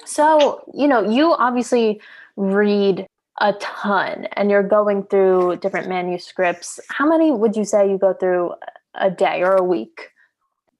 So, 0.06 0.63
you 0.74 0.88
know, 0.88 1.02
you 1.10 1.34
obviously 1.34 2.02
read 2.36 3.06
a 3.41 3.54
ton 3.54 4.26
and 4.34 4.50
you're 4.50 4.63
going 4.63 5.04
through 5.04 5.58
different 5.58 5.89
manuscripts. 5.89 6.80
How 6.89 7.08
many 7.08 7.32
would 7.32 7.56
you 7.56 7.65
say 7.65 7.89
you 7.89 7.98
go 7.98 8.13
through 8.13 8.54
a 8.95 9.10
day 9.10 9.41
or 9.43 9.56
a 9.56 9.63
week? 9.63 10.10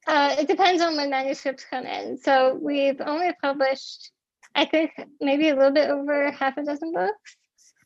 Uh, 0.06 0.36
it 0.38 0.48
depends 0.48 0.82
on 0.82 0.98
when 0.98 1.10
manuscripts 1.10 1.66
come 1.70 1.86
in. 1.86 2.18
So 2.18 2.58
we've 2.62 3.00
only 3.02 3.32
published, 3.42 4.12
I 4.54 4.66
think, 4.66 4.92
maybe 5.22 5.50
a 5.50 5.56
little 5.56 5.72
bit 5.72 5.90
over 5.90 6.32
half 6.32 6.58
a 6.58 6.64
dozen 6.64 6.92
books. 6.94 7.38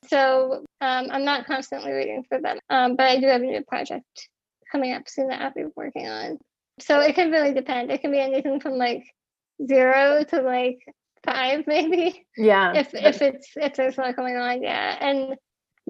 So 0.07 0.65
um, 0.81 1.07
I'm 1.11 1.25
not 1.25 1.45
constantly 1.45 1.91
reading 1.91 2.23
for 2.27 2.39
them, 2.39 2.59
um, 2.69 2.95
but 2.95 3.07
I 3.07 3.19
do 3.19 3.27
have 3.27 3.41
a 3.41 3.45
new 3.45 3.63
project 3.63 4.29
coming 4.71 4.93
up 4.93 5.03
soon 5.07 5.27
that 5.27 5.41
I'll 5.41 5.53
be 5.53 5.65
working 5.75 6.07
on. 6.07 6.37
So 6.79 6.99
it 6.99 7.15
can 7.15 7.31
really 7.31 7.53
depend. 7.53 7.91
It 7.91 8.01
can 8.01 8.11
be 8.11 8.19
anything 8.19 8.59
from 8.59 8.73
like 8.73 9.03
zero 9.65 10.23
to 10.23 10.41
like 10.41 10.79
five, 11.25 11.63
maybe 11.67 12.25
Yeah. 12.37 12.73
if 12.75 12.93
if 12.93 13.21
it's 13.21 13.49
if 13.55 13.75
there's 13.75 13.97
a 13.97 14.01
lot 14.01 14.15
going 14.15 14.37
on, 14.37 14.61
yeah. 14.63 14.97
And 14.99 15.35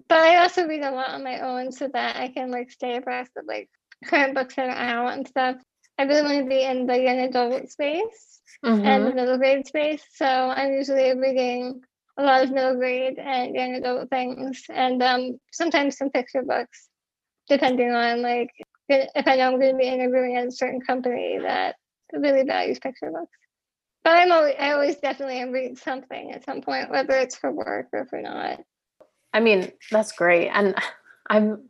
but 0.08 0.20
I 0.20 0.38
also 0.38 0.68
read 0.68 0.84
a 0.84 0.92
lot 0.92 1.10
on 1.10 1.24
my 1.24 1.40
own 1.40 1.72
so 1.72 1.90
that 1.94 2.16
I 2.18 2.30
can 2.30 2.52
like 2.52 2.72
stay 2.72 2.98
abreast 2.98 3.32
of 3.38 3.46
like 3.46 3.70
current 4.06 4.36
books 4.36 4.56
that 4.56 4.70
are 4.70 4.72
out 4.72 5.14
and 5.14 5.28
stuff. 5.28 5.58
I 5.98 6.04
really 6.04 6.22
want 6.22 6.44
to 6.44 6.50
be 6.50 6.64
in 6.64 6.86
the 6.86 7.00
young 7.00 7.20
adult 7.20 7.70
space 7.70 8.42
and 8.64 8.74
Mhm. 8.74 9.10
the 9.10 9.16
middle 9.16 9.38
grade 9.38 9.68
space. 9.68 10.04
So 10.14 10.26
I'm 10.26 10.74
usually 10.74 11.18
reading 11.18 11.82
a 12.18 12.24
lot 12.24 12.44
of 12.44 12.52
middle 12.52 12.76
grade 12.76 13.20
and 13.20 13.56
young 13.56 13.76
adult 13.76 14.10
things 14.10 14.64
and 14.70 15.02
um 15.04 15.40
sometimes 15.52 15.98
some 15.98 16.10
picture 16.10 16.44
books, 16.44 16.90
depending 17.48 17.92
on 17.92 18.22
like 18.22 18.50
if 18.90 19.28
I 19.28 19.36
know 19.36 19.48
I'm 19.52 19.60
going 19.60 19.74
to 19.74 19.78
be 19.78 19.88
interviewing 19.88 20.38
at 20.38 20.48
a 20.48 20.52
certain 20.52 20.82
company 20.82 21.40
that 21.42 21.76
really 22.14 22.44
values 22.44 22.80
picture 22.80 23.12
books. 23.12 23.38
But 24.04 24.14
I'm 24.14 24.32
always, 24.32 24.56
I 24.58 24.72
always 24.72 24.96
definitely 24.98 25.40
am 25.40 25.52
reading 25.52 25.76
something 25.76 26.32
at 26.32 26.46
some 26.46 26.62
point, 26.62 26.90
whether 26.90 27.14
it's 27.16 27.36
for 27.36 27.52
work 27.52 27.88
or 27.92 28.06
for 28.06 28.22
not. 28.22 28.62
I 29.34 29.42
mean, 29.42 29.72
that's 29.92 30.14
great. 30.14 30.48
And 30.48 30.74
I'm 31.30 31.68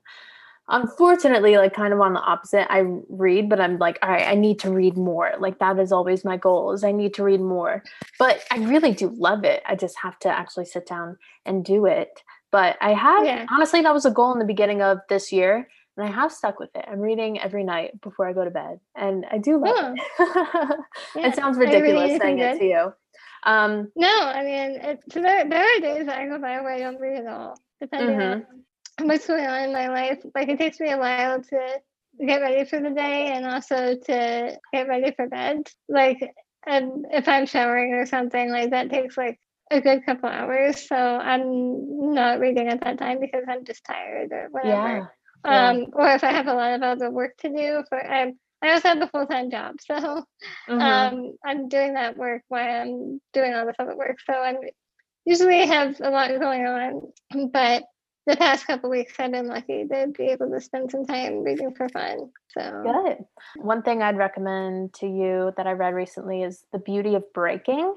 unfortunately 0.70 1.58
like 1.58 1.74
kind 1.74 1.94
of 1.94 2.02
on 2.02 2.14
the 2.14 2.20
opposite. 2.20 2.72
I 2.72 2.84
read, 3.10 3.50
but 3.50 3.60
I'm 3.62 3.78
like, 3.78 4.00
all 4.02 4.10
right, 4.10 4.28
I 4.28 4.36
need 4.36 4.60
to 4.60 4.72
read 4.72 4.98
more. 4.98 5.34
Like 5.40 5.60
that 5.60 5.80
is 5.80 5.92
always 5.92 6.26
my 6.26 6.38
goal 6.38 6.72
is 6.72 6.84
I 6.84 6.92
need 6.92 7.14
to 7.16 7.24
read 7.24 7.42
more. 7.42 7.84
But 8.20 8.42
I 8.52 8.58
really 8.60 8.92
do 8.92 9.10
love 9.10 9.44
it. 9.44 9.64
I 9.66 9.76
just 9.76 9.98
have 10.02 10.20
to 10.20 10.30
actually 10.30 10.66
sit 10.66 10.88
down 10.88 11.18
and 11.46 11.64
do 11.64 11.86
it. 11.86 12.22
But 12.52 12.78
I 12.82 12.94
have 12.94 13.26
Yeah. 13.26 13.46
honestly 13.52 13.82
that 13.82 13.94
was 13.94 14.06
a 14.06 14.12
goal 14.12 14.34
in 14.34 14.40
the 14.40 14.46
beginning 14.46 14.82
of 14.82 15.00
this 15.10 15.32
year. 15.32 15.68
And 15.96 16.08
I 16.08 16.12
have 16.12 16.32
stuck 16.32 16.60
with 16.60 16.70
it. 16.76 16.86
I'm 16.88 17.00
reading 17.00 17.40
every 17.40 17.64
night 17.64 18.00
before 18.02 18.28
I 18.28 18.34
go 18.34 18.44
to 18.44 18.52
bed. 18.52 18.80
And 18.96 19.26
I 19.32 19.40
do 19.40 19.58
love 19.58 19.96
it. 20.20 20.80
Yeah. 21.16 21.28
it 21.28 21.36
sounds 21.36 21.58
Are 21.58 21.64
you 21.64 21.72
reading 21.72 21.82
ridiculous 21.82 22.10
anything 22.12 22.38
saying 22.38 22.56
it 22.56 22.60
to 22.60 22.66
you. 22.66 22.94
Um, 23.44 23.92
No, 23.96 24.08
I 24.08 24.44
mean, 24.44 24.72
it, 24.82 25.00
so 25.12 25.22
there, 25.22 25.48
there 25.50 25.64
are 25.64 25.80
days 25.80 26.06
that 26.06 26.20
I 26.20 26.28
go 26.28 26.38
by 26.38 26.60
where 26.62 26.74
I 26.74 26.80
don't 26.80 27.00
read 27.00 27.26
at 27.26 27.28
all, 27.28 27.60
depending 27.82 28.22
on 28.22 28.46
what's 29.02 29.28
going 29.28 29.46
on 29.46 29.64
in 29.64 29.74
my 29.74 29.90
life. 29.90 30.22
Like 30.36 30.50
it 30.50 30.58
takes 30.58 30.80
me 30.80 30.92
a 30.92 30.98
while 30.98 31.42
to 31.42 31.80
get 32.26 32.42
ready 32.42 32.66
for 32.66 32.80
the 32.80 32.90
day 32.92 33.28
and 33.34 33.46
also 33.46 33.96
to 33.96 34.60
get 34.74 34.88
ready 34.88 35.12
for 35.16 35.28
bed. 35.28 35.68
Like 35.88 36.20
um, 36.68 37.04
if 37.12 37.28
I'm 37.28 37.46
showering 37.46 37.94
or 37.94 38.06
something, 38.06 38.50
like 38.52 38.72
that 38.72 38.90
takes 38.90 39.18
like 39.18 39.40
a 39.72 39.82
good 39.82 40.06
couple 40.06 40.30
hours. 40.30 40.88
So 40.88 40.96
I'm 40.96 42.14
not 42.14 42.40
reading 42.40 42.68
at 42.68 42.82
that 42.82 42.98
time 42.98 43.20
because 43.20 43.44
I'm 43.48 43.66
just 43.66 43.84
tired 43.86 44.32
or 44.32 44.48
whatever. 44.52 45.02
yeah. 45.02 45.08
yeah. 45.48 45.72
Um, 45.72 45.86
or 45.94 46.08
if 46.10 46.24
I 46.24 46.32
have 46.32 46.48
a 46.48 46.54
lot 46.54 46.74
of 46.74 46.82
other 46.84 47.10
work 47.10 47.38
to 47.40 47.50
do 47.50 47.84
for 47.90 47.98
I, 48.06 48.34
I 48.62 48.72
also 48.72 48.90
have 48.90 49.02
a 49.02 49.08
full 49.08 49.26
time 49.28 49.50
job, 49.52 49.76
so 49.82 50.24
Mhm. 50.68 51.14
um, 51.14 51.38
I'm 51.46 51.70
doing 51.70 51.94
that 51.94 52.18
work 52.18 52.44
while 52.48 52.82
I'm 52.82 53.22
doing 53.34 53.54
all 53.54 53.66
this 53.66 53.76
other 53.80 53.96
work. 53.96 54.18
So 54.26 54.34
I'm 54.34 54.58
usually 55.26 55.66
have 55.68 56.00
a 56.02 56.10
lot 56.10 56.30
going 56.40 56.66
on, 56.66 57.50
but 57.52 57.84
the 58.28 58.36
past 58.38 58.68
couple 58.68 58.90
weeks 58.90 59.14
I've 59.20 59.32
been 59.32 59.48
lucky 59.48 59.88
to 59.88 60.08
be 60.16 60.26
able 60.26 60.50
to 60.50 60.60
spend 60.62 60.92
some 60.92 61.06
time 61.06 61.44
reading 61.44 61.74
for 61.74 61.88
fun. 61.90 62.30
So 62.50 62.84
Good. 62.84 63.26
One 63.56 63.82
thing 63.82 64.02
I'd 64.02 64.18
recommend 64.18 64.94
to 64.96 65.08
you 65.08 65.54
that 65.58 65.66
I 65.66 65.72
read 65.72 65.94
recently 65.96 66.44
is 66.44 66.64
The 66.72 66.80
Beauty 66.80 67.16
of 67.16 67.24
Breaking. 67.34 67.96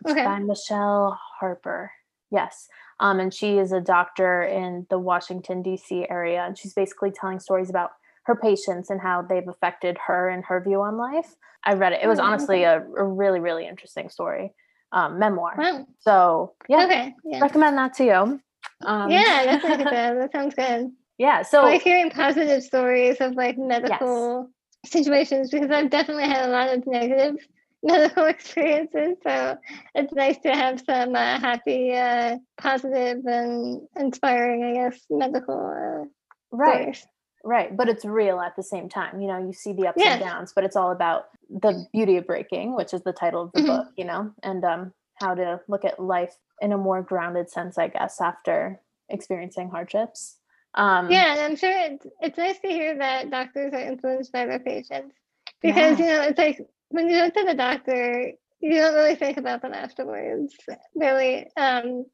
It's 0.00 0.12
Okay. 0.12 0.24
by 0.24 0.38
Michele 0.38 1.18
Harper. 1.40 1.90
Yes. 2.30 2.68
Um, 3.00 3.20
and 3.20 3.34
she 3.34 3.58
is 3.58 3.72
a 3.72 3.80
doctor 3.80 4.42
in 4.42 4.86
the 4.88 4.98
Washington, 4.98 5.62
D.C. 5.62 6.06
area. 6.08 6.44
And 6.46 6.56
she's 6.56 6.72
basically 6.74 7.10
telling 7.10 7.40
stories 7.40 7.68
about 7.68 7.90
her 8.24 8.36
patients 8.36 8.88
and 8.88 9.00
how 9.00 9.22
they've 9.22 9.46
affected 9.48 9.98
her 10.06 10.28
and 10.28 10.44
her 10.44 10.62
view 10.62 10.80
on 10.80 10.96
life. 10.96 11.34
I 11.64 11.74
read 11.74 11.92
it. 11.92 12.00
It 12.02 12.06
was 12.08 12.20
Oh, 12.20 12.24
honestly 12.24 12.62
a, 12.62 12.78
a 12.96 13.04
really, 13.04 13.40
really 13.40 13.66
interesting 13.66 14.08
story, 14.08 14.52
um, 14.92 15.18
memoir. 15.18 15.54
wow. 15.58 15.86
So, 16.00 16.54
yeah, 16.68 16.84
Okay. 16.84 17.14
Yeah. 17.24 17.40
recommend 17.40 17.76
that 17.78 17.94
to 17.94 18.04
you. 18.04 18.40
Um, 18.84 19.10
yeah, 19.10 19.44
that's 19.46 19.64
like 19.64 19.84
that. 19.84 20.14
That 20.18 20.32
sounds 20.32 20.54
good. 20.54 20.92
yeah. 21.18 21.42
So, 21.42 21.60
I 21.62 21.72
like 21.72 21.82
hearing 21.82 22.10
positive 22.10 22.62
stories 22.62 23.18
of 23.20 23.34
like 23.34 23.56
medical 23.58 24.50
situations 24.84 25.50
because 25.50 25.70
I've 25.70 25.90
definitely 25.90 26.24
had 26.24 26.48
a 26.48 26.52
lot 26.52 26.68
of 26.68 26.86
negative 26.86 27.36
medical 27.82 28.24
experiences. 28.26 29.16
So 29.22 29.56
it's 29.94 30.12
nice 30.12 30.38
to 30.38 30.50
have 30.52 30.80
some 30.80 31.14
uh, 31.14 31.38
happy, 31.38 31.94
uh, 31.94 32.38
positive, 32.58 33.24
and 33.26 33.82
inspiring, 33.96 34.64
I 34.64 34.72
guess, 34.74 35.00
medical 35.10 35.54
uh, 35.56 36.08
right. 36.50 36.80
stories. 36.80 37.06
Right, 37.44 37.76
but 37.76 37.88
it's 37.88 38.04
real 38.04 38.38
at 38.40 38.54
the 38.54 38.62
same 38.62 38.88
time. 38.88 39.20
You 39.20 39.26
know, 39.26 39.38
you 39.38 39.52
see 39.52 39.72
the 39.72 39.88
ups 39.88 40.00
Yeah. 40.00 40.12
and 40.12 40.22
downs, 40.22 40.52
but 40.54 40.62
it's 40.62 40.76
all 40.76 40.92
about 40.92 41.24
the 41.50 41.84
beauty 41.92 42.16
of 42.16 42.24
breaking, 42.26 42.76
which 42.76 42.94
is 42.94 43.02
the 43.02 43.12
title 43.12 43.42
of 43.42 43.52
the 43.52 43.62
Mhm. 43.62 43.66
book, 43.66 43.86
you 43.96 44.04
know, 44.04 44.30
and 44.44 44.64
um 44.64 44.92
how 45.20 45.34
to 45.34 45.60
look 45.68 45.84
at 45.84 45.98
life 46.00 46.34
in 46.62 46.72
a 46.72 46.78
more 46.78 47.02
grounded 47.02 47.50
sense, 47.50 47.76
I 47.76 47.88
guess, 47.88 48.20
after 48.20 48.80
experiencing 49.10 49.70
hardships. 49.70 50.38
Um 50.74 51.10
Yeah, 51.10 51.32
and 51.32 51.40
I'm 51.40 51.56
sure 51.56 51.70
it's, 51.76 52.06
it's 52.22 52.38
nice 52.38 52.58
to 52.60 52.68
hear 52.68 52.96
that 52.98 53.30
doctors 53.30 53.74
are 53.74 53.80
influenced 53.92 54.32
by 54.32 54.46
their 54.46 54.60
patients 54.60 55.14
because, 55.60 55.98
Yeah. 55.98 56.06
you 56.06 56.06
know, 56.06 56.22
it's 56.22 56.38
like 56.38 56.58
when 56.90 57.08
you 57.08 57.16
go 57.20 57.28
to 57.30 57.46
the 57.46 57.54
doctor, 57.54 58.32
you 58.60 58.70
don't 58.74 58.94
really 58.94 59.16
think 59.16 59.36
about 59.38 59.62
them 59.62 59.74
afterwards, 59.74 60.54
really. 60.94 61.46
Um, 61.56 62.06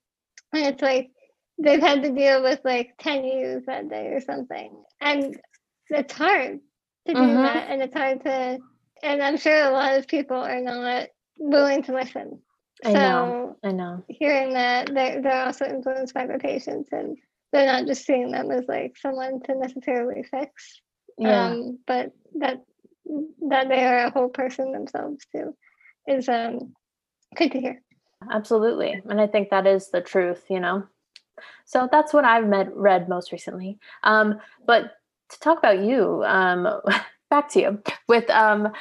and 0.55 0.67
it's 0.67 0.83
like 0.83 1.11
they've 1.63 1.81
had 1.81 2.03
to 2.03 2.11
deal 2.13 2.43
with 2.43 2.61
like 2.65 2.95
10 2.99 3.25
years 3.25 3.65
that 3.67 3.89
day 3.91 4.07
or 4.09 4.21
something. 4.21 4.71
And 5.01 5.37
it's 5.91 6.13
hard 6.15 6.61
to 7.07 7.15
do 7.15 7.21
Mhm. 7.21 7.43
that. 7.43 7.71
And 7.71 7.83
it's 7.83 7.95
hard 7.95 8.25
to, 8.25 8.59
and 9.03 9.23
I'm 9.23 9.37
sure 9.37 9.63
a 9.65 9.71
lot 9.71 9.99
of 9.99 10.09
people 10.09 10.39
are 10.39 10.61
not 10.61 11.09
willing 11.39 11.83
to 11.85 11.93
listen. 11.93 12.41
I 12.85 12.93
so 12.93 12.99
know. 12.99 13.57
I 13.65 13.73
know. 13.73 14.05
hearing 14.09 14.53
that 14.55 14.93
they're, 14.95 15.21
they're 15.23 15.47
also 15.47 15.65
influenced 15.67 16.15
by 16.15 16.27
their 16.27 16.39
patients 16.39 16.89
and 16.93 17.17
they're 17.53 17.67
not 17.67 17.87
just 17.87 18.05
seeing 18.07 18.31
them 18.31 18.51
as 18.51 18.67
like 18.69 18.97
someone 18.99 19.41
to 19.43 19.55
necessarily 19.55 20.23
fix 20.23 20.81
Yeah. 21.19 21.47
um 21.47 21.79
but 21.87 22.13
that 22.37 22.63
that 23.49 23.69
they 23.69 23.85
are 23.85 24.07
a 24.07 24.11
whole 24.11 24.29
person 24.29 24.73
themselves 24.73 25.25
too 25.35 25.57
is 26.07 26.29
um 26.29 26.73
good 27.37 27.53
to 27.53 27.61
hear 27.61 27.83
Absolutely. 28.33 29.01
And 29.09 29.21
I 29.21 29.29
think 29.29 29.51
that 29.51 29.65
is 29.67 29.91
the 29.91 30.01
truth, 30.01 30.43
you 30.51 30.59
know. 30.59 30.83
So 31.67 31.89
that's 31.91 32.13
what 32.13 32.25
I've 32.25 32.49
met, 32.49 32.75
read 32.77 33.09
most 33.09 33.31
recently. 33.31 33.79
Um, 34.03 34.41
but 34.67 34.95
to 35.31 35.39
talk 35.39 35.59
about 35.59 35.79
you, 35.79 36.25
um, 36.25 36.69
back 37.31 37.49
to 37.51 37.61
you 37.61 37.83
with 38.09 38.29
um, 38.31 38.73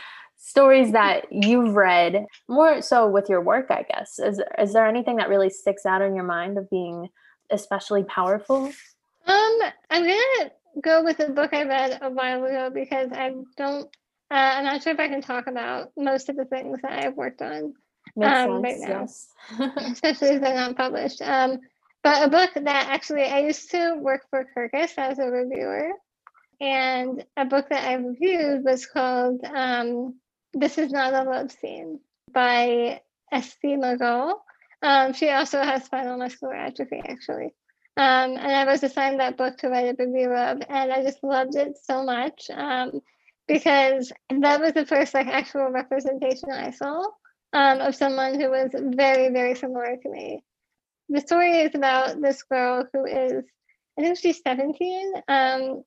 stories 0.47 0.91
that 0.93 1.25
you've 1.29 1.75
read 1.75 2.25
more 2.47 2.81
so 2.81 3.07
with 3.07 3.27
your 3.29 3.41
work 3.41 3.67
i 3.69 3.83
guess 3.91 4.17
is, 4.17 4.41
is 4.57 4.71
there 4.73 4.87
anything 4.87 5.17
that 5.17 5.27
really 5.29 5.49
sticks 5.49 5.85
out 5.85 6.01
in 6.01 6.15
your 6.15 6.23
mind 6.23 6.57
of 6.57 6.69
being 6.69 7.07
especially 7.51 8.03
powerful 8.03 8.71
Um, 9.25 9.59
I'm 9.89 10.03
gonna 10.03 10.51
go 10.81 11.03
with 11.03 11.19
a 11.19 11.29
book 11.29 11.53
I 11.53 11.63
read 11.63 11.99
a 12.01 12.09
while 12.09 12.45
ago 12.45 12.69
because 12.73 13.09
I 13.11 13.33
don't. 13.57 13.85
Uh, 14.31 14.51
I'm 14.55 14.63
not 14.63 14.81
sure 14.83 14.93
if 14.93 14.99
I 14.99 15.09
can 15.09 15.21
talk 15.21 15.47
about 15.47 15.91
most 15.97 16.29
of 16.29 16.35
the 16.37 16.45
things 16.45 16.79
that 16.81 17.03
I've 17.03 17.15
worked 17.15 17.41
on, 17.41 17.73
Um, 18.21 18.61
right 18.61 18.79
now. 18.79 19.01
yes 19.01 19.27
especially 19.93 20.29
if 20.35 20.41
they're 20.41 20.55
not 20.55 20.77
published. 20.77 21.21
Um, 21.21 21.59
but 22.03 22.25
a 22.25 22.29
book 22.29 22.51
that 22.55 22.87
actually 22.89 23.23
I 23.23 23.39
used 23.39 23.69
to 23.71 23.95
work 23.99 24.21
for 24.29 24.45
Kirkus 24.55 24.93
as 24.97 25.19
a 25.19 25.25
reviewer, 25.29 25.91
and 26.61 27.25
a 27.35 27.43
book 27.45 27.67
that 27.69 27.83
I 27.83 27.95
reviewed 27.95 28.63
was 28.63 28.85
called 28.85 29.41
um, 29.43 30.15
"This 30.59 30.77
Is 30.77 30.91
Not 30.91 31.13
a 31.13 31.23
Love 31.23 31.51
Scene" 31.51 31.99
by 32.31 33.01
S.C. 33.31 33.75
Megale. 33.75 34.39
Um, 34.81 35.13
she 35.13 35.29
also 35.29 35.61
has 35.61 35.85
spinal 35.85 36.17
muscular 36.17 36.55
atrophy, 36.55 37.01
actually. 37.07 37.53
Um, 37.97 38.37
and 38.37 38.51
I 38.51 38.65
was 38.65 38.83
assigned 38.83 39.19
that 39.19 39.37
book 39.37 39.57
to 39.57 39.69
write 39.69 39.99
a 39.99 40.05
review 40.05 40.31
of, 40.31 40.61
and 40.69 40.91
I 40.91 41.01
just 41.03 41.23
loved 41.23 41.55
it 41.55 41.77
so 41.83 42.03
much 42.03 42.49
um, 42.53 43.01
because 43.47 44.11
that 44.29 44.61
was 44.61 44.73
the 44.73 44.85
first 44.85 45.15
like 45.15 45.27
actual 45.27 45.69
representation 45.71 46.51
I 46.51 46.69
saw 46.71 47.05
um, 47.53 47.79
of 47.79 47.95
someone 47.95 48.39
who 48.39 48.51
was 48.51 48.69
very, 48.73 49.29
very 49.33 49.55
similar 49.55 49.97
to 49.97 50.09
me. 50.09 50.43
The 51.09 51.21
story 51.21 51.61
is 51.61 51.73
about 51.73 52.21
this 52.21 52.43
girl 52.43 52.85
who 52.93 53.05
is, 53.05 53.43
I 53.97 54.01
think 54.01 54.19
she's 54.19 54.41
17. 54.43 55.13
Um, 55.27 55.83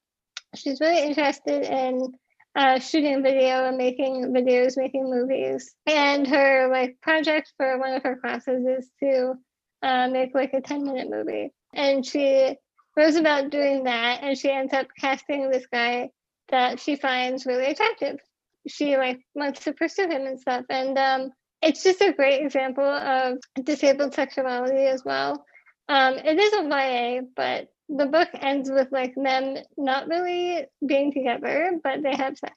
she's 0.56 0.80
really 0.80 1.02
interested 1.02 1.62
in 1.62 2.12
uh, 2.55 2.78
shooting 2.78 3.22
video 3.22 3.66
and 3.66 3.76
making 3.76 4.32
videos, 4.32 4.76
making 4.76 5.09
movies. 5.09 5.74
And 5.86 6.26
her 6.26 6.68
like 6.70 7.01
project 7.01 7.53
for 7.57 7.78
one 7.78 7.94
of 7.94 8.03
her 8.03 8.16
classes 8.16 8.64
is 8.66 8.90
to 9.01 9.34
uh, 9.82 10.09
make 10.09 10.34
like 10.34 10.53
a 10.53 10.61
10 10.61 10.84
minute 10.84 11.09
movie. 11.11 11.53
And 11.74 12.05
she 12.05 12.57
goes 12.96 13.16
about 13.16 13.51
doing 13.51 13.84
that 13.84 14.22
and 14.22 14.36
she 14.36 14.51
ends 14.51 14.72
up 14.72 14.88
casting 14.98 15.51
this 15.51 15.66
guy 15.72 16.11
that 16.48 16.80
she 16.80 16.96
finds 16.96 17.46
really 17.46 17.66
attractive. 17.66 18.18
She 18.66 18.96
like 18.96 19.20
wants 19.34 19.64
to 19.64 19.72
pursue 19.72 20.09
him 20.09 20.26
and 20.26 20.40
stuff. 20.40 20.64
And 20.68 20.98
um, 20.98 21.30
it's 21.62 21.82
just 21.82 22.01
a 22.01 22.12
great 22.12 22.42
example 22.42 22.84
of 22.84 23.38
disabled 23.62 24.14
sexuality 24.14 24.86
as 24.86 25.05
well. 25.05 25.44
Um, 25.88 26.14
it 26.14 26.38
is 26.38 26.53
a 26.53 26.62
YA, 26.62 27.22
but 27.34 27.68
the 27.97 28.07
book 28.07 28.28
ends 28.34 28.70
with 28.70 28.88
like 28.93 29.14
them 29.16 29.57
not 29.76 30.09
really 30.09 30.66
being 30.86 31.12
together, 31.12 31.72
but 31.82 32.03
they 32.03 32.14
have 32.14 32.38
sex. 32.38 32.55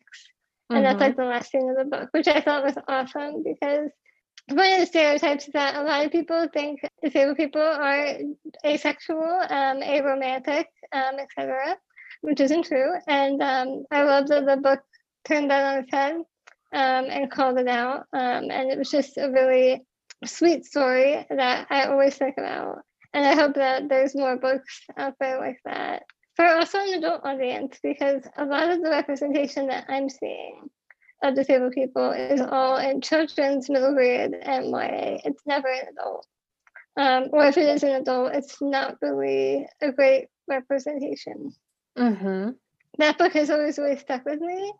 And 0.69 0.85
that's 0.85 0.99
like 0.99 1.15
the 1.15 1.25
last 1.25 1.51
scene 1.51 1.69
of 1.69 1.77
the 1.77 1.85
book, 1.85 2.09
which 2.11 2.27
I 2.27 2.41
thought 2.41 2.63
was 2.63 2.77
awesome 2.87 3.43
because 3.43 3.91
one 4.49 4.73
of 4.73 4.79
the 4.79 4.85
stereotypes 4.85 5.45
is 5.45 5.53
that 5.53 5.75
a 5.75 5.83
lot 5.83 6.05
of 6.05 6.11
people 6.11 6.47
think 6.51 6.81
disabled 7.03 7.37
people 7.37 7.61
are 7.61 8.17
asexual, 8.65 9.23
um, 9.49 9.81
aromantic, 9.81 10.65
um, 10.91 11.15
etc., 11.19 11.77
which 12.21 12.41
isn't 12.41 12.65
true. 12.65 12.93
And 13.07 13.41
um, 13.41 13.85
I 13.91 14.03
love 14.03 14.27
that 14.27 14.45
the 14.45 14.57
book 14.57 14.81
turned 15.25 15.51
that 15.51 15.75
on 15.75 15.83
its 15.83 15.91
head 15.91 16.15
um, 16.15 17.05
and 17.09 17.31
called 17.31 17.57
it 17.57 17.67
out. 17.67 18.05
Um, 18.11 18.49
and 18.49 18.71
it 18.71 18.77
was 18.77 18.89
just 18.89 19.17
a 19.17 19.29
really 19.29 19.85
sweet 20.25 20.65
story 20.65 21.25
that 21.29 21.67
I 21.69 21.85
always 21.85 22.15
think 22.15 22.35
about. 22.37 22.79
And 23.13 23.25
I 23.25 23.35
hope 23.35 23.55
that 23.55 23.89
there's 23.89 24.15
more 24.15 24.37
books 24.37 24.81
out 24.97 25.13
there 25.19 25.39
like 25.39 25.59
that 25.65 26.03
for 26.35 26.45
also 26.45 26.79
an 26.79 26.95
adult 26.95 27.21
audience 27.23 27.79
because 27.83 28.23
a 28.37 28.45
lot 28.45 28.69
of 28.69 28.81
the 28.81 28.89
representation 28.89 29.67
that 29.67 29.85
I'm 29.87 30.09
seeing 30.09 30.69
of 31.21 31.35
disabled 31.35 31.73
people 31.73 32.11
is 32.11 32.41
all 32.41 32.77
in 32.77 33.01
children's 33.01 33.69
middle 33.69 33.93
grade 33.93 34.33
and 34.33 34.71
YA. 34.71 35.19
It's 35.23 35.45
never 35.45 35.67
an 35.67 35.87
adult. 35.91 36.27
Um, 36.97 37.29
or 37.31 37.45
if 37.45 37.57
it 37.57 37.69
is 37.69 37.83
an 37.83 37.91
adult, 38.01 38.33
it's 38.33 38.61
not 38.61 38.97
really 39.01 39.67
a 39.81 39.91
great 39.91 40.27
representation. 40.47 41.53
Mhm. 41.97 42.55
That 42.97 43.17
book 43.17 43.33
has 43.33 43.49
always 43.49 43.77
really 43.77 43.97
stuck 43.97 44.25
with 44.25 44.39
me. 44.41 44.73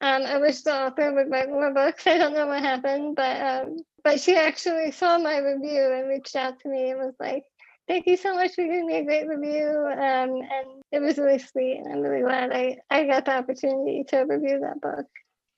Um, 0.00 0.22
I 0.22 0.38
wish 0.38 0.62
the 0.62 0.74
author 0.74 1.12
would 1.12 1.30
write 1.30 1.50
more 1.50 1.72
books. 1.72 2.06
I 2.06 2.16
don't 2.16 2.34
know 2.34 2.46
what 2.46 2.62
happened, 2.62 3.16
but 3.16 3.40
um, 3.40 3.76
but 4.02 4.18
she 4.20 4.34
actually 4.34 4.92
saw 4.92 5.18
my 5.18 5.38
review 5.38 5.92
and 5.92 6.08
reached 6.08 6.34
out 6.34 6.58
to 6.60 6.68
me 6.68 6.90
and 6.90 7.00
was 7.00 7.14
like, 7.20 7.44
"Thank 7.88 8.06
you 8.06 8.16
so 8.16 8.34
much 8.34 8.54
for 8.54 8.62
giving 8.62 8.86
me 8.86 8.96
a 8.98 9.04
great 9.04 9.26
review." 9.28 9.86
Um, 9.90 10.40
and 10.42 10.82
it 10.92 11.00
was 11.00 11.18
really 11.18 11.38
sweet, 11.38 11.78
and 11.78 11.92
I'm 11.92 12.00
really 12.00 12.22
glad 12.22 12.52
I 12.52 12.78
I 12.90 13.06
got 13.06 13.24
the 13.24 13.36
opportunity 13.36 14.04
to 14.08 14.20
review 14.20 14.60
that 14.60 14.80
book. 14.80 15.06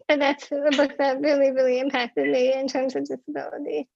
And 0.08 0.20
that's 0.20 0.50
a 0.50 0.70
book 0.76 0.98
that 0.98 1.20
really 1.20 1.50
really 1.52 1.78
impacted 1.78 2.28
me 2.28 2.52
in 2.52 2.68
terms 2.68 2.96
of 2.96 3.06
disability. 3.06 3.88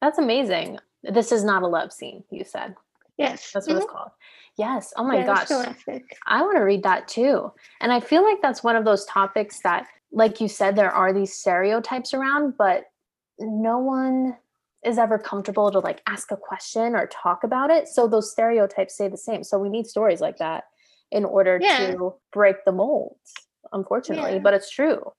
That's 0.00 0.18
amazing. 0.18 0.78
This 1.02 1.32
is 1.32 1.44
not 1.44 1.62
a 1.62 1.66
love 1.66 1.92
scene, 1.92 2.24
you 2.30 2.44
said. 2.44 2.74
Yes, 3.16 3.52
That's 3.52 3.66
what 3.68 3.76
Mhm. 3.76 3.82
it's 3.82 3.90
called. 3.92 4.10
Yes. 4.56 4.92
Oh 4.96 5.04
my 5.04 5.18
Yeah, 5.18 5.26
gosh. 5.26 5.50
I 6.26 6.42
want 6.42 6.56
to 6.56 6.62
read 6.62 6.82
that 6.82 7.06
too. 7.08 7.52
And 7.80 7.92
I 7.92 8.00
feel 8.00 8.22
like 8.22 8.42
that's 8.42 8.62
one 8.64 8.76
of 8.76 8.84
those 8.84 9.04
topics 9.06 9.60
that, 9.62 9.86
like 10.12 10.40
you 10.40 10.48
said, 10.48 10.76
there 10.76 10.90
are 10.92 11.12
these 11.12 11.32
stereotypes 11.38 12.12
around, 12.12 12.56
but 12.58 12.84
no 13.38 13.78
one 13.78 14.36
is 14.84 14.98
ever 14.98 15.18
comfortable 15.18 15.70
to 15.70 15.78
like 15.80 16.02
ask 16.06 16.30
a 16.30 16.36
question 16.36 16.94
or 16.94 17.06
talk 17.06 17.44
about 17.44 17.70
it. 17.70 17.88
So 17.88 18.06
those 18.08 18.30
stereotypes 18.30 18.94
stay 18.94 19.08
the 19.08 19.16
same. 19.16 19.42
So 19.44 19.58
we 19.58 19.68
need 19.68 19.86
stories 19.86 20.20
like 20.20 20.38
that 20.38 20.64
in 21.10 21.24
order 21.24 21.58
Yeah. 21.60 21.92
to 21.92 22.14
break 22.32 22.64
the 22.64 22.72
molds, 22.72 23.32
unfortunately. 23.72 24.34
Yeah. 24.34 24.38
But 24.38 24.54
it's 24.54 24.70
true. 24.70 25.12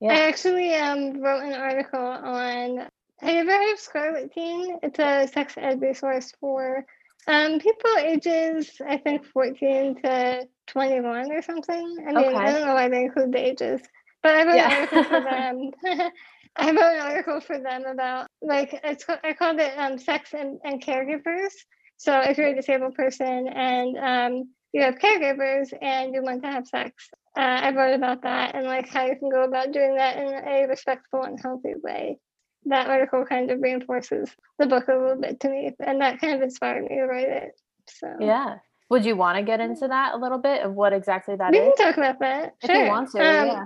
Yeah. 0.00 0.12
I 0.12 0.18
actually 0.28 0.74
um, 0.74 1.20
wrote 1.20 1.42
an 1.42 1.54
article 1.54 2.00
on. 2.00 2.88
Have 3.20 3.34
you 3.34 3.40
ever 3.40 3.50
heard 3.50 3.72
of 3.72 3.80
Scarleteen? 3.80 4.78
It's 4.84 4.98
a 5.00 5.26
sex 5.32 5.54
ed 5.56 5.80
resource 5.82 6.32
for 6.40 6.84
um, 7.26 7.58
people 7.58 7.90
ages, 7.98 8.70
I 8.86 8.96
think, 8.96 9.24
14 9.26 10.02
to 10.02 10.46
21 10.68 11.32
or 11.32 11.42
something. 11.42 11.96
I 12.06 12.12
mean, 12.12 12.36
I 12.36 12.52
don't 12.52 12.64
know 12.64 12.74
why 12.74 12.88
they 12.88 13.04
include 13.06 13.32
the 13.32 13.44
ages, 13.44 13.80
but 14.22 14.36
I 14.36 14.44
wrote 14.44 14.54
Yeah. 14.54 14.70
an 14.70 14.80
article 14.80 15.04
for 15.04 15.20
them. 15.90 16.10
I 16.56 16.70
wrote 16.70 16.78
an 16.78 17.00
article 17.00 17.40
for 17.40 17.58
them 17.58 17.84
about, 17.84 18.26
like, 18.42 18.78
it's, 18.84 19.04
I 19.24 19.32
called 19.32 19.58
it 19.60 19.72
um, 19.76 19.98
Sex 19.98 20.34
and, 20.34 20.58
and 20.64 20.82
Caregivers. 20.82 21.52
So 21.96 22.20
if 22.20 22.38
you're 22.38 22.48
a 22.48 22.54
disabled 22.54 22.94
person 22.94 23.48
and 23.48 23.96
um, 23.98 24.48
you 24.72 24.82
have 24.82 24.96
caregivers 24.96 25.72
and 25.80 26.14
you 26.14 26.22
want 26.22 26.42
to 26.42 26.50
have 26.50 26.66
sex, 26.66 27.08
uh, 27.36 27.40
I 27.40 27.74
wrote 27.74 27.94
about 27.94 28.22
that 28.22 28.54
and 28.54 28.66
like 28.66 28.88
how 28.88 29.06
you 29.06 29.16
can 29.16 29.30
go 29.30 29.44
about 29.44 29.72
doing 29.72 29.96
that 29.96 30.16
in 30.16 30.26
a 30.26 30.66
respectful 30.68 31.22
and 31.22 31.38
healthy 31.40 31.74
way. 31.82 32.18
That 32.66 32.88
article 32.88 33.24
kind 33.24 33.50
of 33.50 33.60
reinforces 33.60 34.30
the 34.58 34.66
book 34.66 34.88
a 34.88 34.92
little 34.92 35.20
bit 35.20 35.40
to 35.40 35.48
me, 35.48 35.74
and 35.80 36.00
that 36.00 36.20
kind 36.20 36.34
of 36.34 36.42
inspired 36.42 36.82
me 36.82 36.96
to 36.96 37.04
write 37.06 37.28
it. 37.28 37.60
So 37.88 38.14
Yeah. 38.20 38.56
Would 38.90 39.04
you 39.04 39.16
want 39.16 39.36
to 39.36 39.42
get 39.42 39.60
into 39.60 39.86
that 39.88 40.14
a 40.14 40.16
little 40.16 40.38
bit 40.38 40.62
of 40.62 40.72
what 40.72 40.92
exactly 40.92 41.36
that 41.36 41.52
we 41.52 41.58
is? 41.58 41.74
can 41.76 41.86
talk 41.88 41.96
about 41.98 42.20
that. 42.20 42.54
If 42.62 42.70
sure. 42.70 42.84
you 42.84 42.88
want 42.90 43.10
to, 43.10 43.18
Um, 43.18 43.46
yeah. 43.46 43.64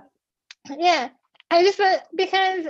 Yeah, 0.78 1.09
I 1.53 1.62
just 1.64 1.76
thought 1.76 2.00
because 2.16 2.64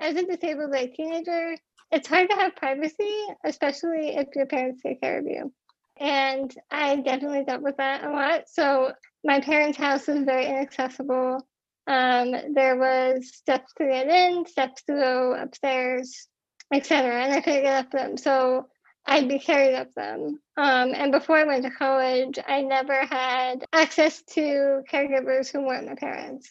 as 0.00 0.14
a 0.14 0.24
disabled 0.24 0.70
like 0.70 0.94
teenager, 0.94 1.56
it's 1.90 2.06
hard 2.06 2.30
to 2.30 2.36
have 2.36 2.54
privacy, 2.54 3.12
especially 3.44 4.14
if 4.14 4.28
your 4.36 4.46
parents 4.46 4.80
take 4.80 5.00
care 5.00 5.18
of 5.18 5.26
you. 5.26 5.52
And 5.98 6.54
I 6.70 6.94
definitely 6.96 7.42
dealt 7.44 7.62
with 7.62 7.78
that 7.78 8.04
a 8.04 8.10
lot. 8.10 8.48
So 8.48 8.92
my 9.24 9.40
parents' 9.40 9.76
house 9.76 10.06
was 10.06 10.20
very 10.20 10.46
inaccessible. 10.46 11.44
Um, 11.88 12.32
there 12.54 12.76
was 12.76 13.28
steps 13.34 13.72
to 13.78 13.86
get 13.86 14.06
in, 14.06 14.46
steps 14.46 14.84
to 14.84 14.92
go 14.92 15.34
upstairs, 15.34 16.28
etc. 16.72 17.24
And 17.24 17.34
I 17.34 17.40
couldn't 17.40 17.62
get 17.62 17.86
up 17.86 17.90
them. 17.90 18.16
So 18.16 18.68
I'd 19.04 19.28
be 19.28 19.40
carried 19.40 19.74
up 19.74 19.92
them. 19.94 20.38
Um, 20.56 20.92
and 20.94 21.10
before 21.10 21.38
I 21.38 21.44
went 21.44 21.64
to 21.64 21.70
college, 21.72 22.38
I 22.46 22.62
never 22.62 23.04
had 23.04 23.64
access 23.72 24.22
to 24.34 24.84
caregivers 24.88 25.50
who 25.50 25.66
weren't 25.66 25.88
my 25.88 25.96
parents. 25.96 26.48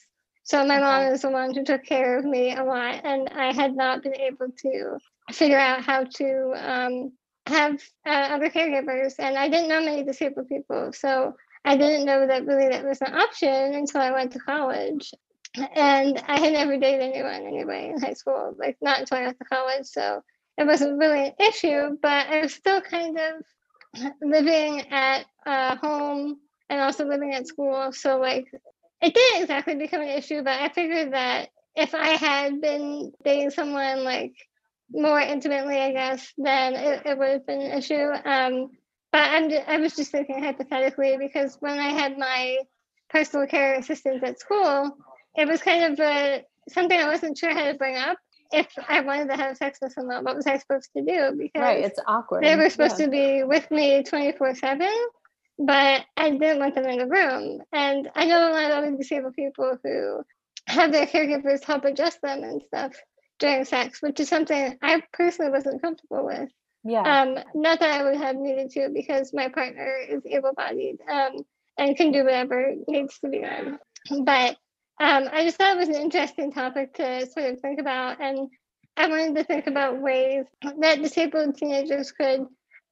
So 0.47 0.65
my 0.65 0.79
mom 0.79 1.11
is 1.11 1.23
the 1.23 1.29
one 1.29 1.53
who 1.53 1.65
took 1.65 1.83
care 1.83 2.17
of 2.17 2.23
me 2.23 2.55
a 2.55 2.63
lot, 2.63 3.01
and 3.03 3.27
I 3.27 3.51
had 3.51 3.75
not 3.75 4.01
been 4.01 4.15
able 4.15 4.47
to 4.59 4.97
figure 5.33 5.59
out 5.59 5.83
how 5.83 6.05
to 6.05 6.53
um, 6.55 7.11
have 7.47 7.81
uh, 8.05 8.29
other 8.31 8.49
caregivers, 8.49 9.15
and 9.19 9.37
I 9.37 9.49
didn't 9.49 9.67
know 9.67 9.83
many 9.83 10.03
disabled 10.03 10.47
people, 10.47 10.93
so 10.93 11.35
I 11.65 11.75
didn't 11.75 12.05
know 12.05 12.25
that 12.27 12.45
really 12.45 12.69
that 12.69 12.85
was 12.85 13.01
an 13.01 13.13
option 13.13 13.75
until 13.75 13.99
I 13.99 14.11
went 14.11 14.31
to 14.31 14.39
college. 14.39 15.11
And 15.75 16.17
I 16.25 16.39
had 16.39 16.53
never 16.53 16.77
dated 16.77 17.01
anyone 17.01 17.45
anyway 17.45 17.91
in 17.93 17.99
high 17.99 18.13
school, 18.13 18.55
like 18.57 18.77
not 18.81 19.01
until 19.01 19.17
I 19.17 19.25
got 19.25 19.39
to 19.39 19.45
college, 19.45 19.85
so 19.85 20.23
it 20.57 20.65
wasn't 20.65 20.97
really 20.97 21.25
an 21.25 21.33
issue. 21.45 21.97
But 22.01 22.27
I 22.27 22.39
was 22.39 22.53
still 22.53 22.79
kind 22.79 23.19
of 23.19 24.11
living 24.21 24.89
at 24.91 25.25
uh, 25.45 25.75
home 25.75 26.37
and 26.69 26.79
also 26.79 27.05
living 27.05 27.33
at 27.33 27.47
school, 27.47 27.91
so 27.91 28.17
like 28.17 28.47
it 29.01 29.13
didn't 29.13 29.41
exactly 29.43 29.75
become 29.75 30.01
an 30.01 30.09
issue, 30.09 30.41
but 30.43 30.59
I 30.61 30.69
figured 30.69 31.13
that 31.13 31.49
if 31.75 31.93
I 31.93 32.09
had 32.09 32.59
been 32.61 33.11
dating 33.23 33.51
someone 33.51 34.03
like 34.03 34.33
more 34.91 35.19
intimately, 35.19 35.77
I 35.79 35.91
guess, 35.91 36.33
then 36.37 36.73
it, 36.75 37.05
it 37.05 37.17
would 37.17 37.29
have 37.29 37.45
been 37.45 37.61
an 37.61 37.77
issue. 37.77 38.09
Um, 38.25 38.69
but 39.11 39.21
I'm 39.21 39.51
I 39.67 39.77
was 39.77 39.95
just 39.95 40.11
thinking 40.11 40.43
hypothetically 40.43 41.17
because 41.17 41.57
when 41.59 41.79
I 41.79 41.89
had 41.89 42.17
my 42.17 42.57
personal 43.09 43.47
care 43.47 43.75
assistants 43.75 44.23
at 44.23 44.39
school, 44.39 44.97
it 45.35 45.47
was 45.47 45.61
kind 45.61 45.93
of 45.93 45.99
a 45.99 46.43
something 46.69 46.99
I 46.99 47.07
wasn't 47.07 47.37
sure 47.37 47.53
how 47.53 47.65
to 47.71 47.75
bring 47.77 47.95
up. 47.95 48.17
If 48.51 48.67
I 48.87 49.01
wanted 49.01 49.29
to 49.29 49.35
have 49.35 49.57
sex 49.57 49.79
with 49.81 49.91
someone, 49.93 50.23
what 50.23 50.35
was 50.35 50.47
I 50.47 50.57
supposed 50.57 50.89
to 50.95 51.03
do? 51.03 51.33
Because 51.37 51.61
Right. 51.61 51.83
It's 51.85 51.99
awkward. 52.07 52.43
they 52.43 52.55
were 52.55 52.69
supposed 52.69 52.99
Yeah. 52.99 53.05
to 53.05 53.11
be 53.11 53.43
with 53.43 53.69
me 53.71 54.03
24 54.03 54.55
7 54.55 54.89
but 55.58 56.05
i 56.16 56.30
didn't 56.30 56.60
want 56.60 56.76
them 56.76 56.86
in 56.86 56.99
the 56.99 57.08
room. 57.08 57.62
And 57.74 58.10
i 58.16 58.26
know 58.26 58.49
a 58.49 58.53
lot 58.53 58.72
of 58.72 58.78
other 58.78 58.95
disabled 58.97 59.34
people 59.34 59.78
who 59.84 60.22
have 60.68 60.91
their 60.91 61.05
caregivers 61.08 61.64
help 61.64 61.86
adjust 61.86 62.22
them 62.22 62.43
and 62.43 62.62
stuff 62.68 62.93
during 63.39 63.66
sex 63.66 64.01
which 64.01 64.20
is 64.20 64.30
something 64.30 64.78
i 64.82 65.01
personally 65.14 65.51
wasn't 65.51 65.82
comfortable 65.82 66.26
with. 66.26 66.49
Yeah. 66.84 67.01
um 67.01 67.38
not 67.55 67.80
that 67.80 67.99
i 67.99 68.03
would 68.03 68.18
have 68.18 68.36
needed 68.36 68.70
to 68.72 68.89
because 68.93 69.34
my 69.34 69.49
partner 69.49 69.97
is 70.10 70.22
able-bodied 70.26 70.97
um 71.10 71.38
and 71.78 71.95
can 71.95 72.12
do 72.12 72.24
whatever 72.24 72.74
needs 72.88 73.20
to 73.20 73.30
be 73.30 73.39
done. 73.39 73.78
But 74.24 74.58
um 74.99 75.30
i 75.32 75.43
just 75.43 75.58
thought 75.58 75.76
it 75.76 75.80
was 75.80 75.89
an 75.89 75.95
interesting 75.95 76.51
topic 76.51 76.93
to 76.95 77.26
sort 77.28 77.51
of 77.53 77.60
think 77.60 77.80
about. 77.80 78.20
And 78.22 78.49
i 78.95 79.08
wanted 79.08 79.36
to 79.36 79.43
think 79.43 79.68
about 79.68 80.01
ways 80.01 80.45
that 80.80 81.01
disabled 81.01 81.55
teenagers 81.58 82.12
could 82.12 82.45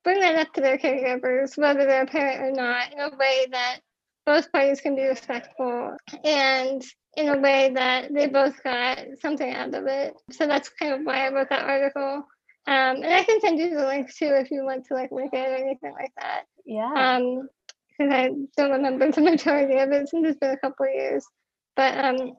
bring 0.05 0.21
that 0.21 0.35
up 0.35 0.53
to 0.53 0.61
their 0.61 0.77
caregivers, 0.77 1.57
whether 1.57 1.85
they're 1.85 2.03
a 2.03 2.07
parent 2.07 2.41
or 2.41 2.51
not, 2.51 2.93
in 2.93 2.99
a 2.99 3.17
way 3.17 3.47
that 3.51 3.79
both 4.25 4.49
parties 4.51 4.79
can 4.79 4.95
be 4.95 5.03
respectful 5.03 5.97
and 6.23 6.81
in 7.17 7.29
a 7.29 7.37
way 7.37 7.71
that 7.73 8.13
they 8.13 8.27
both 8.27 8.61
got 8.63 8.99
something 9.21 9.53
out 9.53 9.73
of 9.73 9.87
it. 9.87 10.13
So 10.31 10.47
that's 10.47 10.69
kind 10.69 10.93
of 10.93 11.01
why 11.01 11.25
I 11.25 11.33
wrote 11.33 11.49
that 11.49 11.67
article. 11.67 12.27
Um, 12.67 13.03
and 13.03 13.13
I 13.13 13.23
can 13.23 13.41
send 13.41 13.59
you 13.59 13.75
the 13.75 13.85
link 13.85 14.13
too 14.13 14.31
if 14.33 14.49
you 14.51 14.63
want 14.63 14.85
to 14.85 14.93
like 14.93 15.11
link 15.11 15.33
it 15.33 15.37
or 15.37 15.55
anything 15.55 15.93
like 15.93 16.11
that. 16.17 16.43
yeah. 16.65 17.17
Um, 17.17 17.49
because 17.97 18.13
I 18.13 18.29
don't 18.57 18.71
remember 18.71 19.11
the 19.11 19.21
majority 19.31 19.77
of 19.77 19.91
it 19.91 20.09
since 20.09 20.27
it's 20.27 20.39
been 20.39 20.51
a 20.51 20.57
couple 20.57 20.85
of 20.85 20.93
years. 20.93 21.25
But 21.75 21.97
um, 21.97 22.33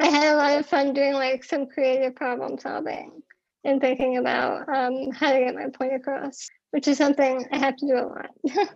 I 0.00 0.06
had 0.06 0.32
a 0.32 0.36
lot 0.36 0.58
of 0.58 0.66
fun 0.66 0.94
doing 0.94 1.14
like 1.14 1.44
some 1.44 1.66
creative 1.66 2.14
problem 2.14 2.58
solving 2.58 3.22
and 3.64 3.80
thinking 3.80 4.18
about 4.18 4.68
um, 4.68 5.10
how 5.12 5.32
to 5.32 5.38
get 5.38 5.54
my 5.54 5.68
point 5.72 5.94
across, 5.94 6.48
which 6.72 6.88
is 6.88 6.98
something 6.98 7.46
I 7.52 7.58
have 7.58 7.76
to 7.76 7.86
do 7.86 7.94
a 7.94 8.06
lot. 8.06 8.30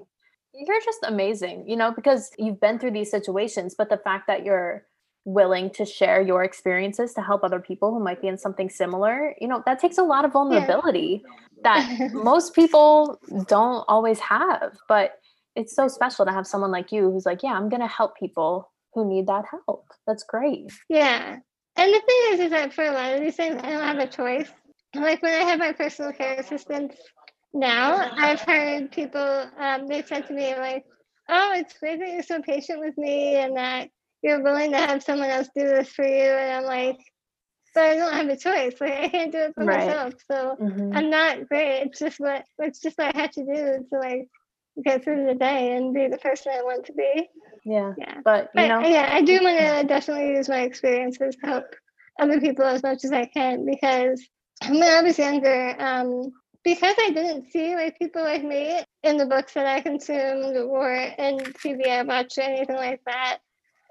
you're 0.54 0.80
just 0.84 1.00
amazing, 1.02 1.68
you 1.68 1.76
know, 1.76 1.92
because 1.92 2.30
you've 2.38 2.60
been 2.60 2.78
through 2.78 2.92
these 2.92 3.10
situations, 3.10 3.74
but 3.76 3.90
the 3.90 3.98
fact 3.98 4.26
that 4.28 4.44
you're 4.44 4.86
willing 5.24 5.70
to 5.70 5.84
share 5.84 6.22
your 6.22 6.44
experiences 6.44 7.12
to 7.14 7.20
help 7.20 7.42
other 7.42 7.58
people 7.58 7.92
who 7.92 8.02
might 8.02 8.22
be 8.22 8.28
in 8.28 8.38
something 8.38 8.70
similar, 8.70 9.34
you 9.40 9.48
know, 9.48 9.62
that 9.66 9.80
takes 9.80 9.98
a 9.98 10.02
lot 10.02 10.24
of 10.24 10.32
vulnerability 10.32 11.22
that 11.62 12.10
most 12.12 12.54
people 12.54 13.18
don't 13.48 13.84
always 13.88 14.20
have. 14.20 14.76
But 14.88 15.18
it's 15.56 15.74
so 15.74 15.88
special 15.88 16.24
to 16.24 16.32
have 16.32 16.46
someone 16.46 16.70
like 16.70 16.92
you 16.92 17.10
who's 17.10 17.26
like, 17.26 17.42
yeah, 17.42 17.54
I'm 17.54 17.68
going 17.68 17.82
to 17.82 17.88
help 17.88 18.16
people 18.16 18.70
who 18.94 19.08
need 19.08 19.26
that 19.26 19.44
help. 19.50 19.86
That's 20.06 20.22
great. 20.22 20.70
yeah. 20.88 21.38
And 21.78 21.92
the 21.92 22.00
thing 22.00 22.20
is, 22.32 22.40
is 22.40 22.50
that 22.52 22.72
for 22.72 22.84
a 22.84 22.92
lot 22.92 23.12
of 23.12 23.20
these 23.20 23.36
things, 23.36 23.60
I 23.62 23.70
don't 23.70 23.82
have 23.82 23.98
a 23.98 24.06
choice. 24.06 24.48
Like 24.94 25.22
when 25.22 25.34
I 25.34 25.44
have 25.44 25.58
my 25.58 25.72
personal 25.72 26.12
care 26.12 26.36
assistants 26.36 26.96
now, 27.56 28.10
I've 28.16 28.40
heard 28.40 28.92
people, 28.92 29.46
um, 29.58 29.86
they 29.88 30.02
said 30.02 30.26
to 30.28 30.32
me, 30.34 30.54
like, 30.56 30.84
oh, 31.28 31.52
it's 31.56 31.78
great 31.78 31.98
that 32.00 32.12
you're 32.12 32.22
so 32.22 32.42
patient 32.42 32.80
with 32.80 32.96
me 32.98 33.36
and 33.36 33.56
that 33.56 33.88
you're 34.22 34.42
willing 34.42 34.72
to 34.72 34.78
have 34.78 35.02
someone 35.02 35.30
else 35.30 35.48
do 35.54 35.66
this 35.66 35.88
for 35.88 36.04
you. 36.04 36.24
And 36.24 36.52
I'm 36.58 36.64
like, 36.64 36.98
but 37.74 37.84
I 37.84 37.96
don't 37.96 38.12
have 38.14 38.28
a 38.28 38.36
choice. 38.36 38.80
Like, 38.80 38.92
I 38.92 39.08
can't 39.08 39.32
do 39.32 39.38
it 39.38 39.54
for 39.54 39.64
Right. 39.64 39.86
myself. 39.88 40.14
So 40.30 40.56
Mhm. 40.60 40.96
I'm 40.96 41.10
not 41.10 41.48
great. 41.48 41.82
It's 41.82 41.98
just 41.98 42.18
what, 42.20 42.44
it's 42.58 42.80
just 42.80 42.98
what 42.98 43.14
I 43.14 43.18
had 43.18 43.32
to 43.32 43.44
do 43.44 43.86
to 43.90 43.98
like 43.98 44.28
get 44.84 45.04
through 45.04 45.26
the 45.26 45.34
day 45.34 45.76
and 45.76 45.94
be 45.94 46.08
the 46.08 46.18
person 46.18 46.52
I 46.56 46.62
want 46.62 46.86
to 46.86 46.92
be. 46.92 47.28
Yeah. 47.64 47.94
Yeah. 47.98 48.20
But, 48.24 48.50
you 48.54 48.62
But 48.62 48.68
know, 48.68 48.80
yeah, 48.80 49.08
I 49.12 49.22
do 49.22 49.40
want 49.42 49.58
to 49.58 49.86
definitely 49.86 50.36
use 50.36 50.48
my 50.48 50.60
experiences 50.62 51.36
to 51.36 51.46
help 51.46 51.64
other 52.18 52.40
people 52.40 52.64
as 52.64 52.82
much 52.82 53.04
as 53.04 53.12
I 53.12 53.26
can 53.26 53.64
because 53.66 54.26
when 54.68 54.82
I 54.82 55.02
was 55.02 55.18
younger, 55.18 55.76
um, 55.78 56.32
because 56.66 56.96
I 56.98 57.10
didn't 57.10 57.52
see 57.52 57.76
like 57.76 57.96
people 57.96 58.24
like 58.24 58.42
me 58.42 58.80
in 59.04 59.18
the 59.18 59.26
books 59.26 59.54
that 59.54 59.66
I 59.68 59.80
consumed 59.82 60.56
or 60.56 60.92
in 60.92 61.38
TV 61.38 61.88
I 61.88 62.02
watched 62.02 62.38
or 62.38 62.42
anything 62.42 62.74
like 62.74 63.00
that, 63.06 63.38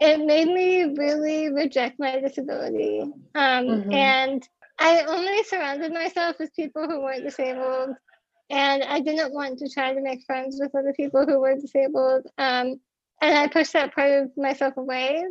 it 0.02 0.20
made 0.20 0.50
me 0.50 0.84
really 0.84 1.54
reject 1.54 2.00
my 2.00 2.20
disability. 2.20 3.00
Um, 3.34 3.66
Mhm. 3.66 3.94
And 3.94 4.50
I 4.78 5.06
only 5.06 5.42
surrounded 5.44 5.94
myself 5.94 6.38
with 6.38 6.54
people 6.54 6.86
who 6.86 7.00
weren't 7.00 7.24
disabled. 7.24 7.96
And 8.50 8.84
I 8.84 9.00
didn't 9.00 9.34
want 9.34 9.60
to 9.60 9.70
try 9.70 9.94
to 9.94 10.02
make 10.02 10.26
friends 10.26 10.60
with 10.60 10.76
other 10.76 10.92
people 10.92 11.26
who 11.26 11.40
were 11.40 11.56
disabled. 11.56 12.28
Um, 12.38 12.82
and 13.22 13.38
I 13.38 13.48
pushed 13.48 13.72
that 13.72 13.96
part 13.96 14.12
of 14.12 14.36
myself 14.36 14.76
away 14.76 15.24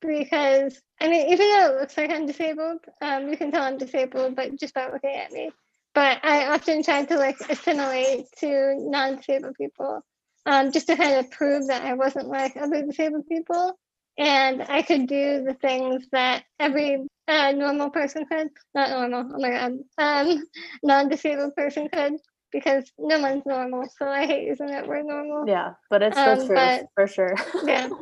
because 0.00 0.80
I 1.00 1.08
mean, 1.08 1.32
even 1.32 1.50
though 1.50 1.74
it 1.74 1.80
looks 1.80 1.96
like 1.96 2.12
I'm 2.12 2.26
disabled, 2.26 2.78
um, 3.00 3.28
you 3.28 3.36
can 3.36 3.50
tell 3.50 3.64
I'm 3.64 3.76
disabled, 3.76 4.36
but 4.36 4.54
just 4.54 4.72
by 4.72 4.88
looking 4.88 5.16
at 5.16 5.32
me. 5.32 5.50
But 5.94 6.24
I 6.24 6.46
often 6.54 6.82
try 6.82 7.04
to 7.04 7.16
like 7.16 7.38
assimilate 7.50 8.26
to 8.38 8.74
non-disabled 8.78 9.56
people, 9.56 10.00
um, 10.46 10.72
just 10.72 10.86
to 10.86 10.96
kind 10.96 11.16
of 11.16 11.30
prove 11.30 11.66
that 11.68 11.82
I 11.84 11.92
wasn't 11.94 12.28
like 12.28 12.56
other 12.56 12.82
disabled 12.82 13.26
people, 13.26 13.78
and 14.18 14.62
I 14.62 14.82
could 14.82 15.06
do 15.06 15.44
the 15.44 15.54
things 15.54 16.06
that 16.12 16.44
every 16.58 17.06
uh, 17.28 17.52
normal 17.52 17.90
person 17.90 18.24
could. 18.26 18.48
Not 18.74 18.90
normal. 18.90 19.32
Oh 19.36 19.38
my 19.40 19.50
god. 19.50 19.72
Um, 19.98 20.42
non-disabled 20.82 21.54
person 21.56 21.88
could, 21.92 22.14
because 22.52 22.90
no 22.98 23.20
one's 23.20 23.44
normal. 23.44 23.84
So 23.98 24.06
I 24.08 24.24
hate 24.26 24.46
using 24.46 24.68
that 24.68 24.88
word 24.88 25.04
normal. 25.04 25.46
yeah, 25.46 25.72
but 25.90 26.02
it's 26.02 26.16
the 26.16 26.30
Um, 26.32 26.46
truth 26.46 26.50
but- 26.54 26.86
for 26.94 27.06
sure. 27.06 27.34
yeah. 27.64 27.88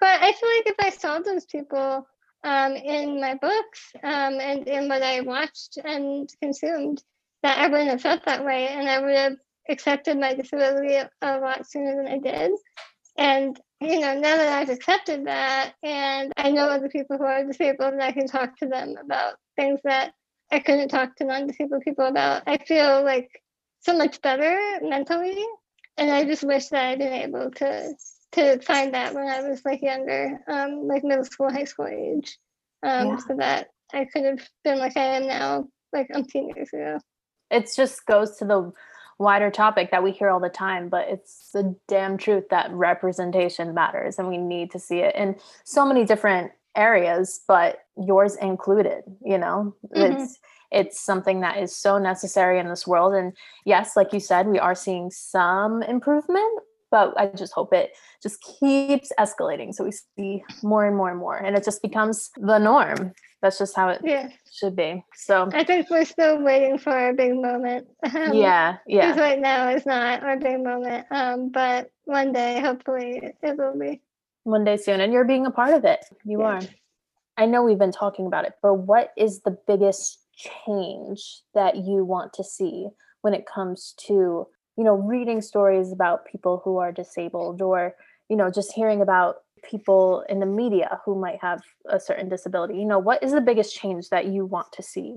But 0.00 0.22
I 0.22 0.32
feel 0.32 0.48
like 0.50 0.66
if 0.68 0.76
I 0.78 0.90
saw 0.90 1.18
those 1.18 1.44
people 1.44 2.06
um, 2.44 2.72
in 2.72 3.20
my 3.20 3.34
books 3.34 3.92
um, 4.02 4.40
and 4.40 4.66
in 4.66 4.88
what 4.88 5.02
I 5.02 5.20
watched 5.20 5.78
and 5.82 6.28
consumed, 6.40 7.02
that 7.42 7.58
I 7.58 7.68
wouldn't 7.68 7.90
have 7.90 8.02
felt 8.02 8.24
that 8.24 8.44
way 8.44 8.68
and 8.68 8.88
I 8.88 9.00
would 9.00 9.14
have 9.14 9.36
accepted 9.68 10.18
my 10.18 10.34
disability 10.34 10.94
a, 10.94 11.10
a 11.22 11.38
lot 11.38 11.68
sooner 11.68 11.96
than 11.96 12.12
I 12.12 12.18
did. 12.18 12.52
And, 13.16 13.60
you 13.80 14.00
know, 14.00 14.14
now 14.14 14.36
that 14.36 14.60
I've 14.60 14.70
accepted 14.70 15.26
that 15.26 15.74
and 15.82 16.32
I 16.36 16.50
know 16.50 16.68
other 16.68 16.88
people 16.88 17.18
who 17.18 17.24
are 17.24 17.44
disabled 17.44 17.92
and 17.92 18.02
I 18.02 18.12
can 18.12 18.26
talk 18.26 18.56
to 18.58 18.66
them 18.66 18.94
about 19.02 19.34
things 19.56 19.80
that 19.84 20.12
I 20.50 20.60
couldn't 20.60 20.88
talk 20.88 21.16
to 21.16 21.24
non 21.24 21.46
disabled 21.46 21.82
people 21.82 22.06
about, 22.06 22.44
I 22.46 22.58
feel 22.58 23.04
like 23.04 23.42
so 23.80 23.96
much 23.96 24.22
better 24.22 24.58
mentally. 24.82 25.44
And 25.96 26.10
I 26.10 26.24
just 26.24 26.44
wish 26.44 26.68
that 26.68 26.86
I'd 26.86 26.98
been 26.98 27.12
able 27.12 27.50
to 27.50 27.92
to 28.32 28.60
find 28.60 28.94
that 28.94 29.14
when 29.14 29.26
I 29.28 29.40
was 29.48 29.64
like 29.64 29.82
younger, 29.82 30.40
um, 30.48 30.86
like 30.86 31.04
middle 31.04 31.24
school, 31.24 31.50
high 31.50 31.64
school 31.64 31.86
age, 31.86 32.38
um, 32.82 33.06
Yeah. 33.08 33.16
so 33.18 33.36
that 33.36 33.68
I 33.92 34.04
could 34.04 34.24
have 34.24 34.40
been 34.64 34.78
like 34.78 34.96
I 34.96 35.16
am 35.16 35.26
now, 35.26 35.68
like 35.92 36.08
umpteen 36.14 36.54
years 36.54 36.68
ago. 36.72 36.98
it 37.50 37.70
just 37.74 38.04
goes 38.06 38.36
to 38.36 38.44
the 38.44 38.72
wider 39.18 39.50
topic 39.50 39.90
that 39.90 40.02
we 40.02 40.12
hear 40.12 40.28
all 40.30 40.38
the 40.38 40.48
time 40.48 40.88
but 40.88 41.08
it's 41.08 41.50
the 41.52 41.74
damn 41.88 42.16
truth 42.16 42.44
that 42.50 42.70
representation 42.70 43.74
matters 43.74 44.16
and 44.18 44.28
we 44.28 44.36
need 44.36 44.70
to 44.70 44.78
see 44.78 44.98
it 45.00 45.12
in 45.16 45.34
so 45.64 45.84
many 45.84 46.04
different 46.04 46.52
areas 46.76 47.40
but 47.48 47.78
yours 47.96 48.36
included 48.36 49.02
you 49.24 49.36
know 49.38 49.74
Mhm. 49.92 50.12
it's 50.12 50.38
it's 50.70 51.00
something 51.00 51.40
that 51.40 51.56
is 51.58 51.74
so 51.74 51.98
necessary 51.98 52.60
in 52.60 52.68
this 52.68 52.86
world 52.86 53.12
and 53.14 53.32
yes 53.64 53.96
like 53.96 54.12
you 54.12 54.20
said 54.20 54.46
we 54.46 54.58
are 54.60 54.74
seeing 54.74 55.10
some 55.10 55.82
improvement 55.82 56.62
but 56.90 57.12
i 57.18 57.26
just 57.36 57.52
hope 57.52 57.72
it 57.72 57.90
just 58.22 58.38
keeps 58.60 59.10
escalating 59.18 59.72
so 59.74 59.84
we 59.84 59.92
see 59.92 60.42
more 60.62 60.86
and 60.86 60.96
more 60.96 61.10
and 61.10 61.18
more 61.18 61.36
and 61.36 61.56
it 61.56 61.64
just 61.64 61.82
becomes 61.82 62.30
the 62.36 62.58
norm 62.58 63.12
that's 63.40 63.58
just 63.58 63.76
how 63.76 63.88
it 63.88 64.00
Yeah, 64.02 64.28
should 64.50 64.74
be 64.74 65.04
so 65.14 65.48
I 65.52 65.62
think 65.64 65.88
we're 65.90 66.04
still 66.04 66.42
waiting 66.42 66.76
for 66.78 66.90
our 66.90 67.12
big 67.12 67.34
moment. 67.34 67.86
Um, 68.02 68.32
yeah 68.34 68.78
yeah 68.86 69.12
Because 69.12 69.20
right 69.20 69.38
now 69.38 69.68
is 69.70 69.86
not 69.86 70.22
our 70.24 70.36
big 70.38 70.62
moment. 70.62 71.06
Um, 71.10 71.50
but 71.50 71.90
one 72.04 72.32
day, 72.32 72.60
hopefully, 72.60 73.20
it 73.42 73.56
will 73.56 73.78
be. 73.78 74.00
one 74.42 74.64
day 74.64 74.76
soon 74.76 75.00
and 75.00 75.12
you're 75.12 75.24
being 75.24 75.46
a 75.46 75.50
part 75.52 75.72
of 75.74 75.84
it 75.84 76.04
you 76.24 76.40
Yeah. 76.40 76.46
are 76.46 76.60
i 77.36 77.46
know 77.46 77.62
we've 77.62 77.78
been 77.78 77.92
talking 77.92 78.26
about 78.26 78.44
it 78.44 78.54
but 78.62 78.74
what 78.74 79.12
is 79.16 79.40
the 79.42 79.56
biggest 79.66 80.18
change 80.66 81.42
that 81.54 81.76
you 81.76 82.04
want 82.04 82.32
to 82.32 82.42
see 82.44 82.88
when 83.22 83.34
it 83.34 83.44
comes 83.46 83.94
to 84.06 84.46
you 84.78 84.84
know 84.84 84.94
reading 84.94 85.42
stories 85.42 85.92
about 85.92 86.24
people 86.24 86.62
who 86.64 86.78
are 86.78 86.92
disabled 86.92 87.60
or 87.60 87.94
you 88.30 88.36
know 88.36 88.50
just 88.50 88.72
hearing 88.72 89.02
about 89.02 89.36
people 89.68 90.24
in 90.28 90.38
the 90.38 90.46
media 90.46 91.00
who 91.04 91.20
might 91.20 91.40
have 91.42 91.60
a 91.90 91.98
certain 91.98 92.28
disability 92.28 92.78
you 92.78 92.86
know 92.86 92.98
what 92.98 93.22
is 93.22 93.32
the 93.32 93.40
biggest 93.40 93.74
change 93.74 94.08
that 94.10 94.26
you 94.26 94.46
want 94.46 94.70
to 94.72 94.82
see 94.82 95.16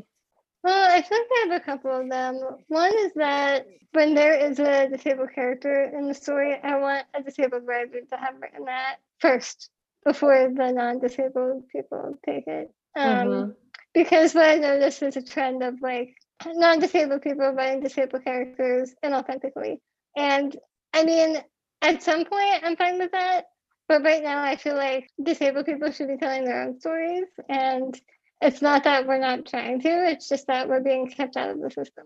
Well, 0.64 0.92
I 0.92 1.02
think 1.02 1.28
I 1.32 1.48
have 1.48 1.62
a 1.62 1.66
couple 1.66 1.92
of 1.92 2.10
them. 2.10 2.40
One 2.68 2.94
is 3.00 3.14
that 3.16 3.66
when 3.94 4.14
there 4.14 4.36
is 4.36 4.60
a 4.60 4.88
disabled 4.90 5.34
character 5.34 5.86
in 5.86 6.08
the 6.08 6.14
story, 6.14 6.56
I 6.62 6.78
want 6.78 7.06
a 7.16 7.24
disabled 7.24 7.66
writer 7.66 8.02
to 8.10 8.18
have 8.18 8.36
written 8.40 8.66
that 8.66 8.98
first 9.20 9.72
before 10.06 10.50
the 10.54 10.72
non-disabled 10.72 11.68
people 11.70 12.18
take 12.26 12.48
it. 12.48 12.72
Um, 12.96 13.28
Mhm. 13.28 13.56
Because 13.94 14.34
what 14.34 14.50
I 14.50 14.56
noticed 14.56 15.02
is 15.04 15.18
a 15.18 15.22
trend 15.22 15.64
of 15.64 15.82
like 15.82 16.16
non-disabled 16.46 17.22
people 17.22 17.52
writing 17.52 17.82
disabled 17.82 18.24
characters 18.24 18.94
inauthentically. 19.04 19.78
And 20.16 20.56
I 20.94 21.04
mean, 21.04 21.38
at 21.82 22.04
some 22.04 22.26
point, 22.26 22.64
I'm 22.64 22.76
fine 22.76 23.00
with 23.00 23.12
that. 23.12 23.46
But 23.88 24.04
right 24.04 24.24
now, 24.24 24.44
I 24.44 24.56
feel 24.56 24.76
like 24.76 25.10
disabled 25.22 25.66
people 25.66 25.92
should 25.92 26.08
be 26.08 26.18
telling 26.18 26.46
their 26.46 26.64
own 26.64 26.80
stories. 26.80 27.26
And 27.50 28.00
it's 28.42 28.62
not 28.62 28.86
that 28.86 29.08
we're 29.08 29.20
not 29.20 29.46
trying 29.46 29.82
to, 29.82 30.10
it's 30.10 30.30
just 30.30 30.48
that 30.48 30.70
we're 30.70 30.80
being 30.80 31.10
kept 31.10 31.36
out 31.36 31.50
of 31.50 31.62
the 31.62 31.70
system. 31.70 32.06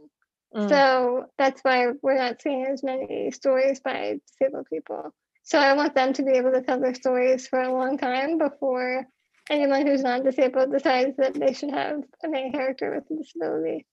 Mm. 0.55 0.69
So 0.69 1.25
that's 1.37 1.61
why 1.61 1.87
we're 2.01 2.17
not 2.17 2.41
seeing 2.41 2.65
as 2.65 2.83
many 2.83 3.31
stories 3.31 3.79
by 3.79 4.19
disabled 4.27 4.67
people. 4.71 5.13
So 5.43 5.59
I 5.59 5.73
want 5.73 5.93
them 5.93 6.13
to 6.13 6.23
be 6.23 6.31
able 6.31 6.51
to 6.53 6.61
tell 6.61 6.79
their 6.79 6.95
stories 6.95 7.47
for 7.47 7.61
a 7.61 7.71
long 7.71 7.97
time 7.97 8.37
before 8.39 9.05
anyone 9.49 9.85
who's 9.85 10.01
non-disabled 10.01 10.71
decides 10.71 11.17
that 11.17 11.35
they 11.35 11.53
should 11.53 11.69
have 11.69 12.01
a 12.23 12.27
main 12.27 12.51
character 12.51 12.95
with 12.95 13.11
a 13.11 13.21
disability. 13.21 13.85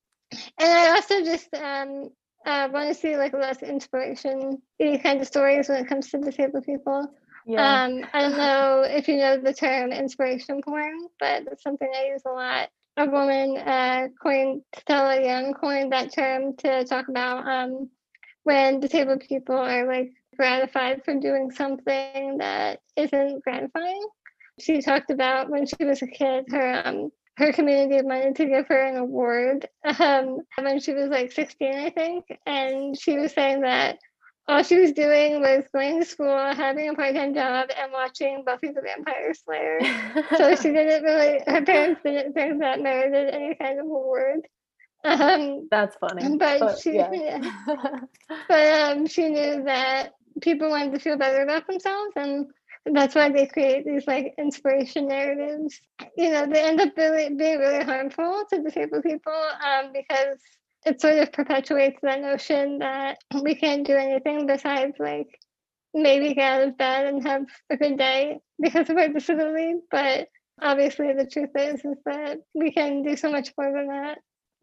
And 0.59 0.73
I 0.73 0.91
also 0.91 1.25
just 1.25 1.53
um, 1.55 2.11
uh, 2.47 2.69
want 2.73 2.89
to 2.89 2.95
see 2.95 3.17
like 3.17 3.33
less 3.33 3.63
inspiration 3.63 4.61
kind 4.81 5.21
of 5.21 5.27
stories 5.27 5.69
when 5.69 5.85
it 5.85 5.89
comes 5.89 6.11
to 6.11 6.19
disabled 6.19 6.65
people. 6.65 7.09
yeah. 7.47 7.85
Um, 7.85 8.05
I 8.13 8.23
don't 8.23 8.37
know 8.37 8.83
if 8.87 9.09
you 9.09 9.17
know 9.17 9.39
the 9.39 9.55
term 9.55 9.93
inspiration 9.93 10.61
porn, 10.63 11.07
but 11.19 11.43
it's 11.51 11.63
something 11.63 11.89
I 11.95 12.07
use 12.07 12.23
a 12.27 12.31
lot. 12.31 12.69
A 12.97 13.07
woman 13.07 13.57
uh, 13.57 14.09
coined, 14.23 14.63
Stella 14.79 15.23
Young 15.23 15.55
coined 15.55 15.93
that 15.93 16.13
term 16.13 16.57
to 16.59 16.85
talk 16.85 17.09
about 17.09 17.47
um, 17.47 17.89
when 18.43 18.81
disabled 18.81 19.21
people 19.21 19.57
are 19.57 19.87
like 19.87 20.13
gratified 20.37 21.05
for 21.05 21.19
doing 21.19 21.51
something 21.51 22.39
that 22.39 22.81
isn't 22.97 23.43
gratifying. 23.45 24.05
She 24.61 24.83
talked 24.83 25.11
about 25.11 25.49
when 25.49 25.67
she 25.67 25.85
was 25.85 26.03
a 26.03 26.07
kid, 26.07 26.47
her 26.51 26.83
um, 26.85 27.11
her 27.37 27.53
community 27.53 28.03
wanted 28.03 28.37
to 28.37 28.47
give 28.47 28.67
her 28.69 28.87
an 28.87 28.97
award 28.97 29.69
um, 29.99 30.39
when 30.61 30.81
she 30.81 30.93
was 30.93 31.09
like 31.09 31.33
16, 31.33 31.75
I 31.75 31.91
think, 31.91 32.27
and 32.47 32.99
she 32.99 33.19
was 33.19 33.33
saying 33.33 33.63
that 33.63 33.99
all 34.49 34.63
she 34.63 34.79
was 34.79 34.93
doing 34.93 35.41
was 35.41 35.65
going 35.73 36.01
to 36.01 36.05
school, 36.05 36.37
having 36.55 36.89
a 36.89 36.95
part-time 36.95 37.35
job, 37.35 37.71
and 37.81 37.93
watching 37.93 38.43
Buffy 38.45 38.69
the 38.69 38.83
Vampire 38.83 39.33
Slayer. 39.35 39.81
so 40.37 40.55
she 40.57 40.73
didn't 40.73 41.05
really. 41.05 41.41
Her 41.47 41.63
parents 41.63 42.01
didn't 42.05 42.33
think 42.33 42.61
that 42.61 42.81
merited 42.81 43.33
any 43.35 43.55
kind 43.55 43.79
of 43.79 43.87
award. 43.87 44.41
Um, 45.05 45.69
That's 45.71 45.97
funny. 45.97 46.37
but 46.37 46.79
she, 46.79 46.95
yeah. 46.95 47.41
but 48.49 48.73
um, 48.73 49.07
she 49.07 49.29
knew 49.29 49.65
that 49.65 50.11
people 50.41 50.71
wanted 50.71 50.93
to 50.95 50.99
feel 50.99 51.17
better 51.17 51.43
about 51.43 51.67
themselves, 51.67 52.13
and 52.17 52.47
that's 52.85 53.15
why 53.15 53.31
they 53.31 53.47
create 53.47 53.85
these 53.85 54.07
like 54.07 54.35
inspiration 54.39 55.09
narratives. 55.09 55.81
You 56.17 56.31
know, 56.31 56.47
they 56.47 56.63
end 56.63 56.81
up 56.81 56.97
really 56.97 57.35
being 57.35 57.59
really 57.59 57.85
harmful 57.85 58.45
to 58.51 58.63
disabled 58.63 59.05
people 59.05 59.33
um, 59.33 59.93
because 59.93 60.39
it 60.85 61.01
sort 61.01 61.19
of 61.19 61.33
perpetuates 61.33 62.01
that 62.03 62.21
notion 62.21 62.79
that 62.79 63.19
we 63.41 63.55
can't 63.55 63.87
do 63.87 63.95
anything 63.95 64.47
besides 64.47 64.97
like 64.99 65.29
maybe 65.95 66.35
get 66.35 66.61
out 66.61 66.69
of 66.69 66.79
bed 66.79 67.07
and 67.07 67.27
have 67.27 67.45
a 67.71 67.77
good 67.77 67.99
day 67.99 68.41
because 68.61 68.91
of 68.91 68.97
our 68.97 69.09
disability. 69.09 69.75
But 69.91 70.29
obviously, 70.61 71.13
the 71.13 71.27
truth 71.27 71.51
is 71.55 71.85
is 71.85 71.99
that 72.05 72.39
we 72.55 72.73
can 72.73 73.03
do 73.03 73.17
so 73.17 73.31
much 73.31 73.53
more 73.57 73.73
than 73.73 73.89
that. 73.89 74.19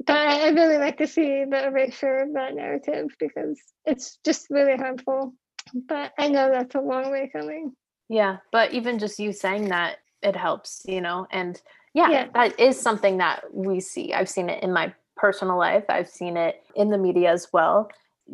But 0.05 0.15
I 0.15 0.49
really 0.49 0.77
like 0.77 0.97
to 0.97 1.07
see 1.07 1.45
the 1.49 1.67
erasure 1.67 2.17
of 2.17 2.33
that 2.33 2.55
narrative 2.55 3.07
because 3.19 3.59
it's 3.85 4.17
just 4.25 4.47
really 4.49 4.77
harmful. 4.77 5.33
But 5.73 6.13
I 6.17 6.29
know 6.29 6.49
that's 6.51 6.75
a 6.75 6.81
long 6.81 7.11
way 7.11 7.29
coming. 7.31 7.73
Yeah, 8.09 8.37
but 8.51 8.73
even 8.73 8.99
just 8.99 9.19
you 9.19 9.31
saying 9.31 9.69
that, 9.69 9.97
it 10.21 10.35
helps, 10.35 10.81
you 10.85 10.99
know, 10.99 11.27
and 11.31 11.61
yeah, 11.93 12.09
Yeah. 12.09 12.27
that 12.33 12.59
is 12.59 12.79
something 12.79 13.17
that 13.19 13.43
we 13.53 13.79
see. 13.79 14.13
I've 14.13 14.27
seen 14.29 14.49
it 14.49 14.61
in 14.61 14.73
my 14.73 14.93
personal 15.15 15.57
life, 15.57 15.85
I've 15.89 16.09
seen 16.09 16.35
it 16.35 16.63
in 16.75 16.89
the 16.89 16.97
media 16.97 17.31
as 17.31 17.47
well. 17.53 17.89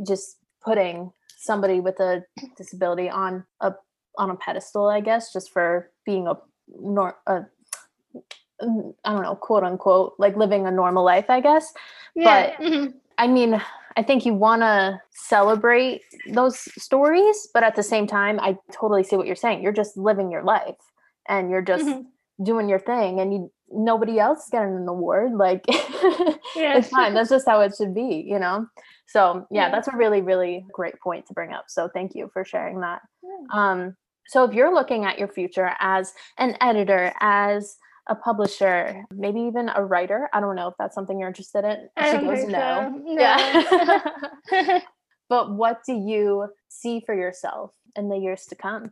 Just 0.06 0.38
putting 0.64 1.12
somebody 1.38 1.80
with 1.80 2.00
a 2.00 2.24
disability 2.58 3.10
on 3.10 3.44
a 3.62 3.74
on 4.18 4.30
a 4.32 4.36
pedestal, 4.36 4.88
I 4.88 5.02
guess, 5.02 5.32
just 5.34 5.52
for 5.52 5.92
being 6.06 6.26
a 6.28 6.36
nor 6.80 7.18
a 7.28 7.44
I 8.62 9.12
don't 9.12 9.22
know, 9.24 9.36
quote 9.36 9.64
unquote, 9.64 10.14
like 10.18 10.38
living 10.38 10.66
a 10.66 10.72
normal 10.72 11.04
life, 11.04 11.30
I 11.30 11.42
guess. 11.42 11.74
Yeah. 12.16 12.56
mhm. 12.58 12.94
I 13.18 13.28
mean, 13.28 13.62
I 13.98 14.04
think 14.04 14.26
you 14.26 14.34
want 14.34 14.62
to 14.62 15.00
celebrate 15.12 16.02
those 16.30 16.60
stories, 16.82 17.48
but 17.54 17.64
at 17.64 17.76
the 17.76 17.84
same 17.84 18.08
time, 18.08 18.40
I 18.42 18.58
totally 18.72 19.04
see 19.04 19.16
what 19.16 19.26
you're 19.28 19.36
saying. 19.36 19.64
You're 19.64 19.72
just 19.72 19.96
living 19.98 20.32
your 20.32 20.44
life 20.44 20.76
and 21.28 21.50
you're 21.50 21.62
just 21.62 21.86
Mhm. 21.86 22.06
doing 22.44 22.68
your 22.70 22.80
thing 22.80 23.20
and 23.20 23.34
you 23.34 23.52
nobody 23.72 24.20
else 24.20 24.44
is 24.44 24.50
getting 24.52 24.76
an 24.76 24.88
award 24.88 25.34
like 25.34 25.64
Yeah. 26.56 26.78
it's 26.78 26.90
fine 26.90 27.16
that's 27.16 27.32
just 27.32 27.48
how 27.48 27.62
it 27.62 27.74
should 27.76 27.96
be 27.96 28.24
you 28.28 28.38
know 28.38 28.68
so 29.08 29.48
yeah 29.50 29.66
Yeah. 29.66 29.72
that's 29.72 29.88
a 29.88 29.96
really 29.98 30.22
really 30.22 30.66
great 30.72 31.00
point 31.02 31.26
to 31.28 31.34
bring 31.34 31.52
up 31.52 31.66
so 31.68 31.90
thank 31.92 32.14
you 32.14 32.30
for 32.32 32.46
sharing 32.46 32.82
that 32.82 33.02
Yeah. 33.24 33.46
um 33.52 33.96
so 34.28 34.44
if 34.44 34.54
you're 34.54 34.72
looking 34.74 35.04
at 35.06 35.18
your 35.18 35.28
future 35.30 35.72
as 35.80 36.14
an 36.38 36.56
editor 36.62 37.12
as 37.20 37.78
a 38.08 38.16
publisher 38.16 39.04
maybe 39.12 39.40
even 39.42 39.70
a 39.76 39.84
writer 39.84 40.30
i 40.34 40.40
don't 40.40 40.56
know 40.56 40.68
if 40.68 40.76
that's 40.78 40.96
something 40.96 41.20
you're 41.20 41.28
interested 41.28 41.66
in 41.66 41.90
I 41.98 42.18
she 42.20 42.26
goes 42.26 42.46
no 42.48 43.02
so. 43.06 43.14
yeah 43.18 44.80
but 45.30 45.52
what 45.54 45.84
do 45.86 45.94
you 45.94 46.48
see 46.70 47.02
for 47.06 47.16
yourself 47.16 47.72
in 47.96 48.10
the 48.10 48.18
years 48.18 48.46
to 48.48 48.56
come 48.56 48.92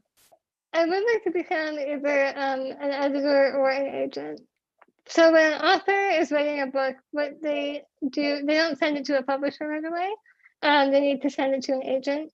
I 0.73 0.85
would 0.85 1.03
like 1.13 1.23
to 1.25 1.31
become 1.31 1.77
either 1.77 2.27
um, 2.29 2.61
an 2.81 2.91
editor 2.91 3.55
or 3.55 3.69
an 3.69 3.93
agent. 3.93 4.41
So 5.07 5.31
when 5.31 5.53
an 5.53 5.61
author 5.61 6.09
is 6.19 6.31
writing 6.31 6.61
a 6.61 6.67
book, 6.67 6.95
what 7.11 7.33
they 7.41 7.83
do, 8.09 8.41
they 8.43 8.55
don't 8.55 8.79
send 8.79 8.97
it 8.97 9.05
to 9.05 9.19
a 9.19 9.23
publisher 9.23 9.67
right 9.67 9.83
away. 9.85 10.09
Um, 10.63 10.91
they 10.91 11.01
need 11.01 11.21
to 11.21 11.29
send 11.29 11.53
it 11.53 11.63
to 11.63 11.73
an 11.73 11.83
agent. 11.83 12.31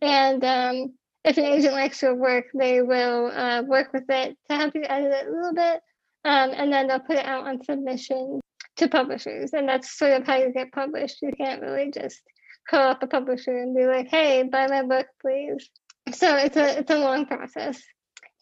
And 0.00 0.44
um, 0.44 0.94
if 1.24 1.38
an 1.38 1.44
agent 1.44 1.74
likes 1.74 2.02
your 2.02 2.14
work, 2.14 2.46
they 2.54 2.82
will 2.82 3.32
uh, 3.34 3.62
work 3.62 3.92
with 3.92 4.04
it 4.08 4.36
to 4.48 4.56
help 4.56 4.74
you 4.76 4.84
edit 4.84 5.12
it 5.12 5.26
a 5.26 5.32
little 5.32 5.54
bit. 5.54 5.80
Um, 6.24 6.50
and 6.54 6.72
then 6.72 6.86
they'll 6.86 7.00
put 7.00 7.16
it 7.16 7.26
out 7.26 7.46
on 7.46 7.64
submission 7.64 8.40
to 8.76 8.88
publishers. 8.88 9.52
And 9.52 9.68
that's 9.68 9.96
sort 9.98 10.12
of 10.12 10.26
how 10.26 10.36
you 10.36 10.52
get 10.52 10.72
published. 10.72 11.22
You 11.22 11.32
can't 11.36 11.62
really 11.62 11.90
just 11.90 12.22
call 12.68 12.90
up 12.90 13.02
a 13.02 13.06
publisher 13.06 13.56
and 13.56 13.74
be 13.74 13.86
like, 13.86 14.08
hey, 14.08 14.42
buy 14.44 14.66
my 14.68 14.82
book, 14.82 15.06
please. 15.20 15.68
So 16.12 16.36
it's 16.36 16.56
a 16.56 16.78
it's 16.78 16.90
a 16.90 16.98
long 16.98 17.26
process. 17.26 17.82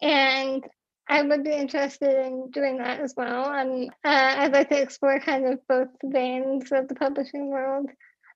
And 0.02 0.64
i 1.08 1.22
would 1.22 1.42
be 1.42 1.52
interested 1.52 2.26
in 2.26 2.50
doing 2.50 2.78
that 2.78 3.00
as 3.00 3.14
well. 3.16 3.44
Um, 3.46 3.88
uh, 4.04 4.34
i'd 4.38 4.52
like 4.52 4.68
to 4.70 4.80
explore 4.80 5.18
kind 5.20 5.46
of 5.46 5.58
both 5.68 5.88
veins 6.04 6.70
of 6.72 6.88
the 6.88 6.94
publishing 6.94 7.50
world. 7.50 7.90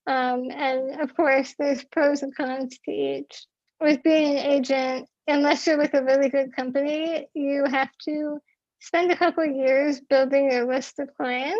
Um, 0.07 0.51
and 0.51 1.01
of 1.01 1.15
course 1.15 1.55
there's 1.57 1.83
pros 1.85 2.21
and 2.21 2.35
cons 2.35 2.77
to 2.85 2.91
each. 2.91 3.45
With 3.81 4.03
being 4.03 4.37
an 4.37 4.45
agent 4.45 5.09
unless 5.27 5.65
you're 5.65 5.77
with 5.77 5.93
a 5.93 6.03
really 6.03 6.29
good 6.29 6.55
company 6.55 7.27
you 7.33 7.65
have 7.65 7.89
to 8.03 8.39
spend 8.79 9.11
a 9.11 9.17
couple 9.17 9.43
of 9.43 9.55
years 9.55 9.99
building 9.99 10.51
your 10.51 10.65
list 10.65 10.99
of 10.99 11.15
clients 11.15 11.59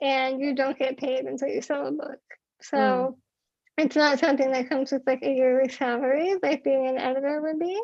and 0.00 0.40
you 0.40 0.54
don't 0.54 0.78
get 0.78 0.98
paid 0.98 1.24
until 1.24 1.48
you 1.48 1.62
sell 1.62 1.86
a 1.86 1.92
book. 1.92 2.20
So 2.60 3.16
hmm. 3.78 3.84
it's 3.84 3.96
not 3.96 4.18
something 4.18 4.50
that 4.52 4.68
comes 4.68 4.92
with 4.92 5.02
like 5.06 5.22
a 5.22 5.32
yearly 5.32 5.70
salary 5.70 6.34
like 6.42 6.64
being 6.64 6.86
an 6.86 6.98
editor 6.98 7.40
would 7.42 7.58
be. 7.58 7.80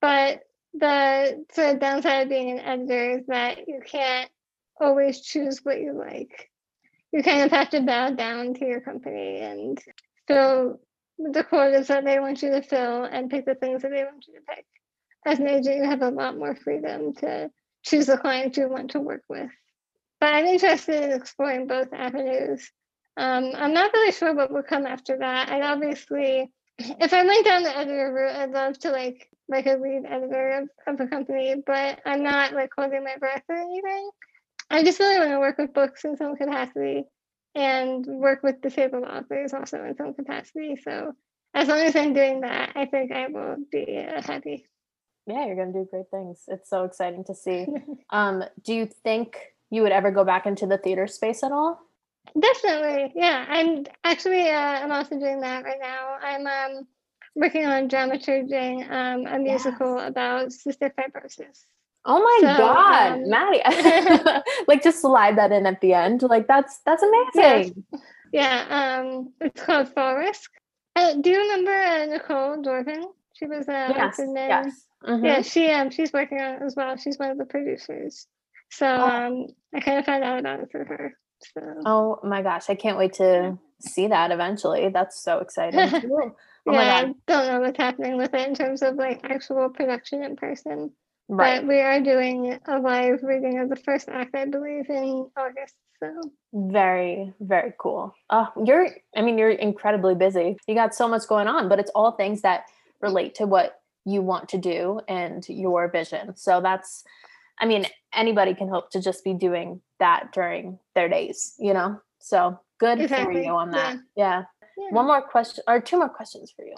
But 0.00 0.42
the 0.74 1.44
sort 1.52 1.74
of 1.74 1.80
downside 1.80 2.22
of 2.22 2.28
being 2.28 2.58
an 2.58 2.60
editor 2.60 3.18
is 3.18 3.26
that 3.26 3.68
you 3.68 3.80
can't 3.84 4.30
always 4.80 5.20
choose 5.20 5.60
what 5.62 5.80
you 5.80 5.92
like. 5.92 6.50
You 7.12 7.22
kind 7.22 7.42
of 7.42 7.50
have 7.50 7.70
to 7.70 7.82
bow 7.82 8.10
down 8.10 8.54
to 8.54 8.66
your 8.66 8.80
company 8.80 9.40
and 9.40 9.78
fill 10.26 10.80
the 11.18 11.44
quotas 11.44 11.88
that 11.88 12.04
they 12.04 12.18
want 12.18 12.42
you 12.42 12.50
to 12.50 12.62
fill 12.62 13.04
and 13.04 13.30
pick 13.30 13.44
the 13.44 13.54
things 13.54 13.82
that 13.82 13.90
they 13.90 14.02
want 14.02 14.26
you 14.26 14.34
to 14.34 14.40
pick. 14.48 14.64
As 15.26 15.38
an 15.38 15.46
agent 15.46 15.76
you 15.76 15.84
have 15.84 16.02
a 16.02 16.08
lot 16.08 16.36
more 16.36 16.56
freedom 16.56 17.12
to 17.16 17.50
choose 17.82 18.06
the 18.06 18.18
clients 18.18 18.56
you 18.56 18.68
want 18.68 18.90
to 18.92 19.00
work 19.00 19.22
with 19.28 19.50
but 20.20 20.34
i'm 20.34 20.46
interested 20.46 21.02
in 21.04 21.12
exploring 21.12 21.66
both 21.66 21.92
avenues 21.92 22.70
um, 23.16 23.52
I'm 23.54 23.74
not 23.74 23.92
really 23.92 24.12
sure 24.12 24.34
what 24.34 24.50
will 24.50 24.62
come 24.62 24.86
after 24.86 25.18
that. 25.18 25.50
And 25.50 25.62
obviously, 25.62 26.50
if 26.78 27.12
I 27.12 27.24
went 27.24 27.44
down 27.44 27.62
the 27.62 27.76
editor 27.76 28.12
route, 28.12 28.36
I'd 28.36 28.50
love 28.50 28.78
to 28.80 28.90
like 28.90 29.28
like 29.48 29.66
a 29.66 29.74
lead 29.74 30.04
editor 30.08 30.62
of, 30.86 30.94
of 30.94 31.00
a 31.00 31.08
company, 31.08 31.56
but 31.66 32.00
I'm 32.06 32.22
not 32.22 32.54
like 32.54 32.70
holding 32.76 33.04
my 33.04 33.16
breath 33.18 33.42
or 33.48 33.56
anything. 33.56 34.10
I 34.70 34.82
just 34.82 34.98
really 34.98 35.18
want 35.18 35.32
to 35.32 35.40
work 35.40 35.58
with 35.58 35.74
books 35.74 36.04
in 36.04 36.16
some 36.16 36.36
capacity 36.36 37.04
and 37.54 38.06
work 38.06 38.42
with 38.42 38.62
disabled 38.62 39.04
authors 39.04 39.52
also 39.52 39.84
in 39.84 39.94
some 39.96 40.14
capacity. 40.14 40.76
So 40.82 41.12
as 41.52 41.68
long 41.68 41.80
as 41.80 41.94
I'm 41.94 42.14
doing 42.14 42.40
that, 42.42 42.72
I 42.76 42.86
think 42.86 43.12
I 43.12 43.26
will 43.26 43.56
be 43.70 43.98
uh, 43.98 44.22
happy. 44.22 44.64
Yeah 45.26 45.46
you're 45.46 45.56
going 45.56 45.72
to 45.72 45.80
do 45.80 45.88
great 45.90 46.10
things 46.10 46.44
it's 46.48 46.68
so 46.68 46.84
exciting 46.84 47.24
to 47.24 47.34
see 47.34 47.66
um 48.10 48.44
do 48.64 48.74
you 48.74 48.86
think 48.86 49.38
you 49.70 49.82
would 49.82 49.92
ever 49.92 50.10
go 50.10 50.24
back 50.24 50.46
into 50.46 50.66
the 50.66 50.78
theater 50.78 51.06
space 51.06 51.42
at 51.42 51.52
all 51.52 51.80
Definitely, 52.38 53.12
yeah. 53.14 53.44
I'm 53.48 53.84
actually 54.04 54.48
uh, 54.48 54.54
I'm 54.54 54.92
also 54.92 55.18
doing 55.18 55.40
that 55.40 55.64
right 55.64 55.78
now. 55.80 56.16
I'm 56.22 56.46
um, 56.46 56.86
working 57.34 57.66
on 57.66 57.88
dramaturging 57.88 58.90
um, 58.90 59.26
a 59.26 59.38
musical 59.38 59.98
about 59.98 60.48
cystic 60.48 60.92
fibrosis. 60.94 61.64
Oh 62.04 62.18
my 62.20 62.38
So, 62.40 62.56
god, 62.58 63.12
um, 63.12 63.28
Maddie! 63.28 63.62
like 64.68 64.82
just 64.82 65.00
slide 65.00 65.36
that 65.36 65.52
in 65.52 65.66
at 65.66 65.80
the 65.80 65.92
end. 65.92 66.22
Like 66.22 66.46
that's 66.48 66.80
that's 66.86 67.02
amazing. 67.02 67.84
Yeah, 68.32 69.02
um, 69.02 69.32
it's 69.40 69.62
called 69.62 69.92
Fall 69.92 70.16
Risk. 70.16 70.50
Uh, 70.96 71.14
do 71.14 71.30
you 71.30 71.38
remember 71.38 71.72
uh, 71.72 72.06
Nicole 72.06 72.62
Dorvin? 72.62 73.04
She 73.42 73.48
was 73.48 73.68
uh, 73.68 73.92
Yes, 73.96 74.20
yes. 74.20 74.86
Mhm. 75.04 75.24
Yeah, 75.24 75.42
she 75.42 75.68
um 75.70 75.90
she's 75.90 76.12
working 76.12 76.40
on 76.40 76.54
it 76.54 76.62
as 76.62 76.76
well. 76.76 76.96
She's 76.96 77.18
one 77.18 77.30
of 77.30 77.38
the 77.38 77.44
producers. 77.44 78.28
So 78.70 78.86
Oh. 78.86 79.08
um, 79.08 79.46
I 79.74 79.80
kind 79.80 79.98
of 79.98 80.04
found 80.04 80.22
out 80.22 80.38
about 80.38 80.60
it 80.60 80.70
through 80.70 80.84
her. 80.84 81.18
So 81.40 81.60
Oh 81.84 82.20
my 82.22 82.42
gosh, 82.42 82.70
I 82.70 82.76
can't 82.76 82.98
wait 82.98 83.14
to 83.14 83.58
see 83.80 84.06
that 84.06 84.30
eventually. 84.30 84.90
That's 84.90 85.20
so 85.22 85.38
exciting. 85.38 85.90
Oh 86.64 86.70
my 86.70 86.84
yeah, 86.84 87.02
god. 87.02 87.14
I 87.26 87.32
don't 87.32 87.46
know 87.48 87.60
what's 87.60 87.76
happening 87.76 88.16
with 88.16 88.32
it 88.34 88.48
in 88.48 88.54
terms 88.54 88.82
of 88.82 88.94
like 88.94 89.18
actual 89.24 89.68
production 89.70 90.22
in 90.22 90.36
person. 90.36 90.92
Right. 91.28 91.58
But 91.60 91.66
we 91.66 91.80
are 91.80 92.00
doing 92.00 92.56
a 92.68 92.78
live 92.78 93.24
reading 93.24 93.58
of 93.58 93.68
the 93.68 93.74
first 93.74 94.08
act, 94.08 94.36
I 94.36 94.44
believe, 94.44 94.88
in 94.88 95.28
August. 95.36 95.74
So 95.98 96.30
Very, 96.52 97.32
very 97.40 97.72
cool. 97.80 98.14
Oh, 98.30 98.46
you're 98.64 98.90
I 99.16 99.22
mean, 99.22 99.38
you're 99.38 99.50
incredibly 99.50 100.14
busy. 100.14 100.56
You 100.68 100.76
got 100.76 100.94
so 100.94 101.08
much 101.08 101.26
going 101.28 101.48
on, 101.48 101.68
but 101.68 101.80
it's 101.80 101.90
all 101.96 102.12
things 102.12 102.42
that 102.42 102.66
relate 103.02 103.34
to 103.36 103.46
what 103.46 103.80
you 104.04 104.22
want 104.22 104.48
to 104.50 104.58
do 104.58 105.00
and 105.08 105.46
your 105.48 105.88
vision. 105.88 106.36
So 106.36 106.60
that's 106.60 107.04
I 107.60 107.66
mean, 107.66 107.86
anybody 108.12 108.54
can 108.54 108.68
hope 108.68 108.90
to 108.90 109.00
just 109.00 109.22
be 109.22 109.34
doing 109.34 109.82
that 110.00 110.32
during 110.32 110.78
their 110.94 111.08
days, 111.08 111.54
you 111.58 111.74
know? 111.74 112.00
So 112.18 112.58
good 112.78 113.08
for 113.08 113.30
you 113.30 113.50
on 113.50 113.70
that. 113.72 113.96
yeah. 114.16 114.24
yeah. 114.38 114.42
yeah. 114.78 114.90
One 114.90 115.06
more 115.06 115.22
question 115.22 115.62
or 115.68 115.80
two 115.80 115.98
more 115.98 116.08
questions 116.08 116.52
for 116.54 116.64
you. 116.64 116.74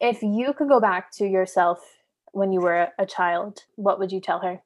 If 0.00 0.22
you 0.22 0.54
could 0.54 0.68
go 0.68 0.80
back 0.80 1.12
to 1.16 1.26
yourself 1.26 1.78
when 2.32 2.52
you 2.52 2.60
were 2.60 2.88
a 2.98 3.06
child, 3.06 3.64
what 3.76 3.98
would 3.98 4.10
you 4.10 4.20
tell 4.20 4.40
her? 4.40 4.62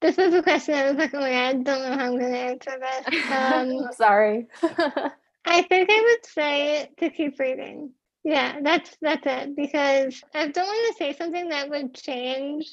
this 0.00 0.16
is 0.18 0.34
a 0.34 0.42
question 0.42 0.74
I 0.74 0.90
was 0.90 0.96
like, 0.96 1.14
oh 1.14 1.20
my 1.20 1.30
god, 1.30 1.36
I 1.36 1.52
don't 1.52 1.64
know 1.64 1.96
how 1.96 2.06
I'm 2.06 2.18
going 2.18 2.32
to 2.32 2.38
answer 2.38 2.72
this. 2.80 3.24
Um, 3.30 3.92
Sorry. 3.92 4.46
I 5.44 5.62
think 5.62 5.90
I 5.90 6.00
would 6.02 6.26
say 6.26 6.90
to 6.98 7.10
keep 7.10 7.38
reading. 7.38 7.90
Yeah, 8.24 8.60
that's 8.62 8.96
that's 9.00 9.22
it. 9.26 9.56
Because 9.56 10.22
I 10.34 10.48
don't 10.48 10.66
want 10.66 10.96
to 10.96 10.98
say 10.98 11.12
something 11.14 11.48
that 11.48 11.70
would 11.70 11.94
change 11.94 12.66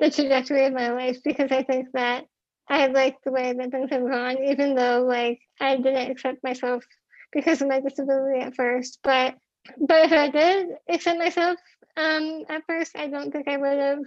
the 0.00 0.10
trajectory 0.10 0.66
of 0.66 0.72
my 0.72 0.90
life 0.92 1.18
because 1.22 1.52
I 1.52 1.62
think 1.62 1.88
that 1.92 2.24
I 2.68 2.86
like 2.88 3.16
the 3.24 3.30
way 3.32 3.52
that 3.52 3.70
things 3.70 3.90
have 3.90 4.08
gone, 4.08 4.38
even 4.44 4.74
though 4.74 5.04
like 5.06 5.40
I 5.60 5.76
didn't 5.76 6.10
accept 6.10 6.42
myself 6.42 6.84
because 7.32 7.62
of 7.62 7.68
my 7.68 7.80
disability 7.80 8.40
at 8.40 8.56
first. 8.56 8.98
But 9.04 9.36
but 9.78 10.06
if 10.06 10.12
I 10.12 10.28
did 10.28 10.68
accept 10.88 11.18
myself 11.18 11.58
um 11.96 12.44
at 12.48 12.64
first, 12.66 12.96
I 12.96 13.06
don't 13.06 13.30
think 13.30 13.46
I 13.48 13.56
would 13.58 13.78
have 13.78 14.00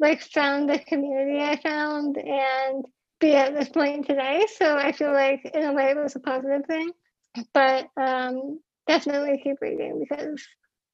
like 0.00 0.20
found 0.20 0.68
the 0.68 0.80
community 0.80 1.40
I 1.40 1.56
found 1.60 2.16
and 2.18 2.84
be 3.20 3.34
at 3.36 3.54
this 3.54 3.68
point 3.68 4.06
today. 4.06 4.46
So 4.56 4.76
I 4.76 4.90
feel 4.92 5.12
like 5.12 5.44
in 5.54 5.62
a 5.62 5.72
way 5.72 5.90
it 5.90 5.96
was 5.96 6.16
a 6.16 6.20
positive 6.20 6.66
thing 6.66 6.90
but 7.52 7.88
um, 7.96 8.60
definitely 8.86 9.40
keep 9.42 9.56
reading 9.60 10.04
because 10.08 10.46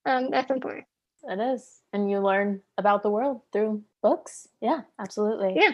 um, 0.07 0.31
that's 0.31 0.51
important. 0.51 0.87
It 1.25 1.39
is. 1.39 1.81
And 1.93 2.11
you 2.11 2.21
learn 2.21 2.63
about 2.79 3.03
the 3.03 3.11
world 3.11 3.43
through 3.53 3.83
books. 4.03 4.49
Yeah, 4.61 4.83
absolutely. 4.99 5.55
Yeah. 5.57 5.73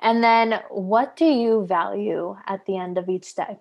And 0.00 0.22
then 0.22 0.60
what 0.70 1.16
do 1.16 1.24
you 1.24 1.66
value 1.66 2.36
at 2.46 2.64
the 2.66 2.76
end 2.76 2.98
of 2.98 3.08
each 3.08 3.34
day? 3.34 3.58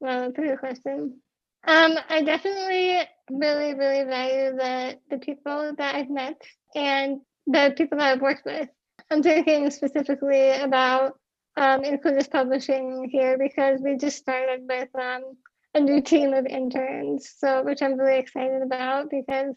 Well, 0.00 0.20
that's 0.20 0.38
a 0.38 0.42
good 0.42 0.58
question. 0.58 1.20
Um, 1.66 1.98
I 2.08 2.22
definitely 2.22 3.00
really, 3.30 3.74
really 3.74 4.04
value 4.04 4.56
the 4.56 4.98
the 5.10 5.18
people 5.18 5.74
that 5.76 5.94
I've 5.94 6.10
met 6.10 6.40
and 6.74 7.20
the 7.46 7.74
people 7.76 7.98
that 7.98 8.12
I've 8.12 8.22
worked 8.22 8.44
with. 8.44 8.68
I'm 9.10 9.22
thinking 9.22 9.70
specifically 9.70 10.50
about 10.50 11.18
um, 11.56 11.82
Includus 11.82 12.30
Publishing 12.30 13.08
here 13.10 13.36
because 13.38 13.80
we 13.80 13.96
just 13.96 14.18
started 14.18 14.62
with 14.68 14.88
um, 14.94 15.36
a 15.78 15.80
new 15.80 16.02
team 16.02 16.34
of 16.34 16.44
interns, 16.44 17.32
so 17.38 17.62
which 17.62 17.82
I'm 17.82 17.98
really 17.98 18.18
excited 18.18 18.62
about 18.62 19.10
because 19.10 19.54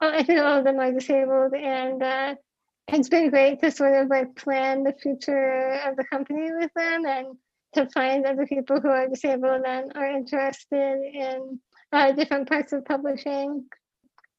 I 0.00 0.22
think 0.22 0.40
all 0.40 0.58
of 0.58 0.64
them 0.64 0.78
are 0.78 0.92
disabled, 0.92 1.54
and 1.54 2.02
uh, 2.02 2.34
it's 2.88 3.08
been 3.08 3.30
great 3.30 3.60
to 3.60 3.70
sort 3.70 3.94
of 3.94 4.08
like 4.08 4.36
plan 4.36 4.84
the 4.84 4.92
future 4.92 5.80
of 5.86 5.96
the 5.96 6.04
company 6.04 6.50
with 6.52 6.70
them 6.76 7.06
and 7.06 7.26
to 7.74 7.88
find 7.90 8.26
other 8.26 8.46
people 8.46 8.80
who 8.80 8.88
are 8.88 9.08
disabled 9.08 9.62
and 9.66 9.92
are 9.96 10.10
interested 10.10 11.00
in 11.12 11.58
uh, 11.92 12.12
different 12.12 12.48
parts 12.48 12.72
of 12.72 12.84
publishing. 12.84 13.64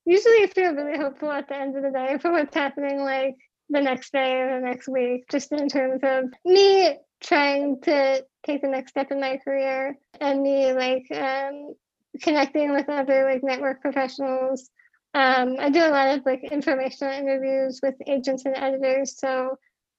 Usually, 0.05 0.43
I 0.43 0.47
feel 0.53 0.75
really 0.75 0.97
hopeful 0.97 1.31
at 1.31 1.47
the 1.47 1.57
end 1.57 1.75
of 1.75 1.81
the 1.81 1.89
day 1.89 2.19
for 2.21 2.31
what's 2.31 2.55
happening, 2.55 2.99
like 2.99 3.35
the 3.69 3.81
next 3.81 4.11
day 4.11 4.41
or 4.41 4.59
the 4.59 4.65
next 4.65 4.87
week, 4.87 5.25
just 5.31 5.51
in 5.51 5.67
terms 5.69 6.01
of 6.03 6.25
me 6.45 6.97
trying 7.21 7.81
to 7.81 8.25
take 8.45 8.61
the 8.61 8.67
next 8.67 8.91
step 8.91 9.11
in 9.11 9.19
my 9.19 9.37
career 9.37 9.97
and 10.19 10.41
me 10.41 10.73
like 10.73 11.05
um, 11.11 11.73
connecting 12.21 12.71
with 12.73 12.89
other 12.89 13.25
like 13.25 13.43
network 13.43 13.81
professionals. 13.81 14.69
Um, 15.13 15.55
I 15.59 15.69
do 15.69 15.79
a 15.79 15.89
lot 15.89 16.17
of 16.17 16.25
like 16.25 16.43
informational 16.43 17.13
interviews 17.13 17.79
with 17.81 17.95
agents 18.05 18.43
and 18.45 18.55
editors, 18.55 19.17
so 19.17 19.57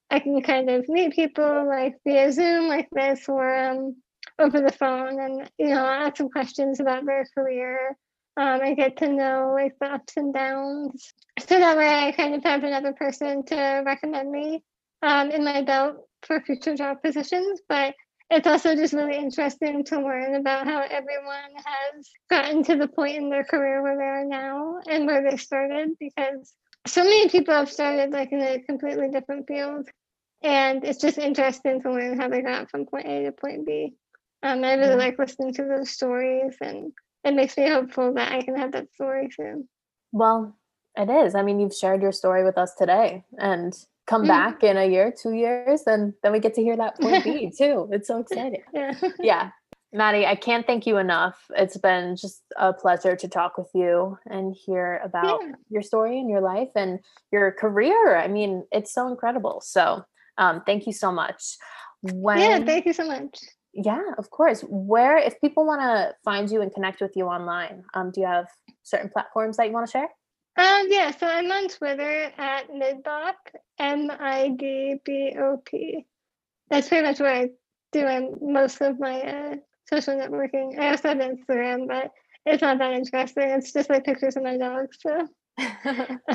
I 0.09 0.19
can 0.19 0.41
kind 0.41 0.69
of 0.69 0.87
meet 0.87 1.13
people 1.13 1.67
like 1.67 1.95
via 2.05 2.31
Zoom 2.31 2.67
like 2.67 2.87
this 2.91 3.27
or 3.27 3.57
um, 3.57 3.95
over 4.39 4.61
the 4.61 4.71
phone 4.71 5.19
and 5.19 5.49
you 5.57 5.69
know 5.69 5.85
ask 5.85 6.17
some 6.17 6.29
questions 6.29 6.79
about 6.79 7.05
their 7.05 7.25
career. 7.35 7.97
Um, 8.37 8.61
I 8.61 8.75
get 8.75 8.97
to 8.97 9.09
know 9.11 9.53
like 9.55 9.73
the 9.79 9.87
ups 9.87 10.13
and 10.15 10.31
downs, 10.33 11.13
so 11.39 11.57
that 11.59 11.77
way 11.77 12.07
I 12.07 12.11
kind 12.11 12.35
of 12.35 12.43
have 12.43 12.63
another 12.63 12.93
person 12.93 13.43
to 13.45 13.83
recommend 13.83 14.31
me 14.31 14.63
um, 15.01 15.31
in 15.31 15.43
my 15.43 15.63
belt 15.63 16.06
for 16.21 16.41
future 16.41 16.75
job 16.75 17.01
positions. 17.03 17.61
But 17.67 17.95
it's 18.29 18.47
also 18.47 18.75
just 18.75 18.93
really 18.93 19.17
interesting 19.17 19.85
to 19.85 20.01
learn 20.01 20.35
about 20.35 20.67
how 20.67 20.81
everyone 20.81 21.51
has 21.55 22.09
gotten 22.29 22.63
to 22.65 22.75
the 22.75 22.87
point 22.87 23.17
in 23.17 23.29
their 23.29 23.43
career 23.45 23.81
where 23.81 23.97
they 23.97 24.03
are 24.03 24.25
now 24.25 24.79
and 24.87 25.05
where 25.05 25.29
they 25.29 25.37
started 25.37 25.91
because 25.99 26.53
so 26.85 27.03
many 27.03 27.29
people 27.29 27.53
have 27.53 27.71
started 27.71 28.11
like 28.11 28.31
in 28.31 28.41
a 28.41 28.59
completely 28.63 29.09
different 29.09 29.47
field 29.47 29.87
and 30.43 30.83
it's 30.83 30.99
just 30.99 31.17
interesting 31.17 31.81
to 31.81 31.91
learn 31.91 32.19
how 32.19 32.27
they 32.29 32.41
got 32.41 32.69
from 32.69 32.85
point 32.85 33.07
a 33.07 33.23
to 33.23 33.31
point 33.31 33.65
b 33.65 33.93
um, 34.43 34.63
i 34.63 34.73
really 34.73 34.89
Yeah. 34.89 34.95
like 34.95 35.17
listening 35.19 35.53
to 35.53 35.63
those 35.63 35.89
stories 35.91 36.55
and 36.61 36.91
it 37.23 37.33
makes 37.33 37.57
me 37.57 37.69
hopeful 37.69 38.13
that 38.13 38.31
i 38.31 38.41
can 38.41 38.55
have 38.57 38.73
that 38.73 38.91
story 38.93 39.29
soon 39.31 39.67
Well, 40.11 40.56
it 40.97 41.09
is. 41.09 41.35
I 41.35 41.43
mean, 41.43 41.59
you've 41.59 41.73
shared 41.75 42.01
your 42.01 42.11
story 42.11 42.43
with 42.43 42.57
us 42.57 42.73
today 42.75 43.23
and 43.37 43.73
come 44.07 44.23
Mhm. 44.23 44.27
back 44.27 44.63
in 44.63 44.77
a 44.77 44.85
year, 44.85 45.11
two 45.11 45.33
years, 45.33 45.83
and 45.85 46.13
then 46.23 46.31
we 46.31 46.39
get 46.39 46.53
to 46.55 46.63
hear 46.63 46.77
that 46.77 46.97
point 46.99 47.23
B 47.23 47.51
too. 47.55 47.89
It's 47.91 48.07
so 48.07 48.19
exciting. 48.19 48.63
yeah 48.73 48.93
yeah. 49.19 49.49
Maddie, 49.93 50.25
I 50.25 50.35
can't 50.35 50.67
thank 50.67 50.85
you 50.85 50.97
enough. 50.97 51.45
It's 51.55 51.77
been 51.77 52.17
just 52.17 52.43
a 52.57 52.73
pleasure 52.73 53.15
to 53.15 53.27
talk 53.27 53.57
with 53.57 53.69
you 53.73 54.17
and 54.29 54.53
hear 54.53 54.99
about 55.03 55.39
Yeah. 55.41 55.51
your 55.69 55.81
story 55.81 56.19
and 56.19 56.29
your 56.29 56.41
life 56.41 56.71
and 56.75 56.99
your 57.31 57.53
career. 57.53 58.17
I 58.17 58.27
mean, 58.27 58.65
it's 58.71 58.93
so 58.93 59.07
incredible. 59.07 59.61
So, 59.61 60.03
um, 60.37 60.61
thank 60.65 60.87
you 60.87 60.93
so 60.93 61.11
much. 61.11 61.57
When, 62.01 62.39
yeah 62.39 62.59
thank 62.65 62.85
you 62.85 62.93
so 62.93 63.07
much 63.07 63.39
yeah, 63.73 64.01
of 64.17 64.31
course. 64.31 64.61
Where, 64.67 65.17
if 65.17 65.39
people 65.39 65.65
want 65.65 65.81
to 65.81 66.15
find 66.25 66.49
you 66.49 66.61
and 66.61 66.73
connect 66.73 66.99
with 66.99 67.15
you 67.15 67.25
online, 67.25 67.83
um, 67.93 68.09
do 68.11 68.21
you 68.21 68.27
have 68.27 68.47
certain 68.81 69.09
platforms 69.09 69.57
that 69.57 69.67
you 69.67 69.73
want 69.73 69.85
to 69.85 69.91
share? 69.91 70.09
Um 70.57 70.87
yeah 70.89 71.11
so 71.11 71.27
i'm 71.27 71.51
on 71.51 71.67
twitter 71.67 72.31
at 72.37 72.69
midbop 72.71 73.35
m-i-d-b-o-p 73.79 74.95
that's 76.69 76.89
pretty 76.89 77.05
much 77.05 77.19
where 77.19 77.33
i 77.33 77.49
do 77.91 78.37
most 78.41 78.81
of 78.81 78.99
my 78.99 79.21
uh, 79.21 79.55
social 79.85 80.15
networking 80.15 80.77
i 80.79 80.89
also 80.89 81.09
have 81.09 81.17
instagram 81.19 81.87
but 81.87 82.11
it's 82.45 82.61
not 82.61 82.77
that 82.79 82.93
interesting 82.93 83.49
it's 83.49 83.71
just 83.73 83.89
like 83.89 84.03
pictures 84.03 84.35
of 84.35 84.43
my 84.43 84.57
dogs 84.57 84.97
so 84.99 85.27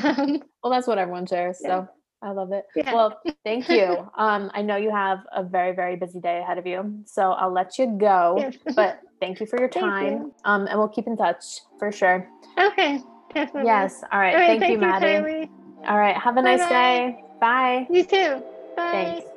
um, 0.03 0.41
well, 0.63 0.71
that's 0.71 0.87
what 0.87 0.97
everyone 0.97 1.25
shares. 1.25 1.59
Yeah. 1.61 1.85
So 1.85 1.87
I 2.21 2.31
love 2.31 2.51
it. 2.51 2.65
Yeah. 2.75 2.93
Well, 2.93 3.19
thank 3.43 3.69
you. 3.69 4.09
Um, 4.17 4.51
I 4.53 4.61
know 4.61 4.75
you 4.75 4.91
have 4.91 5.19
a 5.35 5.43
very, 5.43 5.75
very 5.75 5.95
busy 5.95 6.19
day 6.19 6.39
ahead 6.39 6.57
of 6.57 6.67
you. 6.67 7.01
So 7.05 7.31
I'll 7.31 7.51
let 7.51 7.79
you 7.79 7.97
go. 7.97 8.35
yes. 8.37 8.55
But 8.75 8.99
thank 9.19 9.39
you 9.39 9.45
for 9.47 9.59
your 9.59 9.69
time. 9.69 10.13
you. 10.13 10.35
Um, 10.45 10.67
and 10.67 10.77
we'll 10.77 10.87
keep 10.87 11.07
in 11.07 11.17
touch 11.17 11.43
for 11.79 11.91
sure. 11.91 12.27
okay 12.57 13.01
Yes. 13.35 14.03
All 14.11 14.19
right. 14.19 14.33
All 14.33 14.39
right, 14.39 14.47
thank, 14.47 14.61
thank 14.61 14.73
you, 14.73 14.77
Maddie. 14.79 15.05
Kylie. 15.05 15.49
All 15.87 15.97
right. 15.97 16.15
Have 16.15 16.37
a 16.37 16.41
nice 16.41 16.59
Bye-bye. 16.59 16.69
day. 16.69 17.23
Bye. 17.39 17.87
you 17.89 18.03
too 18.03 18.41
bye 18.75 18.91
Thanks. 18.91 19.27